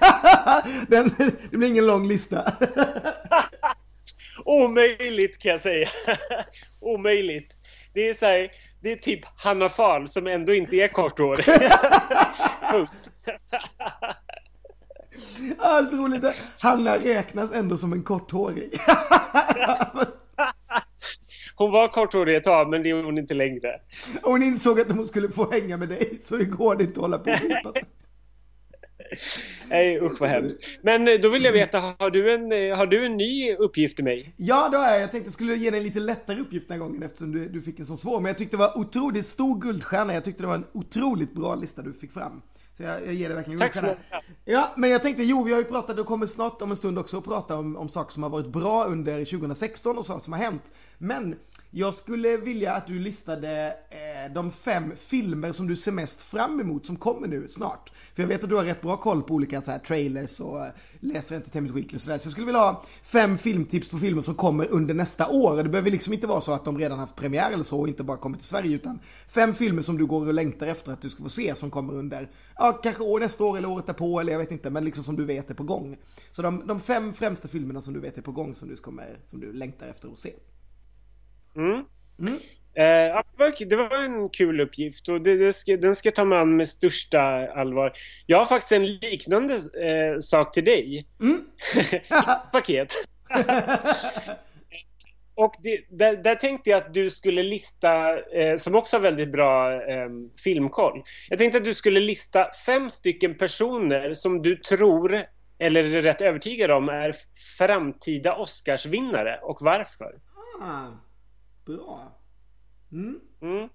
Den, 0.89 1.15
det 1.51 1.57
blir 1.57 1.69
ingen 1.69 1.87
lång 1.87 2.09
lista. 2.09 2.53
Omöjligt 4.45 5.39
kan 5.39 5.53
jag 5.53 5.61
säga. 5.61 5.89
Omöjligt. 6.81 7.53
Det 7.95 8.09
är 8.09 8.15
så 8.15 8.27
här, 8.27 8.51
det 8.81 8.93
är 8.93 8.97
typ 8.97 9.21
Hanna 9.37 9.69
Fahl 9.69 10.09
som 10.09 10.27
ändå 10.27 10.55
inte 10.55 10.77
är 10.77 10.89
korthårig. 10.89 11.45
så 15.91 15.97
roligt. 15.97 16.25
Hanna 16.59 16.97
räknas 16.99 17.53
ändå 17.53 17.77
som 17.77 17.93
en 17.93 18.03
korthårig. 18.03 18.81
Hon 21.61 21.71
var 21.71 21.89
korthårig 21.89 22.37
ett 22.37 22.45
tag, 22.45 22.71
men 22.71 22.83
det 22.83 22.91
är 22.91 23.03
hon 23.03 23.19
inte 23.19 23.35
längre. 23.35 23.81
Hon 24.23 24.43
insåg 24.43 24.81
att 24.81 24.91
hon 24.93 25.07
skulle 25.07 25.29
få 25.29 25.51
hänga 25.51 25.77
med 25.77 25.89
dig, 25.89 26.19
så 26.23 26.37
det 26.37 26.45
går 26.45 26.83
inte 26.83 26.93
att 26.93 26.97
hålla 26.97 27.19
på 27.19 27.31
och 27.31 27.39
klippa 27.39 27.73
sig. 27.73 27.83
Nej 29.69 30.01
usch 30.01 30.21
vad 30.21 30.31
hemskt. 30.31 30.59
Men 30.83 31.09
eh, 31.09 31.15
då 31.15 31.29
vill 31.29 31.45
jag 31.45 31.53
veta, 31.53 31.95
har 31.99 32.11
du 32.11 32.35
en, 32.35 32.53
eh, 32.53 32.77
har 32.77 32.87
du 32.87 33.07
en 33.07 33.17
ny 33.17 33.55
uppgift 33.55 33.97
till 33.97 34.05
mig? 34.05 34.35
Ja 34.37 34.69
det 34.69 34.77
har 34.77 34.89
jag. 34.89 35.01
Jag 35.01 35.11
tänkte 35.11 35.27
jag 35.27 35.33
skulle 35.33 35.55
ge 35.55 35.71
dig 35.71 35.79
en 35.79 35.85
lite 35.85 36.01
lättare 36.01 36.41
uppgift 36.41 36.69
den 36.69 36.81
här 36.81 36.87
gången 36.87 37.03
eftersom 37.03 37.33
du, 37.33 37.49
du 37.49 37.63
fick 37.63 37.79
en 37.79 37.87
så 37.87 37.97
svår. 37.97 38.21
Men 38.21 38.29
jag 38.29 38.39
tyckte 38.39 38.57
det 38.57 38.61
var 38.61 38.79
otroligt 38.79 39.27
stor 39.27 39.61
guldstjärna. 39.61 40.15
Jag 40.15 40.25
tyckte 40.25 40.43
det 40.43 40.47
var 40.47 40.55
en 40.55 40.67
otroligt 40.73 41.35
bra 41.35 41.55
lista 41.55 41.83
du 41.83 41.93
fick 41.93 42.13
fram. 42.13 42.43
Så 42.77 42.83
jag, 42.83 43.07
jag 43.07 43.15
ger 43.15 43.29
dig 43.29 43.37
verkligen 43.37 43.61
Tack 43.61 43.75
så 43.75 43.83
mycket. 43.83 43.99
Ja, 44.45 44.75
men 44.77 44.91
jag 44.91 45.03
tänkte, 45.03 45.23
jo 45.23 45.45
vi 45.45 45.53
har 45.53 45.59
ju 45.59 45.65
pratat 45.65 45.99
och 45.99 46.07
kommer 46.07 46.27
snart 46.27 46.63
om 46.63 46.71
en 46.71 46.77
stund 46.77 46.99
också 46.99 47.19
att 47.19 47.25
prata 47.25 47.57
om, 47.57 47.77
om 47.77 47.89
saker 47.89 48.13
som 48.13 48.23
har 48.23 48.31
varit 48.31 48.53
bra 48.53 48.85
under 48.85 49.25
2016 49.25 49.99
och 49.99 50.07
saker 50.07 50.25
som 50.25 50.33
har 50.33 50.41
hänt. 50.41 50.63
Men 50.99 51.37
jag 51.73 51.95
skulle 51.95 52.37
vilja 52.37 52.73
att 52.73 52.87
du 52.87 52.99
listade 52.99 53.77
eh, 53.91 54.33
de 54.35 54.53
fem 54.53 54.93
filmer 54.97 55.53
som 55.53 55.67
du 55.67 55.77
ser 55.77 55.93
mest 55.93 56.23
fram 56.23 56.61
emot 56.61 56.87
som 56.87 56.97
kommer 56.97 57.29
nu 57.29 57.49
snart. 57.49 57.93
För 58.15 58.23
jag 58.23 58.29
vet 58.29 58.45
att 58.45 58.51
du 58.51 58.57
har 58.57 58.65
rätt 58.65 58.83
bra 58.83 58.97
koll 58.97 59.23
på 59.23 59.35
olika 59.35 59.63
så 59.63 59.71
här, 59.71 59.79
trailers 59.79 60.41
och 60.41 60.67
eh, 60.67 60.73
läser 61.01 61.37
Entertainment 61.37 61.77
Weekly 61.77 61.97
och 61.97 62.03
sådär. 62.03 62.19
Så 62.19 62.27
jag 62.27 62.33
skulle 62.33 62.47
vilja 62.47 62.61
ha 62.61 62.85
fem 63.03 63.39
filmtips 63.39 63.89
på 63.89 63.99
filmer 63.99 64.23
som 64.23 64.35
kommer 64.35 64.67
under 64.71 64.95
nästa 64.95 65.29
år. 65.29 65.63
Det 65.63 65.69
behöver 65.69 65.91
liksom 65.91 66.13
inte 66.13 66.27
vara 66.27 66.41
så 66.41 66.53
att 66.53 66.65
de 66.65 66.79
redan 66.79 66.99
haft 66.99 67.17
premiär 67.17 67.51
eller 67.51 67.65
så 67.65 67.81
och 67.81 67.89
inte 67.89 68.03
bara 68.03 68.17
kommit 68.17 68.41
till 68.41 68.49
Sverige 68.49 68.75
utan 68.75 69.01
fem 69.29 69.55
filmer 69.55 69.83
som 69.83 69.99
du 69.99 70.07
går 70.07 70.27
och 70.27 70.35
längtar 70.35 70.67
efter 70.67 70.93
att 70.93 71.03
du 71.03 71.11
ska 71.11 71.23
få 71.23 71.29
se 71.29 71.55
som 71.55 71.71
kommer 71.71 71.93
under, 71.93 72.31
ja 72.57 72.73
kanske 72.83 73.03
år, 73.03 73.21
nästa 73.21 73.45
år 73.45 73.59
eller 73.59 73.71
året 73.71 73.87
därpå 73.87 74.21
eller 74.21 74.33
jag 74.33 74.39
vet 74.39 74.53
inte 74.53 74.71
men 74.71 74.85
liksom 74.85 75.05
som 75.05 75.17
du 75.17 75.25
vet 75.25 75.51
är 75.51 75.55
på 75.55 75.65
gång. 75.65 75.97
Så 76.31 76.43
de, 76.43 76.67
de 76.67 76.81
fem 76.81 77.15
främsta 77.15 77.49
filmerna 77.49 77.83
som 77.83 77.95
du 77.95 78.01
vet 78.01 78.19
är 78.19 78.23
på 78.23 78.33
gång 78.33 78.55
som 78.55 78.69
du, 78.69 78.77
kommer, 78.77 79.19
som 79.25 79.41
du 79.41 79.53
längtar 79.53 79.89
efter 79.89 80.13
att 80.13 80.19
se. 80.19 80.33
Mm. 81.57 81.85
Mm. 82.19 82.39
Eh, 82.75 83.23
det 83.69 83.77
var 83.77 84.05
en 84.05 84.29
kul 84.29 84.61
uppgift 84.61 85.09
och 85.09 85.21
det, 85.21 85.37
det 85.37 85.53
ska, 85.53 85.77
den 85.77 85.97
ska 85.97 86.07
jag 86.07 86.15
ta 86.15 86.25
med 86.25 86.39
an 86.39 86.57
med 86.57 86.69
största 86.69 87.21
allvar. 87.53 87.93
Jag 88.27 88.39
har 88.39 88.47
faktiskt 88.47 88.73
en 88.73 88.87
liknande 88.87 89.55
eh, 89.55 90.21
sak 90.21 90.53
till 90.53 90.65
dig. 90.65 91.07
Mm. 91.21 91.41
paket. 92.53 92.93
och 95.35 95.55
det, 95.63 95.81
där, 95.91 96.17
där, 96.17 96.35
tänkte 96.35 96.71
jag 96.71 96.79
att 96.79 96.95
du 96.95 97.11
skulle 97.11 97.43
lista, 97.43 98.19
eh, 98.19 98.57
som 98.57 98.75
också 98.75 98.97
har 98.97 99.03
väldigt 99.03 99.33
bra 99.33 99.73
eh, 99.73 100.09
filmkoll. 100.45 101.03
Jag 101.29 101.39
tänkte 101.39 101.59
att 101.59 101.65
du 101.65 101.75
skulle 101.75 102.01
lista 102.01 102.47
fem 102.67 102.91
stycken 102.91 103.39
personer 103.39 104.15
som 104.15 104.43
du 104.43 104.57
tror, 104.57 105.23
eller 105.59 105.85
är 105.85 106.03
rätt 106.03 106.21
övertygad 106.21 106.71
om, 106.71 106.89
är 106.89 107.15
framtida 107.59 108.37
Oscarsvinnare 108.37 109.41
och 109.43 109.59
varför. 109.61 110.15
Ah, 110.63 110.87
bra. 111.77 112.19
Mm. 112.93 113.21
Mm. 113.43 113.69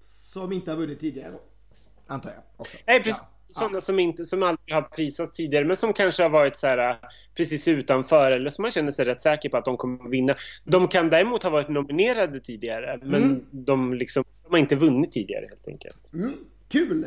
Som 0.00 0.52
inte 0.52 0.70
har 0.70 0.78
vunnit 0.78 1.00
tidigare 1.00 1.30
då, 1.30 1.40
antar 2.06 2.30
jag. 2.30 2.42
Också. 2.56 2.76
Nej, 2.86 3.02
precis. 3.02 3.20
Ja 3.22 3.28
sådana 3.54 3.80
som, 3.80 3.98
inte, 3.98 4.26
som 4.26 4.42
aldrig 4.42 4.74
har 4.74 4.82
prisats 4.82 5.32
tidigare 5.32 5.64
men 5.64 5.76
som 5.76 5.92
kanske 5.92 6.22
har 6.22 6.30
varit 6.30 6.56
så 6.56 6.66
här, 6.66 6.90
äh, 6.90 6.96
precis 7.36 7.68
utanför 7.68 8.30
eller 8.30 8.50
som 8.50 8.62
man 8.62 8.70
känner 8.70 8.90
sig 8.90 9.04
rätt 9.04 9.20
säker 9.20 9.48
på 9.48 9.56
att 9.56 9.64
de 9.64 9.76
kommer 9.76 10.04
att 10.04 10.10
vinna. 10.10 10.34
De 10.64 10.88
kan 10.88 11.10
däremot 11.10 11.42
ha 11.42 11.50
varit 11.50 11.68
nominerade 11.68 12.40
tidigare 12.40 12.98
men 13.02 13.22
mm. 13.22 13.46
de, 13.50 13.94
liksom, 13.94 14.24
de 14.42 14.50
har 14.50 14.58
inte 14.58 14.76
vunnit 14.76 15.12
tidigare 15.12 15.46
helt 15.48 15.68
enkelt. 15.68 16.12
Mm. 16.12 16.34
Kul! 16.68 17.00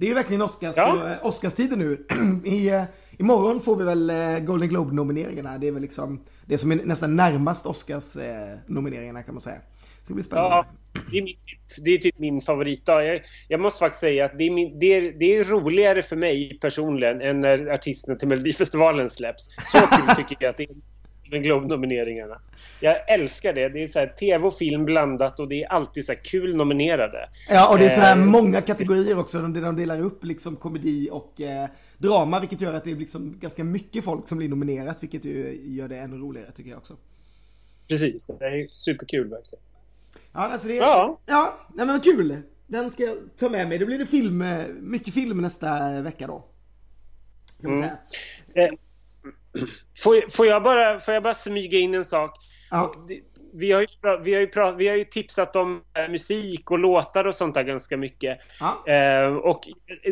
Det 0.00 0.06
är 0.06 0.08
ju 0.08 0.14
verkligen 0.14 0.42
Oscars, 0.42 0.76
ja. 0.76 1.12
Eh, 1.12 1.26
Oscarstider 1.26 1.76
nu. 1.76 2.06
I, 2.44 2.68
eh, 2.68 2.82
imorgon 3.18 3.60
får 3.60 3.76
vi 3.76 3.84
väl 3.84 4.10
eh, 4.10 4.38
Golden 4.38 4.68
Globe-nomineringarna. 4.68 5.58
Det 5.58 5.68
är 5.68 5.72
väl 5.72 5.82
liksom 5.82 6.24
det 6.46 6.58
som 6.58 6.72
är 6.72 6.76
nästan 6.76 7.16
närmast 7.16 7.66
Oscars-nomineringarna 7.66 9.22
kan 9.22 9.34
man 9.34 9.40
säga. 9.40 9.56
Så 10.02 10.08
det 10.08 10.14
blir 10.14 10.24
spännande. 10.24 10.50
Ja, 10.50 10.66
det 11.10 11.18
är, 11.18 11.22
min, 11.22 11.36
det 11.84 11.90
är 11.90 11.98
typ 11.98 12.18
min 12.18 12.40
favoritdag. 12.40 13.06
Jag, 13.06 13.20
jag 13.48 13.60
måste 13.60 13.78
faktiskt 13.78 14.00
säga 14.00 14.24
att 14.24 14.38
det 14.38 14.44
är, 14.44 14.50
min, 14.50 14.78
det, 14.78 14.86
är, 14.86 15.12
det 15.18 15.36
är 15.36 15.44
roligare 15.44 16.02
för 16.02 16.16
mig 16.16 16.58
personligen 16.60 17.20
än 17.20 17.40
när 17.40 17.72
artisterna 17.72 18.18
till 18.18 18.28
Melodifestivalen 18.28 19.10
släpps. 19.10 19.48
Så 19.72 19.78
kul 19.78 20.16
tycker 20.16 20.36
jag 20.40 20.50
att 20.50 20.56
det 20.56 20.62
är 20.62 20.76
med 21.30 21.42
Globe-nomineringarna. 21.42 22.40
Jag 22.80 23.10
älskar 23.10 23.52
det. 23.52 23.68
Det 23.68 23.84
är 23.84 23.88
så 23.88 23.98
här 23.98 24.06
tv 24.06 24.46
och 24.46 24.54
film 24.54 24.84
blandat 24.84 25.40
och 25.40 25.48
det 25.48 25.62
är 25.62 25.68
alltid 25.68 26.04
så 26.04 26.14
kul 26.14 26.56
nominerade. 26.56 27.28
Ja, 27.50 27.72
och 27.72 27.78
det 27.78 27.84
är 27.84 27.88
så 27.88 28.00
här 28.00 28.16
eh, 28.16 28.24
många 28.24 28.60
kategorier 28.60 29.18
också. 29.18 29.38
De, 29.38 29.60
de 29.60 29.76
delar 29.76 30.00
upp 30.00 30.24
liksom 30.24 30.56
komedi 30.56 31.08
och 31.12 31.40
eh, 31.40 31.68
drama, 31.98 32.40
vilket 32.40 32.60
gör 32.60 32.74
att 32.74 32.84
det 32.84 32.90
är 32.90 32.96
liksom 32.96 33.38
ganska 33.40 33.64
mycket 33.64 34.04
folk 34.04 34.28
som 34.28 34.38
blir 34.38 34.48
nominerat, 34.48 35.02
vilket 35.02 35.24
ju 35.24 35.60
gör 35.64 35.88
det 35.88 35.96
ännu 35.96 36.16
roligare 36.16 36.52
tycker 36.52 36.70
jag 36.70 36.78
också. 36.78 36.96
Precis, 37.88 38.26
det 38.26 38.46
är 38.46 38.68
superkul 38.70 39.28
verkligen. 39.28 39.64
Ja, 40.32 40.40
alltså 40.40 40.68
det, 40.68 40.74
ja. 40.74 41.18
ja, 41.26 41.58
nej 41.74 41.86
men 41.86 42.00
kul. 42.00 42.42
Den 42.66 42.90
ska 42.90 43.02
jag 43.02 43.16
ta 43.38 43.48
med 43.48 43.68
mig. 43.68 43.78
Då 43.78 43.86
blir 43.86 43.98
det 43.98 44.06
film, 44.06 44.44
mycket 44.80 45.14
film 45.14 45.40
nästa 45.40 46.00
vecka 46.02 46.26
då. 46.26 46.44
Kan 47.60 47.70
man 47.70 47.82
mm. 47.82 47.96
säga. 48.54 48.66
Eh, 48.66 48.74
får, 50.02 50.30
får, 50.30 50.46
jag 50.46 50.62
bara, 50.62 51.00
får 51.00 51.14
jag 51.14 51.22
bara 51.22 51.34
smyga 51.34 51.78
in 51.78 51.94
en 51.94 52.04
sak? 52.04 52.36
Ja. 52.70 52.94
Vi 53.52 53.72
har, 53.72 53.80
ju, 53.80 53.86
vi, 54.22 54.34
har 54.34 54.40
ju 54.40 54.46
prat, 54.46 54.74
vi 54.78 54.88
har 54.88 54.96
ju 54.96 55.04
tipsat 55.04 55.56
om 55.56 55.82
eh, 55.98 56.10
musik 56.10 56.70
och 56.70 56.78
låtar 56.78 57.24
och 57.24 57.34
sånt 57.34 57.54
där 57.54 57.62
ganska 57.62 57.96
mycket. 57.96 58.38
Ja. 58.60 58.92
Eh, 58.94 59.36
och 59.36 59.60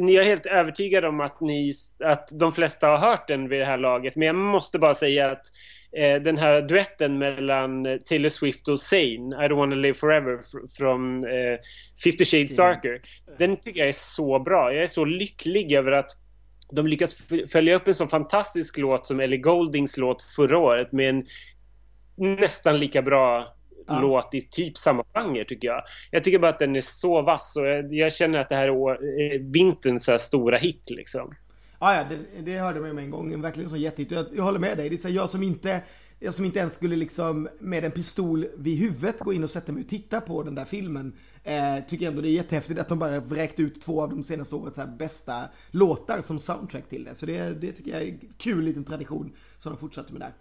ni 0.01 0.16
är 0.16 0.22
helt 0.22 0.47
övertygade 0.47 1.09
om 1.09 1.20
att, 1.20 1.41
ni, 1.41 1.74
att 2.05 2.28
de 2.32 2.53
flesta 2.53 2.86
har 2.86 2.99
hört 2.99 3.28
den 3.28 3.49
vid 3.49 3.61
det 3.61 3.66
här 3.66 3.78
laget. 3.78 4.16
Men 4.16 4.26
jag 4.26 4.36
måste 4.36 4.78
bara 4.78 4.95
säga 4.95 5.30
att 5.30 5.43
eh, 5.97 6.22
den 6.22 6.39
här 6.39 6.62
duetten 6.62 7.18
mellan 7.18 7.84
Taylor 8.05 8.28
Swift 8.28 8.68
och 8.68 8.80
Zayn, 8.80 9.32
I 9.32 9.36
don't 9.49 9.57
wanna 9.57 9.76
live 9.76 9.95
forever, 9.95 10.41
från 10.76 11.24
eh, 11.24 11.59
50 12.05 12.24
shades 12.24 12.57
darker. 12.57 12.91
Mm. 12.91 13.03
Den 13.39 13.57
tycker 13.57 13.80
jag 13.80 13.89
är 13.89 13.93
så 13.93 14.39
bra. 14.39 14.72
Jag 14.72 14.82
är 14.82 14.86
så 14.86 15.05
lycklig 15.05 15.72
över 15.72 15.93
att 15.93 16.11
de 16.73 16.87
lyckas 16.87 17.23
följa 17.53 17.77
upp 17.77 17.89
en 17.89 17.95
så 17.95 18.07
fantastisk 18.07 18.79
låt 18.79 19.07
som 19.07 19.21
Ellie 19.21 19.39
Goldings 19.39 19.97
låt 19.97 20.23
förra 20.23 20.59
året 20.59 20.93
med 20.93 21.09
en 21.09 21.27
nästan 22.16 22.79
lika 22.79 23.03
bra 23.03 23.55
ja. 23.87 24.01
låt 24.01 24.35
i 24.35 24.41
typ 24.41 24.79
samma 24.79 25.05
genre 25.14 25.45
tycker 25.45 25.69
jag. 25.69 25.83
Jag 26.11 26.25
tycker 26.25 26.39
bara 26.39 26.51
att 26.51 26.59
den 26.59 26.77
är 26.77 26.81
så 26.81 27.23
vass 27.23 27.57
och 27.57 27.66
jag, 27.66 27.95
jag 27.95 28.12
känner 28.12 28.39
att 28.39 28.49
det 28.49 28.57
här 28.57 28.69
är 28.69 29.53
vinterns 29.53 30.23
stora 30.23 30.59
hit 30.59 30.91
liksom. 30.91 31.35
Ja, 31.81 31.95
ja 31.95 32.05
det, 32.11 32.43
det 32.43 32.59
hörde 32.59 32.81
man 32.81 32.95
med 32.95 33.05
en 33.05 33.11
gång. 33.11 33.43
Verkligen 33.43 33.71
så 33.71 33.77
jättehit. 33.77 34.11
Jag, 34.11 34.27
jag 34.33 34.43
håller 34.43 34.59
med 34.59 34.77
dig. 34.77 34.89
Det 34.89 34.97
är 34.97 34.99
så 34.99 35.09
jag 35.09 35.31
som 35.31 35.43
inte 35.43 35.83
jag 36.21 36.35
som 36.35 36.45
inte 36.45 36.59
ens 36.59 36.75
skulle 36.75 36.97
liksom 36.97 37.49
med 37.61 37.85
en 37.85 37.91
pistol 37.91 38.47
vid 38.57 38.79
huvudet 38.79 39.19
gå 39.19 39.33
in 39.33 39.45
och 39.45 39.51
sätta 39.51 39.73
mig 39.73 39.83
och 39.83 39.89
titta 39.89 40.21
på 40.21 40.43
den 40.43 40.55
där 40.55 40.64
filmen. 40.64 41.12
Eh, 41.45 41.79
tycker 41.89 42.09
ändå 42.09 42.21
det 42.23 42.29
är 42.29 42.33
jättehäftigt 42.33 42.81
att 42.81 42.89
de 42.89 42.99
bara 42.99 43.21
vräkt 43.21 43.61
ut 43.61 43.83
två 43.83 44.03
av 44.03 44.11
de 44.11 44.25
senaste 44.25 44.55
årets 44.55 44.79
bästa 44.99 45.49
låtar 45.71 46.21
som 46.21 46.39
soundtrack 46.39 46.89
till 46.89 47.05
det. 47.05 47.14
Så 47.14 47.27
det, 47.27 47.61
det 47.61 47.73
tycker 47.73 47.91
jag 47.91 48.03
är 48.03 48.07
en 48.07 48.21
kul 48.39 48.64
liten 48.64 48.85
tradition 48.85 49.33
som 49.59 49.73
de 49.73 49.79
fortsatte 49.79 50.12
med 50.12 50.21
där. 50.21 50.35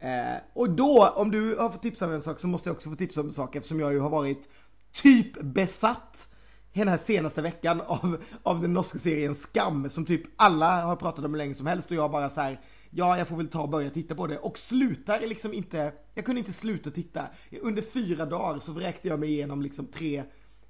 Eh, 0.00 0.40
och 0.52 0.70
då, 0.70 1.08
om 1.08 1.30
du 1.30 1.56
har 1.56 1.70
fått 1.70 1.82
tipsa 1.82 2.06
om 2.06 2.12
en 2.12 2.20
sak 2.20 2.40
så 2.40 2.46
måste 2.46 2.68
jag 2.68 2.74
också 2.74 2.90
få 2.90 2.96
tipsa 2.96 3.20
om 3.20 3.26
en 3.26 3.32
sak 3.32 3.56
eftersom 3.56 3.80
jag 3.80 3.92
ju 3.92 4.00
har 4.00 4.10
varit 4.10 4.48
typ 4.92 5.40
besatt 5.42 6.28
den 6.72 6.88
här 6.88 6.96
senaste 6.96 7.42
veckan 7.42 7.80
av, 7.80 8.22
av 8.42 8.60
den 8.60 8.72
norska 8.72 8.98
serien 8.98 9.34
Skam 9.34 9.90
som 9.90 10.06
typ 10.06 10.22
alla 10.36 10.82
har 10.82 10.96
pratat 10.96 11.24
om 11.24 11.30
hur 11.30 11.38
länge 11.38 11.54
som 11.54 11.66
helst 11.66 11.90
och 11.90 11.96
jag 11.96 12.10
bara 12.10 12.30
så 12.30 12.40
här, 12.40 12.60
ja 12.90 13.18
jag 13.18 13.28
får 13.28 13.36
väl 13.36 13.48
ta 13.48 13.62
och 13.62 13.68
börja 13.68 13.90
titta 13.90 14.14
på 14.14 14.26
det 14.26 14.38
och 14.38 14.58
slutar 14.58 15.20
liksom 15.20 15.52
inte, 15.52 15.92
jag 16.14 16.24
kunde 16.24 16.38
inte 16.38 16.52
sluta 16.52 16.90
titta. 16.90 17.26
Under 17.62 17.82
fyra 17.82 18.26
dagar 18.26 18.58
så 18.58 18.72
vräkte 18.72 19.08
jag 19.08 19.20
mig 19.20 19.28
igenom 19.28 19.62
liksom 19.62 19.86
tre 19.86 20.22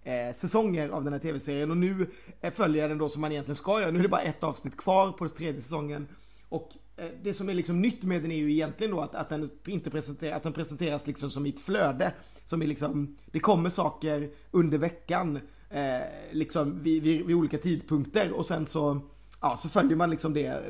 eh, 0.03 0.35
säsonger 0.35 0.89
av 0.89 1.05
den 1.05 1.13
här 1.13 1.21
tv-serien 1.21 1.71
och 1.71 1.77
nu 1.77 2.11
eh, 2.41 2.53
följer 2.53 2.83
jag 2.83 2.91
den 2.91 2.99
då 2.99 3.09
som 3.09 3.21
man 3.21 3.33
egentligen 3.33 3.57
ska 3.57 3.81
göra. 3.81 3.91
Nu 3.91 3.99
är 3.99 4.03
det 4.03 4.09
bara 4.09 4.23
ett 4.23 4.45
avsnitt 4.45 4.77
kvar 4.77 5.13
på 5.13 5.25
den 5.25 5.35
tredje 5.35 5.63
säsongen 5.63 6.09
och 6.49 6.71
eh, 6.97 7.07
det 7.23 7.35
som 7.35 7.49
är 7.49 7.55
liksom 7.55 7.81
nytt 7.81 8.03
med 8.03 8.23
den 8.23 8.33
är 8.33 8.37
ju 8.37 8.53
egentligen 8.53 8.95
då 8.95 9.01
att, 9.01 9.15
att 9.15 9.29
den 9.29 9.51
inte 9.67 9.91
presenteras, 9.91 10.37
att 10.37 10.43
den 10.43 10.53
presenteras 10.53 11.07
liksom 11.07 11.31
som 11.31 11.47
i 11.47 11.49
ett 11.49 11.61
flöde. 11.61 12.13
Som 12.45 12.63
är 12.63 12.67
liksom, 12.67 13.17
det 13.33 13.41
kommer 13.41 13.71
saker 13.71 14.31
under 14.51 14.79
veckan 14.79 15.41
eh, 15.71 16.01
liksom 16.31 16.83
vid, 16.83 17.03
vid, 17.03 17.27
vid, 17.27 17.37
olika 17.37 17.59
tidpunkter 17.59 18.33
och 18.33 18.47
sen 18.47 18.67
så, 18.67 19.01
ja, 19.41 19.57
så 19.57 19.69
följer 19.69 19.97
man 19.97 20.11
liksom 20.11 20.35
det 20.35 20.63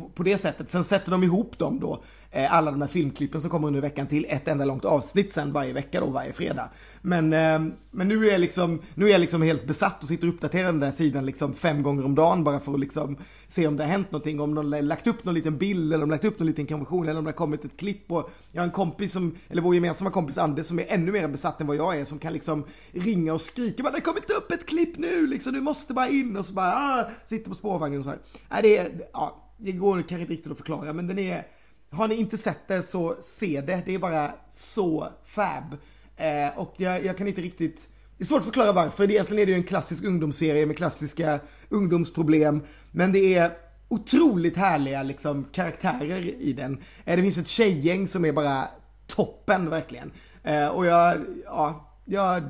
på, 0.00 0.08
på 0.08 0.22
det 0.22 0.38
sättet. 0.38 0.70
Sen 0.70 0.84
sätter 0.84 1.10
de 1.10 1.24
ihop 1.24 1.58
dem 1.58 1.80
då 1.80 2.02
Eh, 2.32 2.54
alla 2.54 2.70
de 2.70 2.80
här 2.80 2.88
filmklippen 2.88 3.40
som 3.40 3.50
kommer 3.50 3.66
under 3.66 3.80
veckan 3.80 4.06
till 4.06 4.26
ett 4.28 4.48
enda 4.48 4.64
långt 4.64 4.84
avsnitt 4.84 5.32
sen 5.32 5.52
varje 5.52 5.72
vecka 5.72 6.00
då, 6.00 6.06
varje 6.06 6.32
fredag. 6.32 6.70
Men, 7.02 7.32
eh, 7.32 7.72
men 7.90 8.08
nu 8.08 8.26
är 8.26 8.30
jag 8.30 8.40
liksom, 8.40 8.82
nu 8.94 9.06
är 9.06 9.10
jag 9.10 9.20
liksom 9.20 9.42
helt 9.42 9.66
besatt 9.66 10.02
och 10.02 10.08
sitter 10.08 10.28
och 10.28 10.34
uppdaterar 10.34 10.66
den 10.66 10.80
där 10.80 10.90
sidan 10.90 11.26
liksom 11.26 11.54
fem 11.54 11.82
gånger 11.82 12.04
om 12.04 12.14
dagen 12.14 12.44
bara 12.44 12.60
för 12.60 12.74
att 12.74 12.80
liksom 12.80 13.16
se 13.48 13.66
om 13.66 13.76
det 13.76 13.84
har 13.84 13.90
hänt 13.90 14.12
någonting, 14.12 14.40
om 14.40 14.54
de 14.54 14.72
har 14.72 14.82
lagt 14.82 15.06
upp 15.06 15.24
någon 15.24 15.34
liten 15.34 15.58
bild 15.58 15.92
eller 15.92 16.04
om 16.04 16.08
de 16.08 16.12
har 16.12 16.16
lagt 16.16 16.24
upp 16.24 16.38
någon 16.38 16.46
liten 16.46 16.66
konversation 16.66 17.08
eller 17.08 17.18
om 17.18 17.24
det 17.24 17.30
har 17.30 17.36
kommit 17.36 17.64
ett 17.64 17.76
klipp 17.76 18.12
och 18.12 18.30
jag 18.52 18.62
har 18.62 18.66
en 18.66 18.72
kompis 18.72 19.12
som, 19.12 19.36
eller 19.48 19.62
vår 19.62 19.74
gemensamma 19.74 20.10
kompis 20.10 20.38
Anders 20.38 20.66
som 20.66 20.78
är 20.78 20.86
ännu 20.88 21.12
mer 21.12 21.28
besatt 21.28 21.60
än 21.60 21.66
vad 21.66 21.76
jag 21.76 22.00
är 22.00 22.04
som 22.04 22.18
kan 22.18 22.32
liksom 22.32 22.64
ringa 22.92 23.34
och 23.34 23.40
skrika 23.40 23.82
bara 23.82 23.90
det 23.90 23.96
har 23.96 24.12
kommit 24.12 24.30
upp 24.30 24.52
ett 24.52 24.66
klipp 24.66 24.98
nu 24.98 25.26
liksom, 25.26 25.52
du 25.52 25.60
måste 25.60 25.94
bara 25.94 26.08
in 26.08 26.36
och 26.36 26.46
så 26.46 26.54
bara 26.54 26.72
ah, 26.74 27.10
sitter 27.26 27.48
på 27.48 27.54
spårvagnen 27.54 27.98
och 27.98 28.04
så 28.04 28.10
här. 28.10 28.18
Nej, 28.50 28.62
det 28.62 28.76
är, 28.78 28.92
ja, 29.12 29.49
det 29.60 29.72
går 29.72 29.94
kanske 29.96 30.20
inte 30.20 30.32
riktigt 30.32 30.52
att 30.52 30.58
förklara 30.58 30.92
men 30.92 31.06
den 31.06 31.18
är 31.18 31.46
har 31.90 32.08
ni 32.08 32.14
inte 32.14 32.38
sett 32.38 32.68
det 32.68 32.82
så 32.82 33.16
se 33.22 33.60
det. 33.60 33.82
Det 33.86 33.94
är 33.94 33.98
bara 33.98 34.34
så 34.50 35.08
fab. 35.24 35.76
Eh, 36.16 36.58
och 36.58 36.74
jag, 36.76 37.04
jag, 37.04 37.18
kan 37.18 37.28
inte 37.28 37.40
riktigt... 37.40 37.88
Det 38.16 38.24
är 38.24 38.26
svårt 38.26 38.38
att 38.38 38.44
förklara 38.44 38.72
varför. 38.72 39.10
Egentligen 39.10 39.42
är 39.42 39.46
det 39.46 39.52
ju 39.52 39.58
en 39.58 39.64
klassisk 39.64 40.04
ungdomsserie 40.04 40.66
med 40.66 40.76
klassiska 40.76 41.40
ungdomsproblem. 41.68 42.62
Men 42.92 43.12
det 43.12 43.34
är 43.34 43.52
otroligt 43.88 44.56
härliga 44.56 45.02
liksom, 45.02 45.44
karaktärer 45.52 46.42
i 46.42 46.52
den. 46.52 46.82
Eh, 47.04 47.16
det 47.16 47.22
finns 47.22 47.38
ett 47.38 47.48
tjejgäng 47.48 48.08
som 48.08 48.24
är 48.24 48.32
bara 48.32 48.68
toppen 49.06 49.70
verkligen. 49.70 50.12
Eh, 50.42 50.68
och 50.68 50.86
jag, 50.86 51.18
ja, 51.44 51.94
jag, 52.04 52.42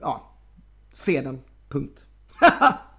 ja, 0.00 0.36
se 0.92 1.20
den. 1.20 1.40
Punkt. 1.68 2.06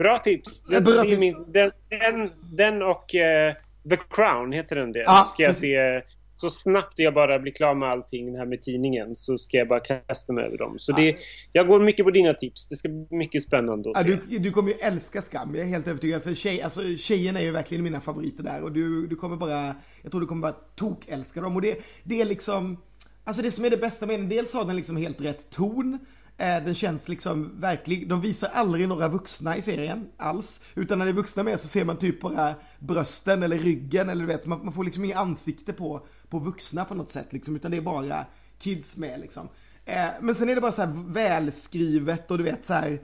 Bra 0.00 0.18
tips. 0.18 0.64
Den, 0.64 0.84
Bra 0.84 1.04
tips. 1.04 1.18
Min, 1.18 1.44
den, 1.52 1.70
den, 1.88 2.30
den 2.56 2.82
och 2.82 3.14
eh, 3.14 3.54
The 3.90 3.96
Crown, 4.10 4.52
heter 4.52 4.76
den 4.76 4.92
det? 4.92 5.02
Ja, 5.02 5.24
ska 5.32 5.42
jag 5.42 5.56
se 5.56 6.02
så 6.40 6.50
snabbt 6.50 6.92
jag 6.96 7.14
bara 7.14 7.38
blir 7.38 7.52
klar 7.52 7.74
med 7.74 7.88
allting 7.88 8.36
här 8.36 8.46
med 8.46 8.62
tidningen 8.62 9.16
så 9.16 9.38
ska 9.38 9.56
jag 9.56 9.68
bara 9.68 9.80
kasta 9.80 10.32
mig 10.32 10.44
över 10.44 10.58
dem. 10.58 10.78
Så 10.78 10.92
det, 10.92 11.16
jag 11.52 11.66
går 11.66 11.80
mycket 11.80 12.04
på 12.04 12.10
dina 12.10 12.32
tips. 12.32 12.68
Det 12.68 12.76
ska 12.76 12.88
bli 12.88 13.06
mycket 13.10 13.42
spännande 13.42 13.90
att 13.90 13.96
ja, 13.96 14.02
se. 14.02 14.20
Du, 14.28 14.38
du 14.38 14.50
kommer 14.50 14.68
ju 14.68 14.74
älska 14.78 15.22
Skam. 15.22 15.54
Jag 15.54 15.64
är 15.64 15.68
helt 15.68 15.88
övertygad. 15.88 16.22
För 16.22 16.34
tjej, 16.34 16.62
alltså, 16.62 16.80
tjejerna 16.96 17.40
är 17.40 17.44
ju 17.44 17.50
verkligen 17.50 17.84
mina 17.84 18.00
favoriter 18.00 18.42
där. 18.42 18.62
Och 18.62 18.72
du, 18.72 19.06
du 19.06 19.16
kommer 19.16 19.36
bara, 19.36 19.74
jag 20.02 20.10
tror 20.10 20.20
du 20.20 20.26
kommer 20.26 20.42
bara 20.42 20.56
tok-älska 20.76 21.40
dem. 21.40 21.56
Och 21.56 21.62
det, 21.62 21.78
det 22.04 22.20
är 22.20 22.24
liksom, 22.24 22.76
alltså 23.24 23.42
det 23.42 23.50
som 23.50 23.64
är 23.64 23.70
det 23.70 23.76
bästa 23.76 24.06
med 24.06 24.20
den. 24.20 24.28
Dels 24.28 24.52
har 24.52 24.64
den 24.64 24.76
liksom 24.76 24.96
helt 24.96 25.20
rätt 25.20 25.50
ton. 25.50 25.98
Eh, 26.40 26.64
den 26.64 26.74
känns 26.74 27.08
liksom 27.08 27.60
verklig. 27.60 28.08
De 28.08 28.20
visar 28.20 28.48
aldrig 28.48 28.88
några 28.88 29.08
vuxna 29.08 29.56
i 29.56 29.62
serien 29.62 30.08
alls. 30.16 30.60
Utan 30.74 30.98
när 30.98 31.04
det 31.06 31.10
är 31.10 31.14
vuxna 31.14 31.42
med 31.42 31.60
så 31.60 31.68
ser 31.68 31.84
man 31.84 31.96
typ 31.96 32.20
bara 32.20 32.54
brösten 32.78 33.42
eller 33.42 33.58
ryggen 33.58 34.08
eller 34.08 34.20
du 34.20 34.26
vet, 34.26 34.46
man, 34.46 34.64
man 34.64 34.72
får 34.72 34.84
liksom 34.84 35.04
inget 35.04 35.16
ansikte 35.16 35.72
på, 35.72 36.06
på 36.28 36.38
vuxna 36.38 36.84
på 36.84 36.94
något 36.94 37.10
sätt 37.10 37.32
liksom. 37.32 37.56
Utan 37.56 37.70
det 37.70 37.76
är 37.76 37.80
bara 37.80 38.26
kids 38.58 38.96
med 38.96 39.20
liksom. 39.20 39.48
Eh, 39.84 40.08
men 40.20 40.34
sen 40.34 40.48
är 40.48 40.54
det 40.54 40.60
bara 40.60 40.72
så 40.72 40.82
här 40.82 41.12
välskrivet 41.12 42.30
och 42.30 42.38
du 42.38 42.44
vet 42.44 42.66
så 42.66 42.74
här. 42.74 43.00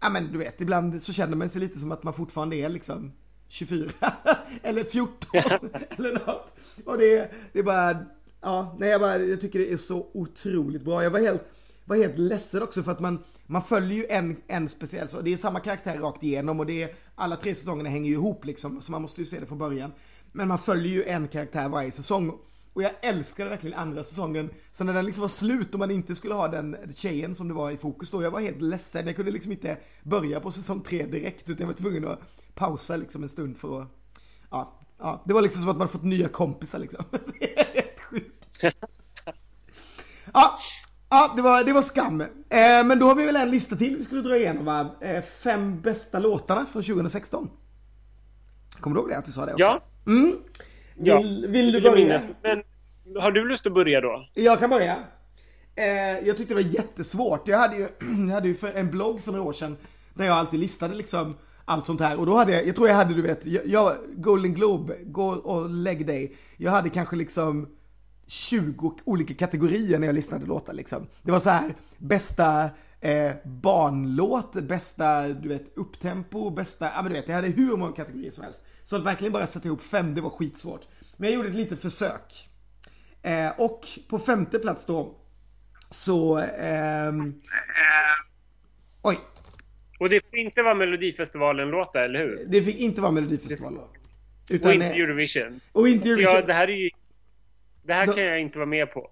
Ja 0.00 0.08
men 0.08 0.32
du 0.32 0.38
vet, 0.38 0.60
ibland 0.60 1.02
så 1.02 1.12
känner 1.12 1.36
man 1.36 1.48
sig 1.48 1.60
lite 1.60 1.78
som 1.78 1.92
att 1.92 2.02
man 2.02 2.14
fortfarande 2.14 2.56
är 2.56 2.68
liksom 2.68 3.12
24 3.48 3.90
eller 4.62 4.84
14 4.84 5.30
eller 5.96 6.12
något. 6.26 6.52
Och 6.84 6.98
det, 6.98 7.30
det 7.52 7.58
är 7.58 7.62
bara 7.62 8.06
ja, 8.40 8.76
nej 8.78 8.88
jag, 8.88 9.00
bara, 9.00 9.18
jag 9.18 9.40
tycker 9.40 9.58
det 9.58 9.72
är 9.72 9.76
så 9.76 10.06
otroligt 10.14 10.82
bra. 10.82 11.02
Jag 11.02 11.10
var 11.10 11.20
helt, 11.20 11.42
var 11.86 11.96
helt 11.96 12.18
ledsen 12.18 12.62
också 12.62 12.82
för 12.82 12.92
att 12.92 13.00
man, 13.00 13.24
man 13.46 13.62
följer 13.62 13.98
ju 13.98 14.06
en, 14.08 14.36
en 14.46 14.68
speciell, 14.68 15.08
så 15.08 15.20
det 15.20 15.32
är 15.32 15.36
samma 15.36 15.60
karaktär 15.60 15.98
rakt 15.98 16.22
igenom 16.22 16.60
och 16.60 16.66
det 16.66 16.82
är, 16.82 16.94
alla 17.14 17.36
tre 17.36 17.54
säsongerna 17.54 17.88
hänger 17.88 18.08
ju 18.08 18.14
ihop 18.14 18.44
liksom, 18.44 18.80
så 18.80 18.92
man 18.92 19.02
måste 19.02 19.20
ju 19.20 19.26
se 19.26 19.40
det 19.40 19.46
från 19.46 19.58
början. 19.58 19.92
Men 20.32 20.48
man 20.48 20.58
följer 20.58 20.92
ju 20.92 21.04
en 21.04 21.28
karaktär 21.28 21.68
varje 21.68 21.92
säsong. 21.92 22.38
Och 22.72 22.82
jag 22.82 22.92
älskade 23.02 23.50
verkligen 23.50 23.78
andra 23.78 24.04
säsongen. 24.04 24.50
Så 24.72 24.84
när 24.84 24.94
den 24.94 25.04
liksom 25.04 25.22
var 25.22 25.28
slut 25.28 25.74
och 25.74 25.78
man 25.78 25.90
inte 25.90 26.14
skulle 26.14 26.34
ha 26.34 26.48
den 26.48 26.76
tjejen 26.94 27.34
som 27.34 27.48
det 27.48 27.54
var 27.54 27.70
i 27.70 27.76
fokus 27.76 28.10
då, 28.10 28.22
jag 28.22 28.30
var 28.30 28.40
helt 28.40 28.62
ledsen. 28.62 29.06
Jag 29.06 29.16
kunde 29.16 29.30
liksom 29.30 29.52
inte 29.52 29.78
börja 30.02 30.40
på 30.40 30.52
säsong 30.52 30.80
tre 30.80 31.06
direkt, 31.06 31.50
utan 31.50 31.60
jag 31.60 31.66
var 31.66 31.74
tvungen 31.74 32.08
att 32.08 32.20
pausa 32.54 32.96
liksom 32.96 33.22
en 33.22 33.28
stund 33.28 33.56
för 33.56 33.82
att, 33.82 33.88
ja, 34.50 34.78
ja. 34.98 35.22
Det 35.26 35.34
var 35.34 35.42
liksom 35.42 35.62
som 35.62 35.70
att 35.70 35.76
man 35.76 35.88
fått 35.88 36.02
nya 36.02 36.28
kompisar 36.28 36.78
liksom. 36.78 37.04
Det 37.10 37.60
är 37.60 37.74
rätt 37.74 38.00
sjukt. 38.00 38.48
Ja, 40.32 40.58
ja 41.10 41.32
det, 41.36 41.42
var, 41.42 41.64
det 41.64 41.72
var 41.72 41.82
skam. 41.82 42.20
Eh, 42.20 42.28
men 42.84 42.98
då 42.98 43.06
har 43.06 43.14
vi 43.14 43.26
väl 43.26 43.36
en 43.36 43.50
lista 43.50 43.76
till 43.76 43.96
vi 43.96 44.04
skulle 44.04 44.22
dra 44.22 44.36
igenom 44.36 44.64
va? 44.64 44.96
Eh, 45.00 45.22
fem 45.22 45.80
bästa 45.80 46.18
låtarna 46.18 46.66
från 46.66 46.82
2016. 46.82 47.50
Kommer 48.80 48.96
du 48.96 49.00
ihåg 49.00 49.10
det? 49.10 49.18
Att 49.18 49.28
vi 49.28 49.32
sa 49.32 49.46
det 49.46 49.52
också? 49.52 49.64
Ja. 49.64 49.80
Mm. 50.06 50.32
Vill, 50.96 51.42
ja. 51.44 51.48
vill 51.48 51.72
du 51.72 51.80
börja? 51.80 52.22
Men 52.42 52.62
har 53.22 53.32
du 53.32 53.48
lust 53.48 53.66
att 53.66 53.74
börja 53.74 54.00
då? 54.00 54.28
Jag 54.34 54.58
kan 54.58 54.70
börja. 54.70 54.96
Eh, 55.74 56.26
jag 56.26 56.36
tyckte 56.36 56.54
det 56.54 56.62
var 56.62 56.70
jättesvårt. 56.70 57.48
Jag 57.48 57.58
hade 57.58 57.76
ju, 57.76 57.82
jag 58.28 58.34
hade 58.34 58.48
ju 58.48 58.54
för 58.54 58.72
en 58.72 58.90
blogg 58.90 59.20
för 59.20 59.32
några 59.32 59.44
år 59.44 59.52
sedan 59.52 59.76
där 60.14 60.24
jag 60.24 60.36
alltid 60.36 60.60
listade 60.60 60.94
liksom 60.94 61.36
allt 61.64 61.86
sånt 61.86 62.00
här. 62.00 62.18
Och 62.18 62.26
då 62.26 62.36
hade 62.36 62.52
jag, 62.52 62.66
jag 62.66 62.76
tror 62.76 62.88
jag 62.88 62.94
hade 62.94 63.14
du 63.14 63.22
vet, 63.22 63.46
jag, 63.46 63.66
jag 63.66 63.96
Golden 64.16 64.54
Globe, 64.54 64.96
gå 65.04 65.28
och 65.28 65.70
lägg 65.70 66.06
dig. 66.06 66.36
Jag 66.56 66.70
hade 66.70 66.90
kanske 66.90 67.16
liksom 67.16 67.68
20 68.26 68.98
olika 69.04 69.34
kategorier 69.34 69.98
när 69.98 70.06
jag 70.06 70.14
lyssnade 70.14 70.46
låtar 70.46 70.72
liksom. 70.72 71.06
Det 71.22 71.32
var 71.32 71.38
så 71.38 71.50
här, 71.50 71.74
bästa 71.98 72.70
eh, 73.00 73.32
barnlåt, 73.44 74.52
bästa 74.52 75.28
du 75.28 75.48
vet 75.48 75.78
upptempo, 75.78 76.50
bästa, 76.50 76.90
ja 76.94 77.02
men 77.02 77.12
du 77.12 77.18
vet, 77.18 77.28
jag 77.28 77.34
hade 77.34 77.48
hur 77.48 77.76
många 77.76 77.92
kategorier 77.92 78.30
som 78.30 78.44
helst. 78.44 78.64
Så 78.84 78.96
att 78.96 79.04
verkligen 79.04 79.32
bara 79.32 79.46
sätta 79.46 79.68
ihop 79.68 79.82
fem, 79.82 80.14
det 80.14 80.20
var 80.20 80.30
skitsvårt. 80.30 80.82
Men 81.16 81.28
jag 81.28 81.36
gjorde 81.36 81.48
ett 81.48 81.54
litet 81.54 81.80
försök. 81.80 82.48
Eh, 83.22 83.60
och 83.60 83.86
på 84.08 84.18
femte 84.18 84.58
plats 84.58 84.86
då 84.86 85.14
så... 85.90 86.38
Ehm... 86.38 87.34
Oj. 89.02 89.18
Och 89.98 90.08
det 90.08 90.30
får 90.30 90.38
inte 90.38 90.62
vara 90.62 90.74
Melodifestivalen-låtar, 90.74 92.02
eller 92.02 92.18
hur? 92.18 92.44
Det 92.46 92.62
fick 92.62 92.80
inte 92.80 93.00
vara 93.00 93.12
Melodifestivalen. 93.12 93.80
Utan, 94.48 94.68
och 94.68 94.74
inte 94.74 94.86
Eurovision. 94.86 95.60
Och 95.72 95.88
inte 95.88 96.08
Eurovision. 96.08 96.34
Ja, 96.34 96.42
det 96.42 96.52
här 96.52 96.68
är 96.68 96.72
ju... 96.72 96.90
Det 97.86 97.94
här 97.94 98.06
de... 98.06 98.12
kan 98.12 98.24
jag 98.24 98.40
inte 98.40 98.58
vara 98.58 98.66
med 98.66 98.92
på. 98.92 99.08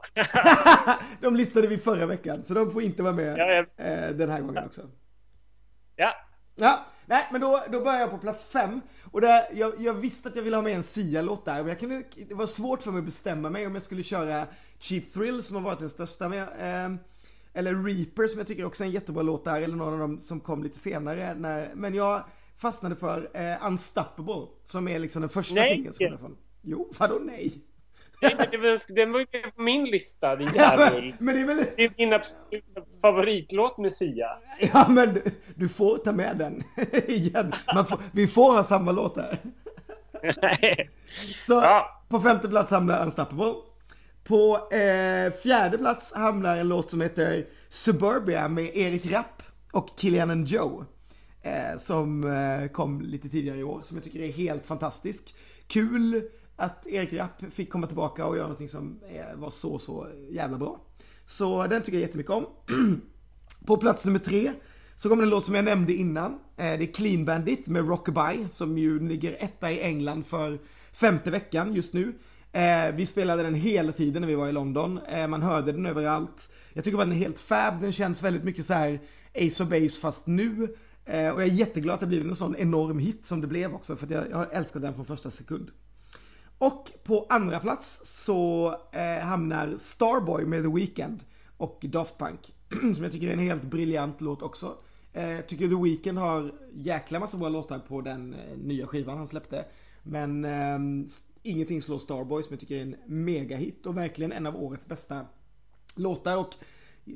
de 1.20 1.36
listade 1.36 1.66
vi 1.66 1.78
förra 1.78 2.06
veckan, 2.06 2.44
så 2.44 2.54
de 2.54 2.72
får 2.72 2.82
inte 2.82 3.02
vara 3.02 3.12
med 3.12 3.38
ja, 3.38 3.44
ja. 3.76 3.84
Eh, 3.84 4.10
den 4.10 4.30
här 4.30 4.40
gången 4.40 4.64
också. 4.64 4.82
Ja. 5.96 6.14
Ja, 6.56 6.86
nej 7.06 7.28
men 7.32 7.40
då, 7.40 7.62
då 7.72 7.80
börjar 7.80 8.00
jag 8.00 8.10
på 8.10 8.18
plats 8.18 8.46
fem. 8.46 8.80
Och 9.10 9.20
där, 9.20 9.44
jag, 9.52 9.72
jag 9.78 9.94
visste 9.94 10.28
att 10.28 10.36
jag 10.36 10.42
ville 10.42 10.56
ha 10.56 10.62
med 10.62 10.74
en 10.74 10.82
Sia-låt 10.82 11.44
där, 11.44 11.58
men 11.58 11.68
jag 11.68 11.78
kunde, 11.78 12.02
det 12.28 12.34
var 12.34 12.46
svårt 12.46 12.82
för 12.82 12.90
mig 12.90 12.98
att 12.98 13.04
bestämma 13.04 13.50
mig 13.50 13.66
om 13.66 13.74
jag 13.74 13.82
skulle 13.82 14.02
köra 14.02 14.46
Cheap 14.78 15.12
Thrill 15.12 15.42
som 15.42 15.56
har 15.56 15.62
varit 15.62 15.78
den 15.78 15.90
största. 15.90 16.28
Men 16.28 16.38
jag, 16.38 16.48
eh, 16.48 16.94
eller 17.54 17.84
Reaper 17.84 18.26
som 18.26 18.38
jag 18.38 18.46
tycker 18.46 18.64
också 18.64 18.84
är 18.84 18.86
en 18.86 18.92
jättebra 18.92 19.22
låt 19.22 19.44
där, 19.44 19.62
eller 19.62 19.76
någon 19.76 19.92
av 19.92 19.98
dem 19.98 20.20
som 20.20 20.40
kom 20.40 20.62
lite 20.62 20.78
senare. 20.78 21.34
När, 21.34 21.70
men 21.74 21.94
jag 21.94 22.24
fastnade 22.56 22.96
för 22.96 23.30
eh, 23.34 23.66
Unstoppable, 23.66 24.46
som 24.64 24.88
är 24.88 24.98
liksom 24.98 25.20
den 25.20 25.30
första 25.30 25.64
singeln 25.64 25.92
som 25.92 26.18
från. 26.18 26.36
Jo, 26.62 26.92
vadå 26.98 27.18
nej? 27.18 27.64
Den 28.88 29.12
var 29.12 29.20
ju 29.20 29.26
på 29.26 29.62
min 29.62 29.84
lista, 29.84 30.36
din 30.36 30.54
jävel. 30.54 31.14
men 31.18 31.34
det 31.34 31.40
är 31.40 31.46
väl... 31.46 31.64
Det 31.76 31.84
är 31.84 31.92
min 31.96 32.12
absoluta 32.12 32.80
favoritlåt 33.00 33.78
med 33.78 33.92
Sia. 33.92 34.28
Ja, 34.72 34.86
men 34.88 35.14
du, 35.14 35.22
du 35.54 35.68
får 35.68 35.96
ta 35.96 36.12
med 36.12 36.36
den 36.36 36.62
igen. 37.08 37.52
Får, 37.88 38.00
vi 38.12 38.26
får 38.26 38.52
ha 38.52 38.64
samma 38.64 38.92
låt 38.92 39.16
här. 39.16 39.38
Så 41.46 41.52
ja. 41.52 42.02
på 42.08 42.20
femte 42.20 42.48
plats 42.48 42.70
hamnar 42.70 43.02
Unstoppable. 43.02 43.54
På 44.24 44.68
eh, 44.74 45.32
fjärde 45.42 45.78
plats 45.78 46.12
hamnar 46.12 46.56
en 46.56 46.68
låt 46.68 46.90
som 46.90 47.00
heter 47.00 47.46
Suburbia 47.70 48.48
med 48.48 48.76
Erik 48.76 49.06
Rapp 49.06 49.42
och 49.72 49.88
Kilian 49.96 50.44
Joe. 50.44 50.84
Eh, 51.42 51.78
som 51.78 52.24
eh, 52.24 52.68
kom 52.68 53.00
lite 53.00 53.28
tidigare 53.28 53.58
i 53.58 53.64
år, 53.64 53.80
som 53.82 53.96
jag 53.96 54.04
tycker 54.04 54.20
är 54.20 54.32
helt 54.32 54.66
fantastisk. 54.66 55.34
Kul 55.66 56.22
att 56.56 56.86
Erik 56.86 57.12
Rapp 57.12 57.42
fick 57.52 57.70
komma 57.70 57.86
tillbaka 57.86 58.26
och 58.26 58.36
göra 58.36 58.46
någonting 58.46 58.68
som 58.68 59.00
eh, 59.08 59.36
var 59.36 59.50
så, 59.50 59.78
så 59.78 60.08
jävla 60.30 60.58
bra. 60.58 60.80
Så 61.26 61.66
den 61.66 61.82
tycker 61.82 61.98
jag 61.98 62.06
jättemycket 62.06 62.32
om. 62.32 62.46
På 63.66 63.76
plats 63.76 64.04
nummer 64.04 64.18
tre 64.18 64.52
så 64.94 65.08
kommer 65.08 65.22
en 65.22 65.28
låt 65.28 65.44
som 65.44 65.54
jag 65.54 65.64
nämnde 65.64 65.94
innan. 65.94 66.32
Eh, 66.32 66.38
det 66.56 66.84
är 66.84 66.92
Clean 66.92 67.24
Bandit 67.24 67.66
med 67.66 67.88
Rockabye 67.88 68.48
som 68.50 68.78
ju 68.78 69.08
ligger 69.08 69.36
etta 69.38 69.72
i 69.72 69.80
England 69.80 70.26
för 70.26 70.58
femte 70.92 71.30
veckan 71.30 71.74
just 71.74 71.92
nu. 71.94 72.14
Eh, 72.52 72.94
vi 72.94 73.06
spelade 73.06 73.42
den 73.42 73.54
hela 73.54 73.92
tiden 73.92 74.20
när 74.20 74.28
vi 74.28 74.34
var 74.34 74.48
i 74.48 74.52
London. 74.52 75.00
Man 75.28 75.42
hörde 75.42 75.72
den 75.72 75.86
överallt. 75.86 76.48
Jag 76.72 76.84
tycker 76.84 76.96
bara 76.96 77.04
den 77.04 77.14
är 77.14 77.18
helt 77.18 77.40
fab. 77.40 77.80
Den 77.80 77.92
känns 77.92 78.22
väldigt 78.22 78.44
mycket 78.44 78.64
så 78.66 78.74
här 78.74 79.00
Ace 79.34 79.62
of 79.62 79.68
Base 79.68 80.00
fast 80.00 80.26
nu. 80.26 80.62
Och 81.06 81.12
jag 81.12 81.42
är 81.42 81.44
jätteglad 81.44 81.94
att 81.94 82.00
det 82.00 82.06
blivit 82.06 82.26
en 82.26 82.36
sån 82.36 82.56
enorm 82.56 82.98
hit 82.98 83.26
som 83.26 83.40
det 83.40 83.46
blev 83.46 83.74
också 83.74 83.96
för 83.96 84.12
jag, 84.12 84.30
jag 84.30 84.52
älskar 84.52 84.80
den 84.80 84.94
från 84.94 85.04
första 85.04 85.30
sekund. 85.30 85.70
Och 86.58 86.90
på 87.04 87.26
andra 87.28 87.60
plats 87.60 88.00
så 88.04 88.68
eh, 88.92 89.24
hamnar 89.24 89.74
Starboy 89.80 90.44
med 90.44 90.62
The 90.62 90.70
Weeknd 90.70 91.24
och 91.56 91.84
Daft 91.88 92.18
Punk. 92.18 92.54
som 92.94 93.02
jag 93.02 93.12
tycker 93.12 93.28
är 93.28 93.32
en 93.32 93.38
helt 93.38 93.62
briljant 93.62 94.20
låt 94.20 94.42
också. 94.42 94.76
Eh, 95.12 95.30
jag 95.30 95.48
tycker 95.48 95.68
The 95.68 95.82
Weeknd 95.82 96.18
har 96.18 96.52
jäkla 96.72 97.20
massa 97.20 97.36
bra 97.36 97.48
låtar 97.48 97.78
på 97.78 98.00
den 98.00 98.34
eh, 98.34 98.56
nya 98.56 98.86
skivan 98.86 99.18
han 99.18 99.28
släppte. 99.28 99.64
Men 100.02 100.44
eh, 100.44 101.06
ingenting 101.42 101.82
slår 101.82 101.98
Starboy 101.98 102.42
som 102.42 102.52
jag 102.52 102.60
tycker 102.60 102.76
är 102.76 102.82
en 102.82 102.96
megahit 103.06 103.86
och 103.86 103.96
verkligen 103.96 104.32
en 104.32 104.46
av 104.46 104.56
årets 104.56 104.86
bästa 104.86 105.26
låtar. 105.94 106.38
Och 106.38 106.54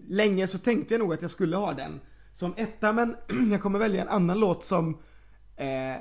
länge 0.09 0.47
så 0.47 0.59
tänkte 0.59 0.95
jag 0.95 0.99
nog 0.99 1.15
att 1.15 1.23
jag 1.23 1.31
skulle 1.31 1.57
ha 1.57 1.75
den 1.75 2.01
som 2.33 2.55
etta 2.57 2.93
men 2.93 3.17
jag 3.51 3.63
kommer 3.63 3.79
välja 3.79 4.03
en 4.03 4.09
annan 4.09 4.41
låt 4.41 4.65
som 4.65 4.99
eh, 5.57 5.97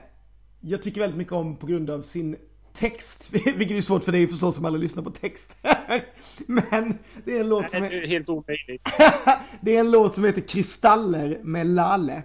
jag 0.59 0.83
tycker 0.83 1.01
väldigt 1.01 1.17
mycket 1.17 1.33
om 1.33 1.57
på 1.57 1.67
grund 1.67 1.89
av 1.89 2.01
sin 2.01 2.35
text, 2.77 3.29
vilket 3.31 3.77
är 3.77 3.81
svårt 3.81 4.03
för 4.03 4.11
dig 4.11 4.23
att 4.23 4.29
förstå 4.29 4.51
som 4.51 4.65
aldrig 4.65 4.81
lyssnar 4.81 5.03
på 5.03 5.09
text. 5.09 5.53
Men 6.45 6.97
det 7.25 7.37
är 7.37 7.39
en 7.39 7.49
låt 7.49 7.71
som 7.71 7.83
är... 7.83 7.93
är 7.93 8.07
helt 8.07 8.29
omöjligt. 8.29 8.89
det 9.61 9.75
är 9.75 9.79
en 9.79 9.91
låt 9.91 10.15
som 10.15 10.23
heter 10.23 10.41
Kristaller 10.41 11.39
med 11.43 11.67
Lale. 11.67 12.23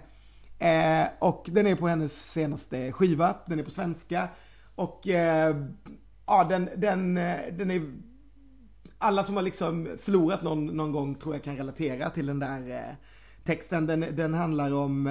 Eh, 0.59 1.05
och 1.19 1.45
den 1.47 1.67
är 1.67 1.75
på 1.75 1.87
hennes 1.87 2.31
senaste 2.31 2.91
skiva, 2.91 3.35
den 3.45 3.59
är 3.59 3.63
på 3.63 3.71
svenska. 3.71 4.27
Och 4.75 5.07
eh, 5.07 5.55
ja, 6.25 6.43
den, 6.43 6.69
den, 6.75 7.17
eh, 7.17 7.39
den 7.51 7.71
är... 7.71 7.81
Alla 8.97 9.23
som 9.23 9.35
har 9.35 9.43
liksom 9.43 9.97
förlorat 10.01 10.43
någon, 10.43 10.65
någon 10.65 10.91
gång 10.91 11.15
tror 11.15 11.35
jag 11.35 11.43
kan 11.43 11.57
relatera 11.57 12.09
till 12.09 12.25
den 12.25 12.39
där 12.39 12.71
eh, 12.71 12.95
texten. 13.43 13.87
Den, 13.87 14.05
den 14.15 14.33
handlar 14.33 14.73
om... 14.73 15.05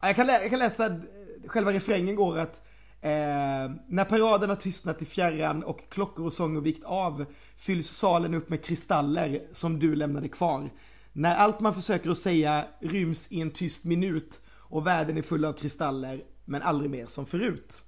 Jag, 0.00 0.16
kan 0.16 0.28
jag 0.28 0.50
kan 0.50 0.58
läsa, 0.58 1.00
själva 1.46 1.72
refrängen 1.72 2.16
går 2.16 2.38
att 2.38 2.62
Eh, 3.04 3.70
när 3.88 4.04
paraden 4.04 4.48
har 4.48 4.56
tystnat 4.56 5.02
i 5.02 5.04
fjärran 5.04 5.62
och 5.62 5.88
klockor 5.88 6.26
och 6.26 6.32
sånger 6.32 6.60
vikt 6.60 6.84
av 6.84 7.24
fylls 7.56 7.90
salen 7.90 8.34
upp 8.34 8.50
med 8.50 8.64
kristaller 8.64 9.42
som 9.52 9.78
du 9.78 9.94
lämnade 9.94 10.28
kvar. 10.28 10.70
När 11.12 11.36
allt 11.36 11.60
man 11.60 11.74
försöker 11.74 12.10
att 12.10 12.18
säga 12.18 12.64
ryms 12.80 13.26
i 13.30 13.40
en 13.40 13.50
tyst 13.50 13.84
minut 13.84 14.40
och 14.48 14.86
världen 14.86 15.18
är 15.18 15.22
full 15.22 15.44
av 15.44 15.52
kristaller 15.52 16.24
men 16.44 16.62
aldrig 16.62 16.90
mer 16.90 17.06
som 17.06 17.26
förut. 17.26 17.82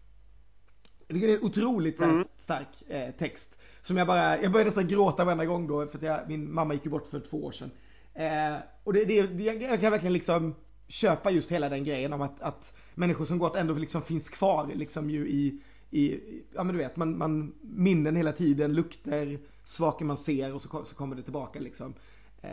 Jag 1.07 1.15
tycker 1.15 1.27
det 1.27 1.33
är 1.33 1.39
en 1.39 1.45
otroligt 1.45 2.01
mm. 2.01 2.25
stark 2.41 2.83
eh, 2.89 3.11
text. 3.19 3.59
Som 3.83 3.97
jag 3.97 4.07
bara, 4.07 4.43
jag 4.43 4.53
började 4.53 4.69
nästan 4.69 4.89
gråta 4.89 5.25
varenda 5.25 5.45
gång 5.45 5.67
då 5.67 5.87
för 5.87 5.99
att 5.99 6.05
jag, 6.05 6.29
min 6.29 6.55
mamma 6.55 6.75
gick 6.75 6.85
ju 6.85 6.91
bort 6.91 7.07
för 7.07 7.21
två 7.21 7.45
år 7.45 7.53
sedan. 7.53 7.71
Eh, 8.15 8.57
och 8.85 8.93
det, 8.93 9.05
det, 9.05 9.23
det, 9.23 9.45
jag 9.45 9.81
kan 9.81 9.91
verkligen 9.91 10.13
liksom 10.13 10.55
köpa 10.89 11.31
just 11.31 11.53
hela 11.53 11.69
den 11.69 11.85
grejen 11.85 12.13
om 12.13 12.23
att, 12.23 12.41
att 12.41 12.73
människor 12.95 13.25
som 13.25 13.39
gått 13.39 13.57
ändå 13.57 13.75
liksom 13.75 14.03
finns 14.03 14.29
kvar 14.29 14.71
liksom 14.75 15.11
ju 15.11 15.29
i, 15.29 15.61
i 15.91 16.21
ja 16.55 16.65
men 16.65 16.77
du 16.77 16.83
vet, 16.83 16.97
man, 16.97 17.19
man 17.19 17.55
minnen 17.63 18.17
hela 18.17 18.33
tiden, 18.33 18.73
lukter, 18.73 19.39
saker 19.65 20.05
man 20.05 20.19
ser 20.19 20.55
och 20.55 20.63
så, 20.63 20.85
så 20.85 20.97
kommer 20.97 21.17
det 21.17 21.23
tillbaka 21.23 21.61
liksom. 21.61 21.95
Eh, 22.43 22.51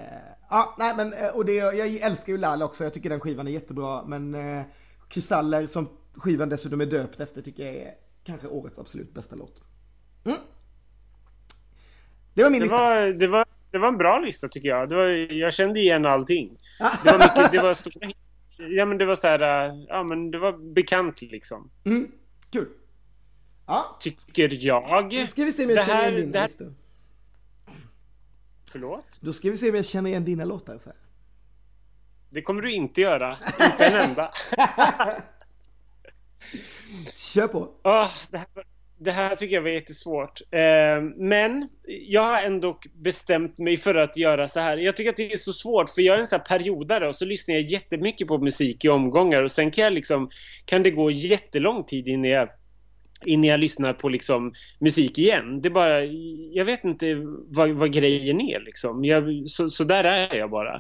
ja, 0.50 0.76
nej 0.80 0.94
men 0.98 1.14
eh, 1.14 1.28
och 1.28 1.46
det, 1.46 1.54
jag 1.54 1.88
älskar 1.88 2.34
ju 2.34 2.38
Lala 2.38 2.66
också, 2.66 2.84
jag 2.84 2.94
tycker 2.94 3.10
den 3.10 3.20
skivan 3.20 3.48
är 3.48 3.52
jättebra 3.52 4.04
men 4.06 4.36
eh, 4.36 4.64
Kristaller 5.10 5.68
som 5.68 5.90
skivan 6.14 6.50
dessutom 6.50 6.82
är 6.82 6.86
döpt 6.86 7.20
efter 7.20 7.42
tycker 7.42 7.66
jag 7.66 7.76
är 7.76 7.94
kanske 8.24 8.48
årets 8.48 8.80
absolut 8.80 9.14
bästa 9.14 9.36
låt. 9.36 9.62
Mm. 10.26 10.38
Det 12.34 12.44
var 12.44 12.50
min 12.50 12.60
det 12.60 12.66
lista. 12.66 12.78
Var, 12.78 13.08
det, 13.08 13.28
var, 13.28 13.46
det 13.72 13.78
var 13.78 13.88
en 13.88 13.98
bra 13.98 14.20
lista 14.20 14.48
tycker 14.48 14.70
jag. 14.70 14.90
Det 14.90 14.96
var, 14.96 15.06
jag 15.34 15.54
kände 15.54 15.80
igen 15.80 16.06
allting. 16.06 16.58
Det 17.04 17.12
var 17.12 17.20
mycket, 17.20 17.52
det 17.52 17.62
var 17.62 17.74
stora 17.74 18.08
Ja 18.70 18.86
men 18.86 18.98
det 18.98 19.06
var 19.06 19.16
så 19.16 19.28
här, 19.28 19.40
ja 19.90 20.04
men 20.04 20.32
det 20.32 20.40
var 20.40 20.74
bekant 20.74 21.22
liksom. 21.22 21.70
Mm, 21.84 22.12
kul. 22.50 22.68
Ja. 23.66 23.98
Tycker 24.02 24.66
jag. 24.66 25.28
Ska 25.30 25.46
vi 25.46 25.54
se 25.54 25.66
om 25.66 25.70
jag 25.70 25.86
känner 25.86 26.12
igen 26.12 26.22
din 26.22 26.32
det 26.32 26.40
här, 26.40 26.50
Förlåt? 28.72 29.06
Då 29.20 29.34
ska 29.34 29.52
vi 29.52 29.58
se 29.58 29.70
om 29.70 29.76
jag 29.76 29.86
känner 29.86 30.10
igen 30.10 30.26
dina 30.26 30.46
låtar. 30.46 30.78
Så 30.78 30.90
här. 30.90 30.98
Det 32.30 32.42
kommer 32.42 32.62
du 32.62 32.74
inte 32.74 33.02
göra. 33.02 33.38
Inte 33.62 33.86
en 33.86 34.10
enda. 34.10 34.32
Kör 37.16 37.48
på. 37.48 37.60
Oh, 37.84 38.12
det, 38.32 38.38
här, 38.38 38.48
det 39.04 39.12
här 39.12 39.36
tycker 39.36 39.56
jag 39.56 39.62
var 39.62 39.70
jättesvårt. 39.70 40.42
Eh, 40.52 41.02
men 41.16 41.70
jag 42.08 42.24
har 42.24 42.42
ändå 42.42 42.80
bestämt 42.94 43.60
mig 43.60 43.78
för 43.78 43.96
att 43.96 44.18
göra 44.18 44.48
så 44.48 44.60
här. 44.60 44.78
Jag 44.78 44.98
tycker 44.98 45.10
att 45.10 45.16
det 45.16 45.34
är 45.34 45.38
så 45.38 45.54
svårt 45.54 45.90
för 45.90 46.02
jag 46.02 46.16
är 46.16 46.20
en 46.20 46.28
sån 46.28 46.40
här 46.40 46.58
periodare 46.58 47.08
och 47.08 47.16
så 47.16 47.26
lyssnar 47.26 47.56
jag 47.56 47.64
jättemycket 47.64 48.28
på 48.28 48.38
musik 48.38 48.86
i 48.86 48.90
omgångar 48.90 49.44
och 49.44 49.52
sen 49.52 49.72
kan 49.72 49.84
jag 49.84 49.94
liksom 49.94 50.30
kan 50.66 50.84
det 50.84 50.92
gå 50.92 51.12
jättelång 51.12 51.84
tid 51.84 52.08
innan 52.08 52.32
jag 52.32 52.50
innan 53.26 53.44
jag 53.44 53.60
lyssnar 53.60 53.94
på 53.94 54.10
liksom 54.10 54.54
musik 54.80 55.18
igen. 55.18 55.62
Det 55.62 55.68
är 55.68 55.74
bara, 55.74 56.04
jag 56.54 56.66
vet 56.66 56.84
inte 56.84 57.16
vad, 57.48 57.70
vad 57.70 57.94
grejen 57.94 58.42
är 58.42 58.60
liksom. 58.60 59.06
Jag, 59.06 59.50
så, 59.50 59.70
så 59.70 59.84
där 59.84 60.04
är 60.04 60.36
jag 60.36 60.50
bara. 60.50 60.76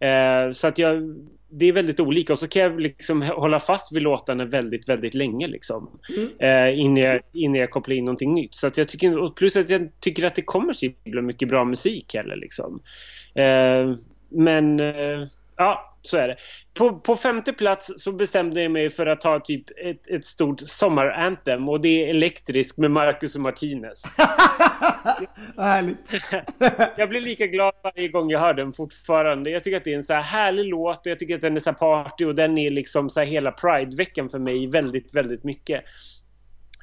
Eh, 0.00 0.52
så 0.52 0.66
att 0.66 0.78
jag, 0.78 1.16
det 1.48 1.66
är 1.66 1.72
väldigt 1.72 2.00
olika 2.00 2.32
och 2.32 2.38
så 2.38 2.48
kan 2.48 2.62
jag 2.62 2.80
liksom 2.80 3.22
hålla 3.22 3.60
fast 3.60 3.92
vid 3.92 4.02
låtarna 4.02 4.44
väldigt, 4.44 4.88
väldigt 4.88 5.14
länge 5.14 5.46
liksom. 5.46 6.00
Mm. 6.16 6.30
Eh, 6.38 6.80
innan, 6.80 6.96
jag, 6.96 7.20
innan 7.32 7.60
jag 7.60 7.70
kopplar 7.70 7.96
in 7.96 8.04
någonting 8.04 8.34
nytt. 8.34 8.54
Så 8.54 8.66
att 8.66 8.76
jag 8.76 8.88
tycker, 8.88 9.34
plus 9.34 9.56
att 9.56 9.70
jag 9.70 9.88
tycker 10.00 10.24
att 10.24 10.34
det 10.34 10.42
kommer 10.42 10.72
så 10.72 10.90
mycket 11.02 11.48
bra 11.48 11.64
musik 11.64 12.14
heller 12.14 12.36
liksom. 12.36 12.80
Eh, 13.34 13.96
men, 14.28 14.80
eh, 14.80 15.28
ja 15.56 15.95
så 16.06 16.16
är 16.16 16.28
det. 16.28 16.36
På, 16.74 17.00
på, 17.00 17.16
femte 17.16 17.52
plats 17.52 17.92
så 17.96 18.12
bestämde 18.12 18.62
jag 18.62 18.72
mig 18.72 18.90
för 18.90 19.06
att 19.06 19.20
ta 19.20 19.40
typ 19.40 19.64
ett, 19.84 20.06
ett 20.06 20.24
stort 20.24 20.60
sommaranthem 20.60 21.68
och 21.68 21.80
det 21.80 22.04
är 22.04 22.08
Elektrisk 22.08 22.76
med 22.76 22.90
Marcus 22.90 23.34
och 23.34 23.40
Martinez. 23.40 24.02
Vad 25.56 25.66
härligt. 25.66 25.96
jag 26.96 27.08
blir 27.08 27.20
lika 27.20 27.46
glad 27.46 27.74
varje 27.82 28.08
gång 28.08 28.30
jag 28.30 28.40
hör 28.40 28.54
den 28.54 28.72
fortfarande. 28.72 29.50
Jag 29.50 29.64
tycker 29.64 29.76
att 29.76 29.84
det 29.84 29.92
är 29.92 29.96
en 29.96 30.04
så 30.04 30.14
här 30.14 30.22
härlig 30.22 30.64
låt 30.64 30.98
och 30.98 31.10
jag 31.10 31.18
tycker 31.18 31.34
att 31.34 31.40
den 31.40 31.56
är 31.56 31.60
så 31.60 31.72
party 31.72 32.24
och 32.24 32.34
den 32.34 32.58
är 32.58 32.70
liksom 32.70 33.10
så 33.10 33.20
här 33.20 33.26
hela 33.26 33.50
Pride-veckan 33.50 34.28
för 34.28 34.38
mig 34.38 34.66
väldigt, 34.66 35.14
väldigt 35.14 35.44
mycket. 35.44 35.84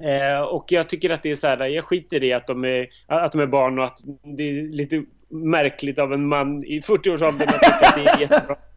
Eh, 0.01 0.41
och 0.41 0.65
jag 0.71 0.89
tycker 0.89 1.09
att 1.09 1.23
det 1.23 1.31
är 1.31 1.35
så 1.35 1.47
här, 1.47 1.65
jag 1.65 1.83
skiter 1.83 2.23
i 2.23 2.33
att 2.33 2.47
de 2.47 2.65
är, 2.65 2.87
att 3.07 3.31
de 3.31 3.41
är 3.41 3.47
barn 3.47 3.79
och 3.79 3.85
att 3.85 3.97
det 4.37 4.43
är 4.43 4.63
lite 4.71 5.03
märkligt 5.29 5.99
av 5.99 6.13
en 6.13 6.27
man 6.27 6.63
i 6.63 6.79
40-årsåldern 6.79 7.47
att 7.47 7.61
tycka 7.61 7.87
att 7.87 7.95
det 7.95 8.09
är 8.09 8.19
jättebra. 8.19 8.55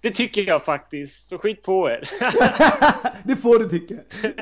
Det 0.00 0.10
tycker 0.10 0.42
jag 0.42 0.64
faktiskt, 0.64 1.28
så 1.28 1.38
skit 1.38 1.62
på 1.62 1.90
er. 1.90 2.08
det 3.28 3.36
får 3.36 3.58
du 3.58 3.68
tycka. 3.68 3.94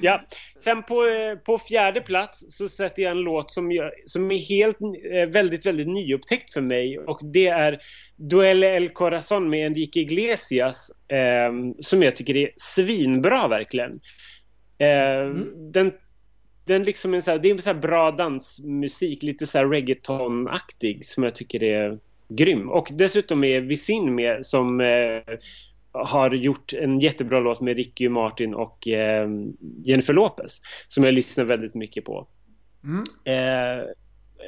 Ja, 0.00 0.26
sen 0.58 0.82
på, 0.82 1.04
på 1.44 1.58
fjärde 1.58 2.00
plats 2.00 2.44
så 2.48 2.68
sätter 2.68 3.02
jag 3.02 3.10
en 3.10 3.18
låt 3.18 3.50
som, 3.50 3.72
jag, 3.72 3.90
som 4.04 4.30
är 4.30 4.36
helt, 4.36 4.76
eh, 4.80 5.28
väldigt, 5.28 5.66
väldigt 5.66 5.88
nyupptäckt 5.88 6.52
för 6.52 6.60
mig 6.60 6.98
och 6.98 7.20
det 7.22 7.46
är 7.46 7.80
Duelle 8.16 8.76
El 8.76 8.88
Corazon 8.88 9.50
med 9.50 9.66
Enrique 9.66 10.00
Iglesias 10.00 10.90
eh, 11.08 11.52
som 11.80 12.02
jag 12.02 12.16
tycker 12.16 12.36
är 12.36 12.50
svinbra 12.56 13.48
verkligen. 13.48 14.00
Eh, 14.78 15.20
mm. 15.20 15.72
Den 15.72 15.92
den 16.64 16.82
liksom 16.84 17.14
en 17.14 17.22
så 17.22 17.30
här, 17.30 17.38
det 17.38 17.50
är 17.50 17.54
en 17.54 17.62
så 17.62 17.74
bra 17.74 18.10
dansmusik, 18.10 19.22
lite 19.22 19.46
så 19.46 19.58
här 19.58 19.66
reggaeton-aktig 19.66 21.04
som 21.04 21.22
jag 21.22 21.34
tycker 21.34 21.62
är 21.62 21.98
grym. 22.30 22.70
Och 22.70 22.88
dessutom 22.92 23.44
är 23.44 23.60
Visin 23.60 24.14
med 24.14 24.46
som 24.46 24.80
eh, 24.80 25.36
har 25.92 26.30
gjort 26.30 26.72
en 26.72 27.00
jättebra 27.00 27.40
låt 27.40 27.60
med 27.60 27.76
Ricky 27.76 28.08
Martin 28.08 28.54
och 28.54 28.88
eh, 28.88 29.28
Jennifer 29.84 30.12
Lopez 30.12 30.60
som 30.88 31.04
jag 31.04 31.14
lyssnar 31.14 31.44
väldigt 31.44 31.74
mycket 31.74 32.04
på. 32.04 32.28
Mm. 32.84 33.04
Eh, 33.24 33.78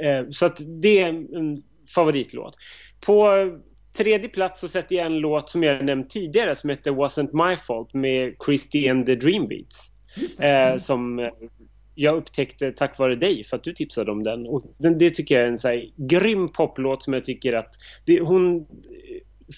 eh 0.08 0.26
så 0.30 0.46
att 0.46 0.60
det 0.82 1.00
är 1.00 1.08
en 1.08 1.62
favoritlåt. 1.94 2.56
På 3.00 3.28
tredje 3.92 4.28
plats 4.28 4.60
så 4.60 4.68
sätter 4.68 4.96
jag 4.96 5.06
en 5.06 5.18
låt 5.18 5.50
som 5.50 5.62
jag 5.62 5.84
nämnt 5.84 6.10
tidigare 6.10 6.54
som 6.54 6.70
heter 6.70 6.90
Wasn't 6.90 7.48
My 7.48 7.56
Fault 7.56 7.94
med 7.94 8.34
Christian 8.44 9.04
the 9.04 9.14
Dreambeats. 9.14 9.92
Eh, 10.40 10.68
mm. 10.68 10.80
som 10.80 11.30
jag 11.94 12.16
upptäckte 12.16 12.72
tack 12.72 12.98
vare 12.98 13.16
dig 13.16 13.44
för 13.44 13.56
att 13.56 13.64
du 13.64 13.72
tipsade 13.72 14.12
om 14.12 14.22
den. 14.22 14.46
Och 14.46 14.62
den, 14.78 14.98
det 14.98 15.10
tycker 15.10 15.34
jag 15.34 15.44
är 15.44 15.48
en 15.48 15.58
så 15.58 15.68
här 15.68 15.90
grym 15.96 16.48
poplåt 16.48 17.04
som 17.04 17.12
jag 17.12 17.24
tycker 17.24 17.52
att 17.52 17.74
det, 18.04 18.20
hon 18.20 18.66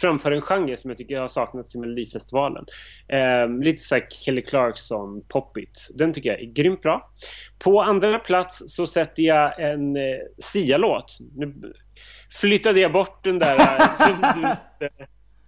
framför 0.01 0.33
en 0.33 0.41
genre 0.41 0.77
som 0.77 0.91
jag 0.91 0.99
tycker 0.99 1.21
har 1.21 1.29
saknats 1.29 1.75
i 1.75 1.79
Melodifestivalen. 1.79 2.65
Eh, 3.09 3.49
lite 3.63 3.83
så 3.83 4.01
Kelly 4.11 4.43
Clarkson, 4.43 5.25
poppigt. 5.29 5.89
Den 5.95 6.13
tycker 6.13 6.31
jag 6.31 6.41
är 6.41 6.53
grymt 6.53 6.83
bra. 6.83 7.11
På 7.59 7.83
andra 7.83 8.19
plats 8.19 8.63
så 8.67 8.87
sätter 8.87 9.23
jag 9.23 9.61
en 9.61 9.97
eh, 9.97 10.19
Sia-låt. 10.39 11.19
Nu 11.37 11.55
flyttade 12.41 12.81
jag 12.81 12.93
bort 12.93 13.25
den 13.25 13.39
där 13.39 13.59
du, 14.79 14.89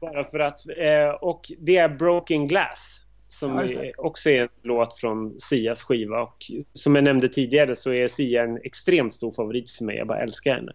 bara 0.00 0.30
för 0.30 0.38
att. 0.38 0.58
Eh, 0.78 1.08
och 1.20 1.40
det 1.58 1.76
är 1.76 1.88
Broken 1.88 2.48
Glass 2.48 3.05
som 3.28 3.56
ja, 3.56 3.92
också 3.96 4.30
är 4.30 4.42
en 4.42 4.48
låt 4.62 4.98
från 4.98 5.40
Sias 5.40 5.82
skiva. 5.82 6.22
Och 6.22 6.50
som 6.72 6.94
jag 6.94 7.04
nämnde 7.04 7.28
tidigare 7.28 7.76
så 7.76 7.92
är 7.92 8.08
Sia 8.08 8.42
en 8.42 8.56
extremt 8.64 9.14
stor 9.14 9.32
favorit 9.32 9.70
för 9.70 9.84
mig. 9.84 9.96
Jag 9.96 10.06
bara 10.06 10.22
älskar 10.22 10.54
henne. 10.54 10.72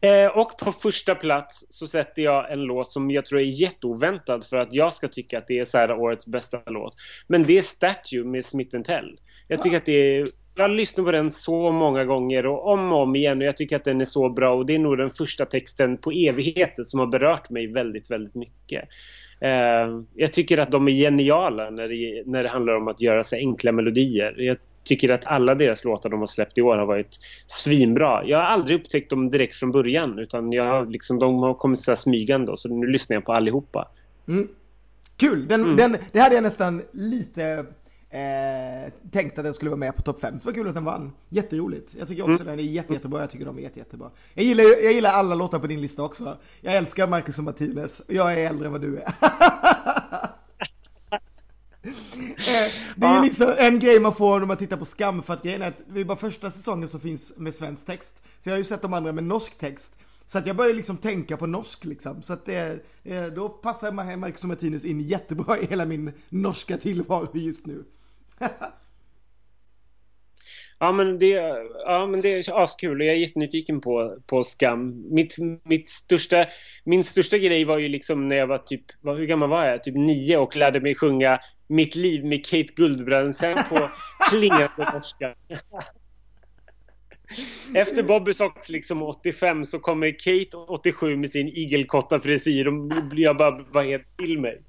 Eh, 0.00 0.38
och 0.38 0.58
på 0.58 0.72
första 0.72 1.14
plats 1.14 1.64
så 1.68 1.86
sätter 1.86 2.22
jag 2.22 2.52
en 2.52 2.60
låt 2.60 2.92
som 2.92 3.10
jag 3.10 3.26
tror 3.26 3.40
är 3.40 3.60
jätteoväntad 3.60 4.44
för 4.44 4.56
att 4.56 4.72
jag 4.72 4.92
ska 4.92 5.08
tycka 5.08 5.38
att 5.38 5.46
det 5.46 5.58
är 5.58 5.64
så 5.64 5.78
här 5.78 5.92
årets 5.92 6.26
bästa 6.26 6.62
låt. 6.66 6.94
Men 7.26 7.42
det 7.42 7.58
är 7.58 7.62
Statue 7.62 8.24
med 8.24 8.44
Smith 8.44 8.80
Tell. 8.80 9.20
Jag 9.48 9.62
tycker 9.62 9.76
ja. 9.76 9.78
att 9.78 9.86
det 9.86 10.16
är 10.16 10.28
jag 10.58 10.64
har 10.64 10.68
lyssnat 10.68 11.06
på 11.06 11.12
den 11.12 11.32
så 11.32 11.72
många 11.72 12.04
gånger 12.04 12.46
och 12.46 12.72
om 12.72 12.92
och 12.92 13.02
om 13.02 13.16
igen 13.16 13.38
och 13.38 13.44
jag 13.44 13.56
tycker 13.56 13.76
att 13.76 13.84
den 13.84 14.00
är 14.00 14.04
så 14.04 14.28
bra 14.28 14.54
och 14.54 14.66
det 14.66 14.74
är 14.74 14.78
nog 14.78 14.98
den 14.98 15.10
första 15.10 15.46
texten 15.46 15.98
på 15.98 16.10
evigheten 16.10 16.84
som 16.84 17.00
har 17.00 17.06
berört 17.06 17.50
mig 17.50 17.66
väldigt, 17.66 18.10
väldigt 18.10 18.34
mycket. 18.34 18.88
Eh, 19.40 20.00
jag 20.14 20.32
tycker 20.32 20.58
att 20.58 20.70
de 20.70 20.88
är 20.88 20.92
geniala 20.92 21.70
när 21.70 21.88
det, 21.88 22.22
när 22.26 22.42
det 22.42 22.48
handlar 22.48 22.76
om 22.76 22.88
att 22.88 23.00
göra 23.00 23.24
sig 23.24 23.38
enkla 23.38 23.72
melodier. 23.72 24.34
Jag 24.38 24.56
tycker 24.84 25.10
att 25.10 25.26
alla 25.26 25.54
deras 25.54 25.84
låtar 25.84 26.10
de 26.10 26.20
har 26.20 26.26
släppt 26.26 26.58
i 26.58 26.62
år 26.62 26.76
har 26.76 26.86
varit 26.86 27.18
svinbra. 27.46 28.24
Jag 28.24 28.38
har 28.38 28.44
aldrig 28.44 28.80
upptäckt 28.80 29.10
dem 29.10 29.30
direkt 29.30 29.56
från 29.56 29.72
början 29.72 30.18
utan 30.18 30.52
jag, 30.52 30.90
liksom, 30.90 31.18
de 31.18 31.38
har 31.38 31.54
kommit 31.54 31.80
så 31.80 31.96
smygande 31.96 32.52
så 32.56 32.68
nu 32.68 32.86
lyssnar 32.86 33.16
jag 33.16 33.24
på 33.24 33.32
allihopa. 33.32 33.88
Mm. 34.28 34.48
Kul! 35.16 35.48
Den, 35.48 35.62
mm. 35.62 35.76
den, 35.76 35.96
det 36.12 36.18
hade 36.20 36.34
jag 36.34 36.42
nästan 36.42 36.82
lite 36.92 37.66
Eh, 38.10 38.92
tänkte 39.10 39.40
att 39.40 39.44
den 39.44 39.54
skulle 39.54 39.70
vara 39.70 39.78
med 39.78 39.96
på 39.96 40.02
topp 40.02 40.20
5. 40.20 40.40
Så 40.40 40.48
var 40.48 40.52
kul 40.52 40.68
att 40.68 40.74
den 40.74 40.84
vann. 40.84 41.12
Jätteroligt. 41.28 41.94
Jag 41.98 42.08
tycker 42.08 42.22
också 42.22 42.42
mm. 42.42 42.56
den 42.56 42.66
är 42.66 42.70
jätte, 42.70 42.92
jättebra. 42.92 43.20
Jag 43.20 43.30
tycker 43.30 43.44
de 43.44 43.58
är 43.58 43.62
jätte, 43.62 43.78
jättebra. 43.78 44.10
Jag 44.34 44.44
gillar, 44.44 44.64
jag 44.64 44.92
gillar 44.92 45.10
alla 45.10 45.34
låtar 45.34 45.58
på 45.58 45.66
din 45.66 45.80
lista 45.80 46.02
också. 46.02 46.38
Jag 46.60 46.76
älskar 46.76 47.08
Marcus 47.08 47.38
och 47.38 47.44
Martinez. 47.44 48.02
Jag 48.06 48.32
är 48.32 48.36
äldre 48.36 48.66
än 48.66 48.72
vad 48.72 48.80
du 48.80 48.98
är. 48.98 49.02
eh, 51.82 52.72
det 52.96 53.06
är 53.06 53.22
liksom 53.22 53.54
en 53.58 53.78
grej 53.78 54.00
man 54.00 54.14
får 54.14 54.38
när 54.38 54.46
man 54.46 54.56
tittar 54.56 54.76
på 54.76 54.84
Skam 54.84 55.22
för 55.22 55.34
att 55.34 55.42
grejen 55.42 55.62
är 55.62 55.68
att 55.68 55.80
det 55.94 56.00
är 56.00 56.04
bara 56.04 56.18
första 56.18 56.50
säsongen 56.50 56.88
som 56.88 57.00
finns 57.00 57.32
med 57.36 57.54
svensk 57.54 57.86
text. 57.86 58.22
Så 58.40 58.48
jag 58.48 58.54
har 58.54 58.58
ju 58.58 58.64
sett 58.64 58.82
de 58.82 58.92
andra 58.92 59.12
med 59.12 59.24
norsk 59.24 59.58
text. 59.58 59.92
Så 60.26 60.38
att 60.38 60.46
jag 60.46 60.56
börjar 60.56 60.74
liksom 60.74 60.96
tänka 60.96 61.36
på 61.36 61.46
norsk 61.46 61.84
liksom. 61.84 62.22
Så 62.22 62.32
att 62.32 62.46
det, 62.46 62.80
då 63.34 63.48
passar 63.48 64.16
Marcus 64.16 64.42
och 64.42 64.48
Martinez 64.48 64.84
in 64.84 65.00
jättebra 65.00 65.58
i 65.58 65.66
hela 65.66 65.84
min 65.84 66.12
norska 66.28 66.76
tillvaro 66.76 67.28
just 67.32 67.66
nu. 67.66 67.84
Ja 70.80 70.92
men, 70.92 71.18
det, 71.18 71.28
ja 71.86 72.06
men 72.06 72.20
det 72.20 72.32
är 72.32 72.62
askul 72.62 73.00
och 73.00 73.06
jag 73.06 73.14
är 73.14 73.18
jättenyfiken 73.18 73.80
på, 73.80 74.18
på 74.26 74.44
Skam. 74.44 75.04
Mitt, 75.14 75.36
mitt 75.64 75.88
största, 75.88 76.46
min 76.84 77.04
största 77.04 77.38
grej 77.38 77.64
var 77.64 77.78
ju 77.78 77.88
liksom 77.88 78.28
när 78.28 78.36
jag 78.36 78.46
var 78.46 78.58
typ, 78.58 78.84
hur 79.02 79.26
gammal 79.26 79.48
var 79.48 79.66
jag? 79.66 79.82
Typ 79.82 79.94
nio 79.94 80.36
och 80.36 80.56
lärde 80.56 80.80
mig 80.80 80.94
sjunga 80.94 81.38
Mitt 81.68 81.94
liv 81.94 82.24
med 82.24 82.46
Kate 82.46 82.72
Guldbrandsen 82.76 83.58
på 83.68 83.90
klingande 84.30 84.92
norska. 84.92 85.34
Efter 87.74 88.02
Bobby 88.02 88.34
Sox 88.34 88.68
liksom 88.68 89.02
85 89.02 89.64
så 89.64 89.78
kommer 89.78 90.10
Kate 90.10 90.56
87 90.56 91.16
med 91.16 91.30
sin 91.30 91.48
igelkotta 91.48 92.20
frisyr 92.20 92.66
och 92.66 92.92
jag 93.12 93.36
bara 93.36 93.62
var 93.62 93.82
helt 93.82 94.16
till 94.16 94.40
mig. 94.40 94.62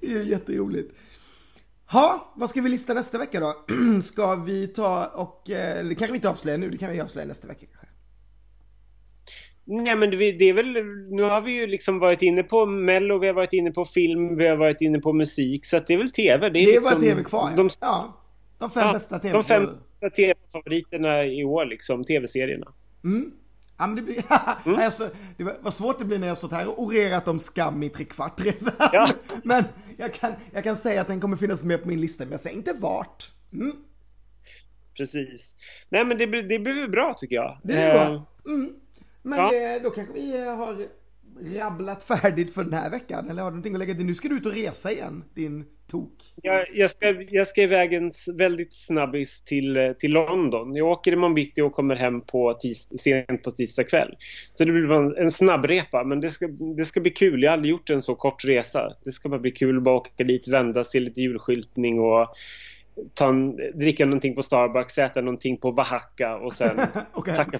Det 0.00 0.12
är 0.12 0.22
jätteroligt. 0.22 0.94
Ha, 1.92 2.32
vad 2.36 2.50
ska 2.50 2.60
vi 2.60 2.68
lista 2.68 2.94
nästa 2.94 3.18
vecka 3.18 3.40
då? 3.40 3.54
ska 4.02 4.34
vi 4.34 4.68
ta 4.68 5.06
och, 5.06 5.50
eh, 5.50 5.84
det 5.84 5.94
kanske 5.94 6.12
vi 6.12 6.16
inte 6.16 6.30
avslöja 6.30 6.56
nu, 6.56 6.70
det 6.70 6.76
kan 6.76 6.90
vi 6.90 7.00
avslöja 7.00 7.26
nästa 7.28 7.48
vecka 7.48 7.66
kanske. 7.66 7.86
Nej 9.64 9.96
men 9.96 10.10
det, 10.10 10.48
är 10.48 10.52
väl, 10.52 10.84
nu 11.10 11.22
har 11.22 11.40
vi 11.40 11.52
ju 11.52 11.66
liksom 11.66 11.98
varit 11.98 12.22
inne 12.22 12.42
på 12.42 12.66
mello, 12.66 13.18
vi 13.18 13.26
har 13.26 13.34
varit 13.34 13.52
inne 13.52 13.70
på 13.70 13.84
film, 13.84 14.36
vi 14.36 14.48
har 14.48 14.56
varit 14.56 14.80
inne 14.80 14.98
på 14.98 15.12
musik 15.12 15.66
så 15.66 15.76
att 15.76 15.86
det 15.86 15.94
är 15.94 15.98
väl 15.98 16.10
tv. 16.10 16.48
Det 16.48 16.58
är, 16.58 16.66
det 16.66 16.70
är 16.70 16.74
liksom, 16.74 16.90
bara 16.90 17.00
tv 17.00 17.24
kvar. 17.24 17.52
De, 17.56 17.70
ja, 17.80 18.16
de 18.58 18.70
fem 18.70 18.86
ja, 18.86 18.92
bästa 18.92 19.18
tv 19.18 19.32
De 19.32 19.44
fem 19.44 19.66
bästa 20.00 20.16
tv-favoriterna 20.16 21.24
i 21.24 21.44
år 21.44 21.64
liksom, 21.64 22.04
tv-serierna. 22.04 22.72
Mm. 23.04 23.32
Ja, 23.80 23.86
men 23.86 23.96
det, 23.96 24.02
blir, 24.02 24.22
mm. 24.66 24.80
jag 24.80 24.92
stå, 24.92 25.08
det 25.36 25.44
var, 25.44 25.70
svårt 25.70 25.98
det 25.98 26.04
blir 26.04 26.18
när 26.18 26.28
jag 26.28 26.36
stått 26.36 26.52
här 26.52 26.68
och 26.68 26.82
orerat 26.82 27.28
om 27.28 27.38
skam 27.38 27.82
i 27.82 27.88
tre 27.88 28.04
kvart 28.04 28.40
redan. 28.40 28.74
Ja. 28.92 29.08
Men 29.44 29.64
jag 29.96 30.14
kan, 30.14 30.32
jag 30.52 30.64
kan 30.64 30.76
säga 30.76 31.00
att 31.00 31.06
den 31.06 31.20
kommer 31.20 31.36
finnas 31.36 31.64
med 31.64 31.82
på 31.82 31.88
min 31.88 32.00
lista, 32.00 32.24
men 32.24 32.32
jag 32.32 32.40
säger 32.40 32.56
inte 32.56 32.72
vart. 32.72 33.32
Mm. 33.52 33.72
precis. 34.96 35.54
Nej 35.88 36.04
men 36.04 36.18
det, 36.18 36.26
det 36.26 36.58
blir 36.58 36.88
bra 36.88 37.14
tycker 37.18 37.36
jag. 37.36 37.58
Det 37.62 37.72
blir 37.72 37.92
bra. 37.92 38.02
Eh, 38.02 38.22
mm. 38.46 38.74
Men 39.22 39.38
ja. 39.38 39.50
det, 39.50 39.78
då 39.78 39.90
kanske 39.90 40.14
vi 40.14 40.46
har 40.46 40.86
rabblat 41.44 42.04
färdigt 42.04 42.54
för 42.54 42.64
den 42.64 42.72
här 42.72 42.90
veckan? 42.90 43.30
Eller 43.30 43.42
har 43.42 43.50
du 43.50 43.54
någonting 43.54 43.74
att 43.74 43.78
lägga 43.78 43.94
till? 43.94 44.06
Nu 44.06 44.14
ska 44.14 44.28
du 44.28 44.36
ut 44.36 44.46
och 44.46 44.52
resa 44.52 44.92
igen, 44.92 45.24
din 45.34 45.64
tok. 45.90 46.12
Jag, 46.42 46.66
jag, 46.74 46.90
ska, 46.90 47.06
jag 47.10 47.48
ska 47.48 47.62
iväg 47.62 47.92
en 47.92 48.12
väldigt 48.34 48.74
snabbis 48.74 49.42
till, 49.44 49.94
till 49.98 50.12
London. 50.12 50.76
Jag 50.76 50.88
åker 50.88 51.12
imorgon 51.12 51.34
bitti 51.34 51.60
och 51.60 51.72
kommer 51.72 51.96
hem 51.96 52.20
på 52.20 52.54
tis, 52.54 53.00
sent 53.00 53.42
på 53.42 53.50
tisdag 53.50 53.84
kväll. 53.84 54.14
Så 54.54 54.64
det 54.64 54.72
blir 54.72 54.92
en, 54.92 55.16
en 55.16 55.30
snabbrepa, 55.30 56.04
men 56.04 56.20
det 56.20 56.30
ska, 56.30 56.46
det 56.76 56.84
ska 56.84 57.00
bli 57.00 57.10
kul. 57.10 57.42
Jag 57.42 57.50
har 57.50 57.52
aldrig 57.52 57.70
gjort 57.70 57.90
en 57.90 58.02
så 58.02 58.14
kort 58.14 58.44
resa. 58.44 58.96
Det 59.04 59.12
ska 59.12 59.28
bara 59.28 59.40
bli 59.40 59.50
kul 59.50 59.76
att 59.76 59.82
bara 59.82 59.96
åka 59.96 60.24
dit, 60.24 60.48
vända, 60.48 60.84
se 60.84 61.00
lite 61.00 61.20
julskyltning 61.20 62.00
och 62.00 62.28
ta 63.14 63.28
en, 63.28 63.56
dricka 63.56 64.04
någonting 64.04 64.34
på 64.34 64.42
Starbucks, 64.42 64.98
äta 64.98 65.20
någonting 65.20 65.56
på 65.56 65.68
Oaxaca 65.68 66.36
och 66.36 66.52
sen 66.52 66.76
tacka. 67.36 67.58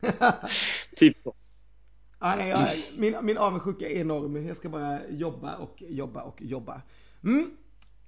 typ 0.96 1.16
så. 1.24 1.34
Nej, 2.20 2.48
jag, 2.48 2.68
min, 2.96 3.16
min 3.22 3.38
avundsjuka 3.38 3.88
är 3.88 4.00
enorm. 4.00 4.46
Jag 4.46 4.56
ska 4.56 4.68
bara 4.68 5.00
jobba 5.08 5.56
och 5.56 5.76
jobba 5.88 6.22
och 6.22 6.42
jobba. 6.42 6.82
Mm. 7.24 7.50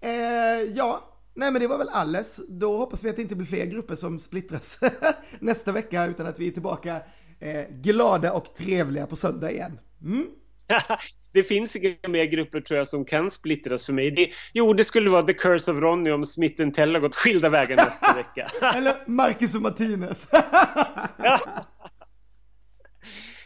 Eh, 0.00 0.76
ja, 0.76 1.18
nej 1.34 1.50
men 1.50 1.62
det 1.62 1.68
var 1.68 1.78
väl 1.78 1.88
alles. 1.88 2.40
Då 2.48 2.76
hoppas 2.76 3.04
vi 3.04 3.10
att 3.10 3.16
det 3.16 3.22
inte 3.22 3.36
blir 3.36 3.46
fler 3.46 3.66
grupper 3.66 3.96
som 3.96 4.18
splittras 4.18 4.78
nästa 5.40 5.72
vecka 5.72 6.06
utan 6.06 6.26
att 6.26 6.38
vi 6.38 6.48
är 6.48 6.52
tillbaka 6.52 6.96
eh, 7.40 7.64
glada 7.70 8.32
och 8.32 8.54
trevliga 8.54 9.06
på 9.06 9.16
söndag 9.16 9.52
igen. 9.52 9.78
Mm. 10.02 10.26
det 11.32 11.42
finns 11.42 11.76
inga 11.76 12.08
mer 12.08 12.24
grupper 12.24 12.60
tror 12.60 12.78
jag 12.78 12.88
som 12.88 13.04
kan 13.04 13.30
splittras 13.30 13.86
för 13.86 13.92
mig. 13.92 14.10
Det, 14.10 14.30
jo, 14.52 14.72
det 14.72 14.84
skulle 14.84 15.10
vara 15.10 15.22
The 15.22 15.32
Curse 15.32 15.70
of 15.70 15.76
Ronny 15.76 16.10
om 16.10 16.24
Smith 16.24 16.70
Tell 16.70 16.94
har 16.94 17.00
gått 17.00 17.14
skilda 17.14 17.48
vägar 17.48 17.76
nästa 17.76 18.14
vecka. 18.16 18.50
Eller 18.76 18.94
Marcus 19.06 19.54
och 19.54 19.62
Martinez. 19.62 20.26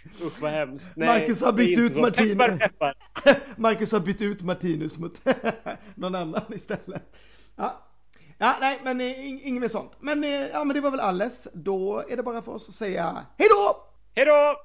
Usch 0.23 0.41
vad 0.41 0.51
hemskt. 0.51 0.91
Nej, 0.95 1.21
Marcus 1.21 1.43
har 1.43 1.53
bytt 1.53 1.79
ut 1.79 1.97
Martinus. 1.97 2.61
Marcus 3.57 3.93
har 3.93 4.01
bytt 4.01 4.21
ut 4.21 4.43
Martinus 4.43 4.99
mot 4.99 5.21
någon 5.95 6.15
annan 6.15 6.43
istället. 6.49 7.17
Ja. 7.57 7.87
Ja, 8.39 8.57
nej, 8.61 8.81
men 8.85 9.01
eh, 9.01 9.47
inget 9.49 9.61
mer 9.61 9.69
sånt. 9.69 9.93
Men, 10.01 10.25
eh, 10.25 10.31
ja, 10.31 10.65
men 10.65 10.75
det 10.75 10.81
var 10.81 10.91
väl 10.91 11.01
alles. 11.01 11.49
Då 11.53 12.05
är 12.09 12.17
det 12.17 12.23
bara 12.23 12.43
för 12.43 12.53
oss 12.53 12.69
att 12.69 12.75
säga 12.75 13.27
hej 13.39 13.49
då! 13.51 13.77
Hej 14.15 14.27
då! 14.27 14.57